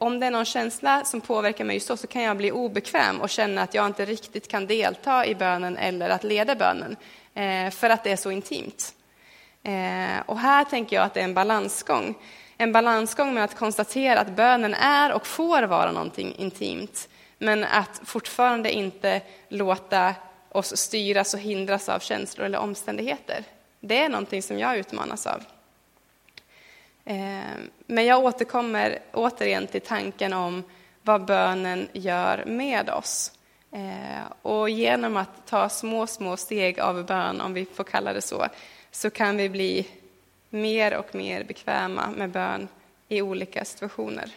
om 0.00 0.20
det 0.20 0.26
är 0.26 0.30
någon 0.30 0.44
känsla 0.44 1.04
som 1.04 1.20
påverkar 1.20 1.64
mig 1.64 1.76
just 1.76 1.88
då 1.88 1.96
så 1.96 2.06
kan 2.06 2.22
jag 2.22 2.36
bli 2.36 2.52
obekväm 2.52 3.20
och 3.20 3.30
känna 3.30 3.62
att 3.62 3.74
jag 3.74 3.86
inte 3.86 4.04
riktigt 4.04 4.48
kan 4.48 4.66
delta 4.66 5.26
i 5.26 5.34
bönen 5.34 5.76
eller 5.76 6.10
att 6.10 6.24
leda 6.24 6.54
bönen, 6.54 6.96
eh, 7.34 7.70
för 7.70 7.90
att 7.90 8.04
det 8.04 8.12
är 8.12 8.16
så 8.16 8.30
intimt. 8.30 8.94
Eh, 9.62 10.20
och 10.26 10.38
här 10.38 10.64
tänker 10.64 10.96
jag 10.96 11.04
att 11.04 11.14
det 11.14 11.20
är 11.20 11.24
en 11.24 11.34
balansgång. 11.34 12.14
En 12.56 12.72
balansgång 12.72 13.34
med 13.34 13.44
att 13.44 13.54
konstatera 13.54 14.20
att 14.20 14.36
bönen 14.36 14.74
är 14.74 15.12
och 15.12 15.26
får 15.26 15.62
vara 15.62 15.92
någonting 15.92 16.34
intimt, 16.34 17.08
men 17.38 17.64
att 17.64 18.00
fortfarande 18.04 18.72
inte 18.72 19.20
låta 19.48 20.14
oss 20.48 20.76
styras 20.76 21.34
och 21.34 21.40
hindras 21.40 21.88
av 21.88 21.98
känslor 21.98 22.46
eller 22.46 22.58
omständigheter. 22.58 23.44
Det 23.80 23.98
är 23.98 24.08
någonting 24.08 24.42
som 24.42 24.58
jag 24.58 24.76
utmanas 24.76 25.26
av. 25.26 25.42
Eh, 27.10 27.56
men 27.86 28.06
jag 28.06 28.24
återkommer 28.24 28.98
återigen 29.12 29.66
till 29.66 29.80
tanken 29.80 30.32
om 30.32 30.64
vad 31.02 31.24
bönen 31.24 31.88
gör 31.92 32.44
med 32.46 32.90
oss. 32.90 33.32
Eh, 33.72 34.32
och 34.42 34.70
genom 34.70 35.16
att 35.16 35.46
ta 35.46 35.68
små, 35.68 36.06
små 36.06 36.36
steg 36.36 36.80
av 36.80 37.06
bön, 37.06 37.40
om 37.40 37.54
vi 37.54 37.64
får 37.64 37.84
kalla 37.84 38.12
det 38.12 38.20
så, 38.20 38.46
så 38.90 39.10
kan 39.10 39.36
vi 39.36 39.48
bli 39.48 39.88
mer 40.50 40.96
och 40.96 41.14
mer 41.14 41.44
bekväma 41.44 42.10
med 42.10 42.30
bön 42.30 42.68
i 43.08 43.22
olika 43.22 43.64
situationer. 43.64 44.30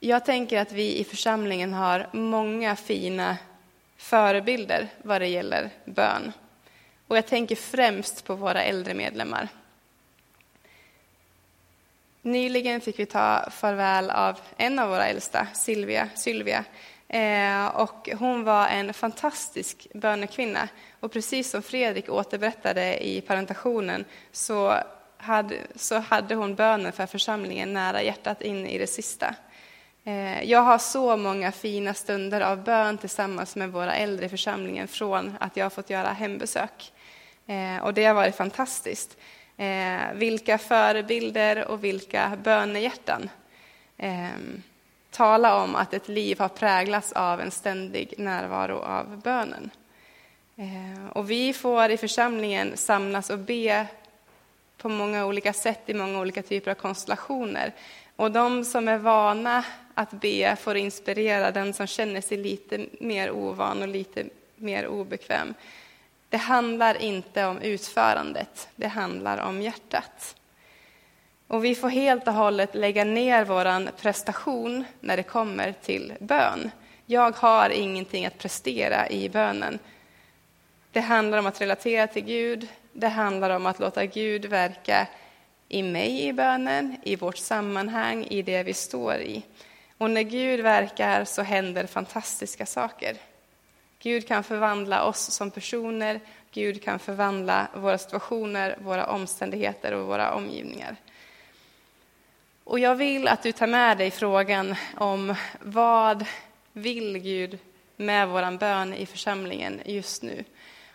Jag 0.00 0.24
tänker 0.24 0.60
att 0.60 0.72
vi 0.72 0.98
i 0.98 1.04
församlingen 1.04 1.72
har 1.72 2.08
många 2.12 2.76
fina 2.76 3.36
förebilder 3.96 4.88
vad 5.02 5.20
det 5.20 5.28
gäller 5.28 5.70
bön. 5.84 6.32
Och 7.06 7.16
jag 7.16 7.26
tänker 7.26 7.56
främst 7.56 8.24
på 8.24 8.34
våra 8.34 8.62
äldre 8.62 8.94
medlemmar. 8.94 9.48
Nyligen 12.24 12.80
fick 12.80 12.98
vi 12.98 13.06
ta 13.06 13.50
farväl 13.50 14.10
av 14.10 14.40
en 14.56 14.78
av 14.78 14.88
våra 14.88 15.06
äldsta, 15.06 15.46
Silvia. 15.54 16.08
Sylvia. 16.14 16.64
Eh, 17.08 17.66
och 17.66 18.08
hon 18.18 18.44
var 18.44 18.66
en 18.66 18.94
fantastisk 18.94 19.86
bönekvinna. 19.94 20.68
Och 21.00 21.12
precis 21.12 21.50
som 21.50 21.62
Fredrik 21.62 22.08
återberättade 22.08 23.06
i 23.06 23.20
parentationen 23.20 24.04
så 24.32 24.74
hade, 25.16 25.56
så 25.74 25.98
hade 25.98 26.34
hon 26.34 26.54
bönen 26.54 26.92
för 26.92 27.06
församlingen 27.06 27.72
nära 27.72 28.02
hjärtat 28.02 28.42
in 28.42 28.66
i 28.66 28.78
det 28.78 28.86
sista. 28.86 29.34
Eh, 30.04 30.42
jag 30.42 30.60
har 30.60 30.78
så 30.78 31.16
många 31.16 31.52
fina 31.52 31.94
stunder 31.94 32.40
av 32.40 32.64
bön 32.64 32.98
tillsammans 32.98 33.56
med 33.56 33.72
våra 33.72 33.94
äldre 33.94 34.26
i 34.26 34.28
församlingen 34.28 34.88
från 34.88 35.36
att 35.40 35.56
jag 35.56 35.64
har 35.64 35.70
fått 35.70 35.90
göra 35.90 36.08
hembesök. 36.08 36.92
Eh, 37.46 37.84
och 37.84 37.94
det 37.94 38.04
har 38.04 38.14
varit 38.14 38.36
fantastiskt. 38.36 39.16
Eh, 39.56 40.12
vilka 40.14 40.58
förebilder 40.58 41.68
och 41.68 41.84
vilka 41.84 42.32
bönehjärtan. 42.44 43.30
Eh, 43.96 44.28
tala 45.10 45.62
om 45.62 45.74
att 45.74 45.94
ett 45.94 46.08
liv 46.08 46.38
har 46.38 46.48
präglats 46.48 47.12
av 47.12 47.40
en 47.40 47.50
ständig 47.50 48.14
närvaro 48.18 48.78
av 48.78 49.20
bönen. 49.20 49.70
Eh, 50.56 51.06
och 51.12 51.30
vi 51.30 51.52
får 51.52 51.90
i 51.90 51.96
församlingen 51.96 52.76
samlas 52.76 53.30
och 53.30 53.38
be 53.38 53.86
på 54.78 54.88
många 54.88 55.26
olika 55.26 55.52
sätt 55.52 55.82
i 55.86 55.94
många 55.94 56.20
olika 56.20 56.42
typer 56.42 56.70
av 56.70 56.74
konstellationer. 56.74 57.72
Och 58.16 58.30
de 58.30 58.64
som 58.64 58.88
är 58.88 58.98
vana 58.98 59.64
att 59.94 60.10
be 60.10 60.56
får 60.56 60.76
inspirera 60.76 61.50
den 61.50 61.72
som 61.72 61.86
känner 61.86 62.20
sig 62.20 62.36
lite 62.36 62.86
mer 63.00 63.30
ovan 63.30 63.82
och 63.82 63.88
lite 63.88 64.24
mer 64.56 64.86
obekväm. 64.86 65.54
Det 66.34 66.38
handlar 66.38 67.02
inte 67.02 67.44
om 67.44 67.58
utförandet, 67.58 68.68
det 68.76 68.86
handlar 68.86 69.38
om 69.38 69.62
hjärtat. 69.62 70.36
Och 71.46 71.64
vi 71.64 71.74
får 71.74 71.88
helt 71.88 72.28
och 72.28 72.34
hållet 72.34 72.74
lägga 72.74 73.04
ner 73.04 73.44
vår 73.44 73.90
prestation 73.90 74.84
när 75.00 75.16
det 75.16 75.22
kommer 75.22 75.72
till 75.72 76.12
bön. 76.20 76.70
Jag 77.06 77.36
har 77.36 77.70
ingenting 77.70 78.26
att 78.26 78.38
prestera 78.38 79.08
i 79.08 79.28
bönen. 79.28 79.78
Det 80.92 81.00
handlar 81.00 81.38
om 81.38 81.46
att 81.46 81.60
relatera 81.60 82.06
till 82.06 82.24
Gud, 82.24 82.68
det 82.92 83.08
handlar 83.08 83.50
om 83.50 83.66
att 83.66 83.78
låta 83.78 84.06
Gud 84.06 84.44
verka 84.44 85.06
i 85.68 85.82
mig 85.82 86.26
i 86.26 86.32
bönen, 86.32 86.96
i 87.02 87.16
vårt 87.16 87.38
sammanhang, 87.38 88.24
i 88.24 88.42
det 88.42 88.62
vi 88.62 88.74
står 88.74 89.14
i. 89.14 89.42
Och 89.98 90.10
när 90.10 90.22
Gud 90.22 90.60
verkar 90.60 91.24
så 91.24 91.42
händer 91.42 91.86
fantastiska 91.86 92.66
saker. 92.66 93.16
Gud 94.04 94.28
kan 94.28 94.44
förvandla 94.44 95.04
oss 95.04 95.30
som 95.30 95.50
personer, 95.50 96.20
Gud 96.52 96.82
kan 96.82 96.98
förvandla 96.98 97.68
våra 97.74 97.98
situationer, 97.98 98.78
våra 98.80 99.06
omständigheter 99.06 99.92
och 99.92 100.06
våra 100.06 100.34
omgivningar. 100.34 100.96
Och 102.64 102.78
jag 102.78 102.94
vill 102.94 103.28
att 103.28 103.42
du 103.42 103.52
tar 103.52 103.66
med 103.66 103.98
dig 103.98 104.10
frågan 104.10 104.74
om 104.96 105.34
vad 105.60 106.24
vill 106.72 107.18
Gud 107.18 107.58
med 107.96 108.28
vår 108.28 108.58
bön 108.58 108.94
i 108.94 109.06
församlingen 109.06 109.80
just 109.84 110.22
nu? 110.22 110.44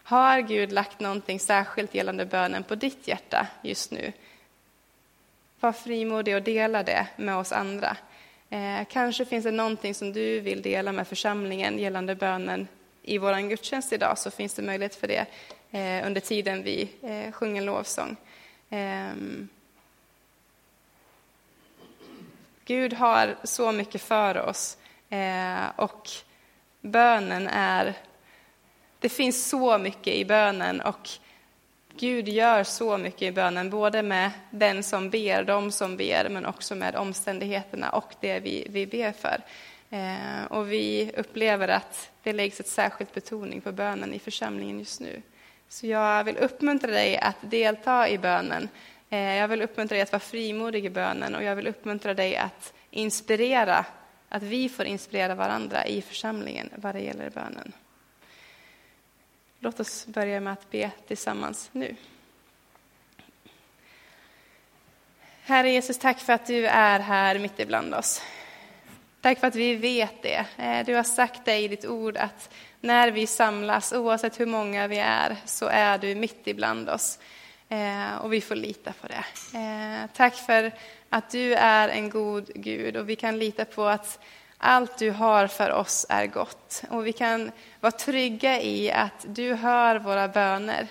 Har 0.04 0.40
Gud 0.40 0.72
lagt 0.72 1.00
någonting 1.00 1.40
särskilt 1.40 1.96
gällande 1.96 2.26
bönen 2.26 2.64
på 2.64 2.76
ditt 2.76 3.08
hjärta 3.08 3.48
just 3.62 3.92
nu? 3.92 4.14
Var 5.60 5.72
frimodig 5.72 6.36
och 6.36 6.44
dela 6.44 6.84
det 6.84 7.08
med 7.16 7.36
oss 7.38 7.52
andra. 7.52 7.98
Eh, 8.50 8.86
kanske 8.90 9.26
finns 9.26 9.46
det 9.46 9.52
någonting 9.52 9.96
som 9.96 10.14
du 10.14 10.40
vill 10.40 10.62
dela 10.62 10.92
med 10.92 11.08
församlingen 11.08 11.80
gällande 11.80 12.16
bönen 12.16 12.68
i 13.10 13.18
vår 13.18 13.50
gudstjänst 13.50 13.94
idag 13.94 14.18
så 14.18 14.32
finns 14.32 14.54
det 14.54 14.62
möjlighet 14.62 14.96
för 14.96 15.08
det 15.08 15.26
eh, 15.72 16.08
under 16.08 16.22
tiden 16.22 16.64
vi 16.64 16.90
eh, 17.02 17.32
sjunger 17.32 17.62
lovsång. 17.62 18.16
Eh, 18.70 19.14
Gud 22.66 22.94
har 22.94 23.36
så 23.44 23.72
mycket 23.72 24.02
för 24.02 24.38
oss 24.38 24.78
eh, 25.10 25.66
och 25.76 26.10
bönen 26.82 27.48
är... 27.48 27.94
Det 29.00 29.10
finns 29.10 29.50
så 29.50 29.78
mycket 29.78 30.14
i 30.14 30.26
bönen 30.26 30.82
och 30.82 31.10
Gud 32.00 32.28
gör 32.28 32.64
så 32.64 32.98
mycket 32.98 33.22
i 33.22 33.32
bönen, 33.32 33.70
både 33.70 34.04
med 34.04 34.32
den 34.52 34.84
som 34.84 35.10
ber, 35.10 35.44
de 35.44 35.72
som 35.72 35.98
ber, 35.98 36.30
men 36.30 36.46
också 36.46 36.76
med 36.76 36.96
omständigheterna 36.96 37.90
och 37.90 38.14
det 38.20 38.40
vi, 38.40 38.68
vi 38.70 38.86
ber 38.86 39.12
för. 39.12 39.42
Eh, 39.90 40.44
och 40.50 40.72
vi 40.72 41.12
upplever 41.18 41.68
att 41.68 42.12
det 42.24 42.34
läggs 42.34 42.60
ett 42.60 42.68
särskilt 42.68 43.14
betoning 43.14 43.62
på 43.62 43.72
bönen 43.72 44.14
i 44.14 44.20
församlingen 44.20 44.80
just 44.80 45.00
nu. 45.00 45.22
Så 45.70 45.88
jag 45.88 46.24
vill 46.24 46.38
uppmuntra 46.38 46.92
dig 46.92 47.18
att 47.18 47.36
delta 47.42 48.10
i 48.10 48.18
bönen. 48.18 48.70
Eh, 49.10 49.20
jag 49.20 49.48
vill 49.48 49.62
uppmuntra 49.62 49.96
dig 49.96 50.02
att 50.02 50.12
vara 50.12 50.20
frimodig 50.20 50.86
i 50.86 50.90
bönen 50.90 51.36
och 51.36 51.44
jag 51.44 51.56
vill 51.56 51.68
uppmuntra 51.68 52.14
dig 52.14 52.38
att 52.38 52.74
inspirera, 52.92 53.86
att 54.30 54.44
vi 54.44 54.70
får 54.70 54.86
inspirera 54.86 55.36
varandra 55.36 55.86
i 55.86 56.02
församlingen 56.02 56.70
vad 56.76 56.96
det 56.96 57.02
gäller 57.02 57.30
bönen. 57.30 57.72
Låt 59.60 59.80
oss 59.80 60.06
börja 60.06 60.40
med 60.40 60.54
att 60.54 60.72
be 60.72 60.92
tillsammans 61.08 61.70
nu. 61.72 61.96
Herre 65.42 65.72
Jesus, 65.72 66.00
tack 66.00 66.20
för 66.20 66.34
att 66.34 66.46
du 66.46 66.68
är 66.68 67.00
här 67.00 67.40
mitt 67.40 67.60
ibland 67.60 67.94
oss. 67.94 68.22
Tack 69.22 69.40
för 69.40 69.48
att 69.48 69.56
vi 69.56 69.76
vet 69.76 70.22
det. 70.22 70.46
Eh, 70.58 70.86
du 70.86 70.96
har 70.96 71.04
sagt 71.04 71.46
det 71.46 71.58
i 71.58 71.68
ditt 71.68 71.86
ord 71.86 72.18
att 72.18 72.50
när 72.82 73.12
vi 73.12 73.28
samlas, 73.28 73.94
oavsett 73.94 74.40
hur 74.40 74.46
många 74.46 74.88
vi 74.88 74.98
är, 74.98 75.36
så 75.46 75.66
är 75.66 75.98
du 75.98 76.16
mitt 76.16 76.48
ibland 76.48 76.90
oss. 76.90 77.20
Eh, 77.70 78.16
och 78.22 78.34
vi 78.34 78.42
får 78.42 78.56
lita 78.56 78.94
på 79.02 79.08
det. 79.08 79.58
Eh, 79.58 80.10
tack 80.14 80.36
för 80.36 80.72
att 81.10 81.30
du 81.30 81.54
är 81.54 81.90
en 81.90 82.10
god 82.10 82.50
Gud 82.56 82.98
och 82.98 83.10
vi 83.10 83.16
kan 83.16 83.40
lita 83.40 83.66
på 83.66 83.86
att 83.86 84.20
allt 84.58 84.98
du 84.98 85.12
har 85.12 85.48
för 85.48 85.72
oss 85.72 86.06
är 86.10 86.26
gott. 86.26 86.84
Och 86.90 87.08
vi 87.08 87.14
kan 87.14 87.52
vara 87.80 87.92
trygga 87.92 88.62
i 88.62 88.92
att 88.92 89.26
du 89.28 89.54
hör 89.54 89.96
våra 89.96 90.28
böner. 90.28 90.88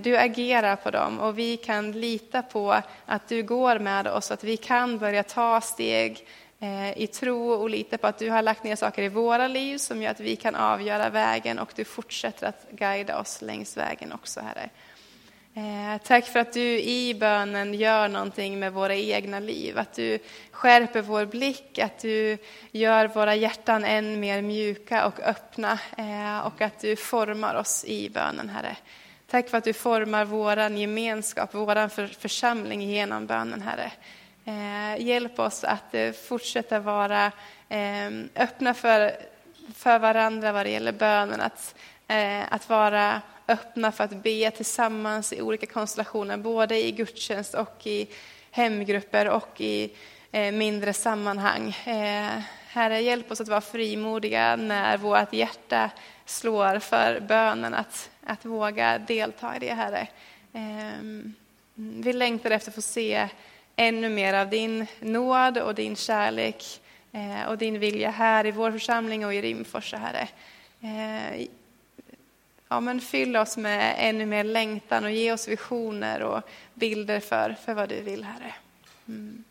Du 0.00 0.16
agerar 0.16 0.76
på 0.76 0.90
dem 0.90 1.20
och 1.20 1.38
vi 1.38 1.56
kan 1.56 1.92
lita 1.92 2.42
på 2.42 2.82
att 3.06 3.28
du 3.28 3.42
går 3.42 3.78
med 3.78 4.06
oss, 4.06 4.30
att 4.30 4.44
vi 4.44 4.56
kan 4.56 4.98
börja 4.98 5.22
ta 5.22 5.60
steg 5.60 6.26
Eh, 6.60 6.98
i 6.98 7.06
tro 7.06 7.50
och 7.50 7.70
lita 7.70 7.98
på 7.98 8.06
att 8.06 8.18
du 8.18 8.30
har 8.30 8.42
lagt 8.42 8.64
ner 8.64 8.76
saker 8.76 9.02
i 9.02 9.08
våra 9.08 9.48
liv 9.48 9.78
som 9.78 10.02
gör 10.02 10.10
att 10.10 10.20
vi 10.20 10.36
kan 10.36 10.54
avgöra 10.54 11.10
vägen 11.10 11.58
och 11.58 11.72
du 11.76 11.84
fortsätter 11.84 12.46
att 12.46 12.66
guida 12.70 13.20
oss 13.20 13.42
längs 13.42 13.76
vägen 13.76 14.12
också, 14.12 14.40
Herre. 14.40 14.70
Eh, 15.54 16.00
tack 16.04 16.24
för 16.24 16.40
att 16.40 16.52
du 16.52 16.80
i 16.80 17.14
bönen 17.14 17.74
gör 17.74 18.08
någonting 18.08 18.58
med 18.58 18.72
våra 18.72 18.94
egna 18.94 19.40
liv, 19.40 19.78
att 19.78 19.92
du 19.92 20.18
skärper 20.50 21.02
vår 21.02 21.26
blick, 21.26 21.78
att 21.78 21.98
du 21.98 22.38
gör 22.70 23.08
våra 23.08 23.34
hjärtan 23.34 23.84
än 23.84 24.20
mer 24.20 24.42
mjuka 24.42 25.06
och 25.06 25.20
öppna 25.20 25.78
eh, 25.96 26.46
och 26.46 26.60
att 26.60 26.80
du 26.80 26.96
formar 26.96 27.54
oss 27.54 27.84
i 27.84 28.10
bönen, 28.10 28.48
Herre. 28.48 28.76
Tack 29.26 29.48
för 29.48 29.58
att 29.58 29.64
du 29.64 29.72
formar 29.72 30.24
vår 30.24 30.58
gemenskap, 30.58 31.50
vår 31.52 31.88
församling 32.18 32.82
genom 32.82 33.26
bönen, 33.26 33.62
Herre. 33.62 33.92
Eh, 34.48 35.06
hjälp 35.06 35.38
oss 35.38 35.64
att 35.64 35.94
eh, 35.94 36.12
fortsätta 36.12 36.78
vara 36.78 37.32
ehm, 37.68 38.28
öppna 38.36 38.74
för, 38.74 39.12
för 39.74 39.98
varandra 39.98 40.52
vad 40.52 40.66
det 40.66 40.70
gäller 40.70 40.92
bönen, 40.92 41.40
att, 41.40 41.74
eh, 42.08 42.52
att 42.52 42.68
vara 42.68 43.22
öppna 43.48 43.92
för 43.92 44.04
att 44.04 44.22
be 44.22 44.50
tillsammans 44.50 45.32
i 45.32 45.42
olika 45.42 45.66
konstellationer, 45.66 46.36
både 46.36 46.76
i 46.76 46.92
gudstjänst 46.92 47.54
och 47.54 47.86
i 47.86 48.08
hemgrupper 48.50 49.28
och 49.28 49.60
i 49.60 49.90
eh, 50.32 50.52
mindre 50.52 50.92
sammanhang. 50.92 51.68
Eh, 51.86 52.40
herre, 52.68 53.00
hjälp 53.00 53.30
oss 53.30 53.40
att 53.40 53.48
vara 53.48 53.60
frimodiga 53.60 54.56
när 54.56 54.96
vårt 54.98 55.32
hjärta 55.32 55.90
slår 56.24 56.78
för 56.78 57.20
bönen, 57.20 57.74
att, 57.74 58.10
att 58.26 58.44
våga 58.44 58.98
delta 58.98 59.56
i 59.56 59.58
det, 59.58 59.74
Herre. 59.74 60.08
Eh, 60.52 61.30
vi 61.74 62.12
längtar 62.12 62.50
efter 62.50 62.70
att 62.70 62.74
få 62.74 62.82
se 62.82 63.28
ännu 63.78 64.08
mer 64.08 64.34
av 64.34 64.50
din 64.50 64.86
nåd 65.00 65.58
och 65.58 65.74
din 65.74 65.96
kärlek 65.96 66.80
eh, 67.12 67.48
och 67.48 67.58
din 67.58 67.78
vilja 67.78 68.10
här 68.10 68.46
i 68.46 68.50
vår 68.50 68.72
församling 68.72 69.26
och 69.26 69.34
i 69.34 69.42
Rimforsa, 69.42 69.96
Herre 69.96 70.28
eh, 70.80 71.46
ja, 72.68 72.80
men 72.80 73.00
fyll 73.00 73.36
oss 73.36 73.56
med 73.56 73.94
ännu 73.98 74.26
mer 74.26 74.44
längtan 74.44 75.04
och 75.04 75.10
ge 75.10 75.32
oss 75.32 75.48
visioner 75.48 76.22
och 76.22 76.42
bilder 76.74 77.20
för, 77.20 77.56
för 77.64 77.74
vad 77.74 77.88
du 77.88 78.00
vill, 78.00 78.24
Herre. 78.24 78.54
Mm. 79.08 79.44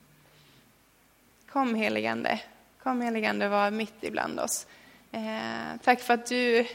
Kom 1.49 1.75
heligande, 1.75 2.39
kom 2.83 3.01
heligande 3.01 3.47
var 3.47 3.71
mitt 3.71 4.03
ibland 4.03 4.39
oss. 4.39 4.67
Eh, 5.11 5.79
tack 5.83 6.01
för 6.01 6.13
att 6.13 6.25
du 6.25 6.67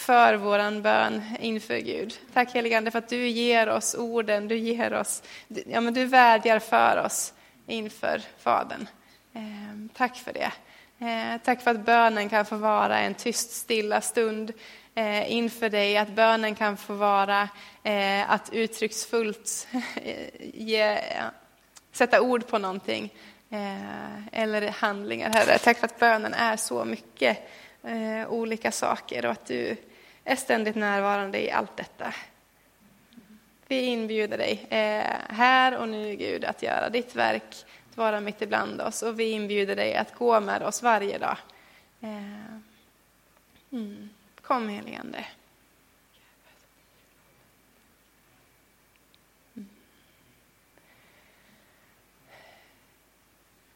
för 0.00 0.34
våran 0.34 0.82
bön 0.82 1.22
inför 1.40 1.78
Gud. 1.78 2.18
Tack 2.32 2.54
heligande 2.54 2.90
för 2.90 2.98
att 2.98 3.08
du 3.08 3.28
ger 3.28 3.68
oss 3.68 3.94
orden, 3.94 4.48
du 4.48 4.56
ger 4.56 4.92
oss, 4.94 5.22
ja 5.48 5.80
men 5.80 5.94
du 5.94 6.04
vädjar 6.04 6.58
för 6.58 7.02
oss 7.04 7.34
inför 7.66 8.22
Fadern. 8.38 8.88
Eh, 9.32 9.96
tack 9.96 10.16
för 10.16 10.32
det. 10.32 10.52
Eh, 11.06 11.40
tack 11.44 11.62
för 11.62 11.70
att 11.70 11.84
bönen 11.84 12.28
kan 12.28 12.46
få 12.46 12.56
vara 12.56 12.98
en 12.98 13.14
tyst, 13.14 13.50
stilla 13.50 14.00
stund 14.00 14.52
eh, 14.94 15.32
inför 15.32 15.68
dig, 15.68 15.96
att 15.96 16.10
bönen 16.10 16.54
kan 16.54 16.76
få 16.76 16.94
vara 16.94 17.48
eh, 17.82 18.30
att 18.30 18.50
uttrycksfullt 18.52 19.68
ge, 20.54 20.98
sätta 21.92 22.20
ord 22.20 22.46
på 22.46 22.58
någonting 22.58 23.14
eh, 23.50 24.40
eller 24.40 24.68
handlingar, 24.68 25.30
Herre. 25.30 25.58
Tack 25.58 25.78
för 25.78 25.86
att 25.86 25.98
bönen 25.98 26.34
är 26.34 26.56
så 26.56 26.84
mycket 26.84 27.38
eh, 27.82 28.30
olika 28.30 28.72
saker 28.72 29.24
och 29.24 29.32
att 29.32 29.46
du 29.46 29.76
är 30.30 30.36
ständigt 30.36 30.76
närvarande 30.76 31.44
i 31.44 31.50
allt 31.50 31.76
detta. 31.76 32.14
Vi 33.66 33.82
inbjuder 33.82 34.38
dig 34.38 34.66
eh, 34.70 35.34
här 35.36 35.78
och 35.78 35.88
nu, 35.88 36.16
Gud, 36.16 36.44
att 36.44 36.62
göra 36.62 36.88
ditt 36.88 37.16
verk, 37.16 37.66
att 37.90 37.96
vara 37.96 38.20
mitt 38.20 38.42
ibland 38.42 38.80
oss 38.80 39.02
och 39.02 39.20
vi 39.20 39.30
inbjuder 39.30 39.76
dig 39.76 39.94
att 39.94 40.14
gå 40.14 40.40
med 40.40 40.62
oss 40.62 40.82
varje 40.82 41.18
dag. 41.18 41.36
Eh, 42.00 42.56
mm. 43.72 44.10
Kom 44.42 44.68
heligande. 44.68 45.24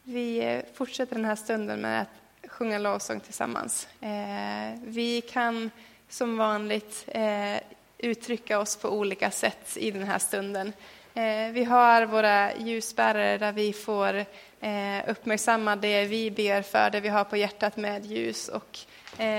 Vi 0.03 0.61
fortsätter 0.73 1.15
den 1.15 1.25
här 1.25 1.35
stunden 1.35 1.81
med 1.81 2.01
att 2.01 2.51
sjunga 2.51 2.77
lovsång 2.77 3.19
tillsammans. 3.19 3.87
Eh, 4.01 4.79
vi 4.83 5.21
kan 5.21 5.71
som 6.15 6.37
vanligt 6.37 7.05
eh, 7.07 7.57
uttrycka 7.97 8.59
oss 8.59 8.75
på 8.75 8.89
olika 8.89 9.31
sätt 9.31 9.77
i 9.77 9.91
den 9.91 10.03
här 10.03 10.19
stunden. 10.19 10.73
Eh, 11.13 11.51
vi 11.51 11.63
har 11.63 12.05
våra 12.05 12.55
ljusbärare 12.55 13.37
där 13.37 13.51
vi 13.51 13.73
får 13.73 14.15
eh, 14.59 15.09
uppmärksamma 15.09 15.75
det 15.75 16.05
vi 16.05 16.31
ber 16.31 16.61
för, 16.61 16.89
det 16.89 16.99
vi 16.99 17.09
har 17.09 17.23
på 17.23 17.37
hjärtat 17.37 17.77
med 17.77 18.05
ljus 18.05 18.47
och 18.47 18.79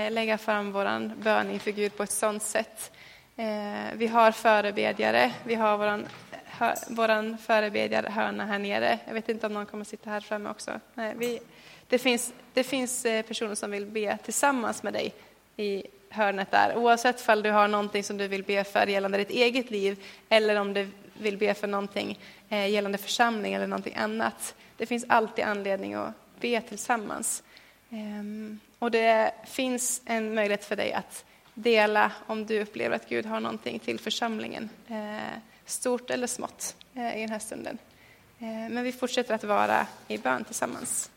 lägga 0.09 0.37
fram 0.37 0.71
vår 0.71 1.15
bön 1.15 1.51
inför 1.51 1.71
Gud 1.71 1.97
på 1.97 2.03
ett 2.03 2.11
sådant 2.11 2.43
sätt. 2.43 2.91
Vi 3.93 4.07
har 4.07 4.31
förebedjare, 4.31 5.31
vi 5.43 5.55
har 5.55 5.77
vår 5.77 6.03
våran 6.95 7.37
förebedjarhörna 7.37 8.45
här 8.45 8.59
nere. 8.59 8.99
Jag 9.05 9.13
vet 9.13 9.29
inte 9.29 9.47
om 9.47 9.53
någon 9.53 9.65
kommer 9.65 9.81
att 9.81 9.87
sitta 9.87 10.09
här 10.09 10.21
framme 10.21 10.49
också. 10.49 10.71
Nej, 10.93 11.13
vi, 11.17 11.39
det 11.87 11.99
finns, 11.99 12.33
det 12.53 12.63
finns 12.63 13.03
personer 13.03 13.55
som 13.55 13.71
vill 13.71 13.85
be 13.85 14.17
tillsammans 14.23 14.83
med 14.83 14.93
dig 14.93 15.13
i 15.57 15.83
hörnet 16.09 16.51
där. 16.51 16.77
Oavsett 16.77 17.29
om 17.29 17.41
du 17.41 17.51
har 17.51 17.67
någonting 17.67 18.03
som 18.03 18.17
du 18.17 18.27
vill 18.27 18.43
be 18.43 18.63
för 18.63 18.87
gällande 18.87 19.17
ditt 19.17 19.29
eget 19.29 19.71
liv 19.71 20.03
eller 20.29 20.55
om 20.55 20.73
du 20.73 20.89
vill 21.13 21.37
be 21.37 21.53
för 21.53 21.67
någonting 21.67 22.19
eh, 22.49 22.69
gällande 22.69 22.97
församling 22.97 23.53
eller 23.53 23.67
någonting 23.67 23.95
annat. 23.95 24.55
Det 24.77 24.85
finns 24.85 25.05
alltid 25.09 25.45
anledning 25.45 25.93
att 25.93 26.13
be 26.39 26.61
tillsammans. 26.61 27.43
Ehm, 27.89 28.59
och 28.79 28.91
det 28.91 29.31
finns 29.45 30.01
en 30.05 30.35
möjlighet 30.35 30.65
för 30.65 30.75
dig 30.75 30.93
att 30.93 31.25
dela 31.53 32.11
om 32.27 32.45
du 32.45 32.61
upplever 32.61 32.95
att 32.95 33.09
Gud 33.09 33.25
har 33.25 33.39
någonting 33.39 33.79
till 33.79 33.99
församlingen, 33.99 34.69
eh, 34.87 35.39
stort 35.65 36.09
eller 36.09 36.27
smått, 36.27 36.75
eh, 36.95 37.17
i 37.17 37.21
den 37.21 37.29
här 37.29 37.39
stunden. 37.39 37.77
Men 38.39 38.83
vi 38.83 38.91
fortsätter 38.91 39.33
att 39.33 39.43
vara 39.43 39.87
i 40.07 40.17
bön 40.17 40.43
tillsammans. 40.43 41.09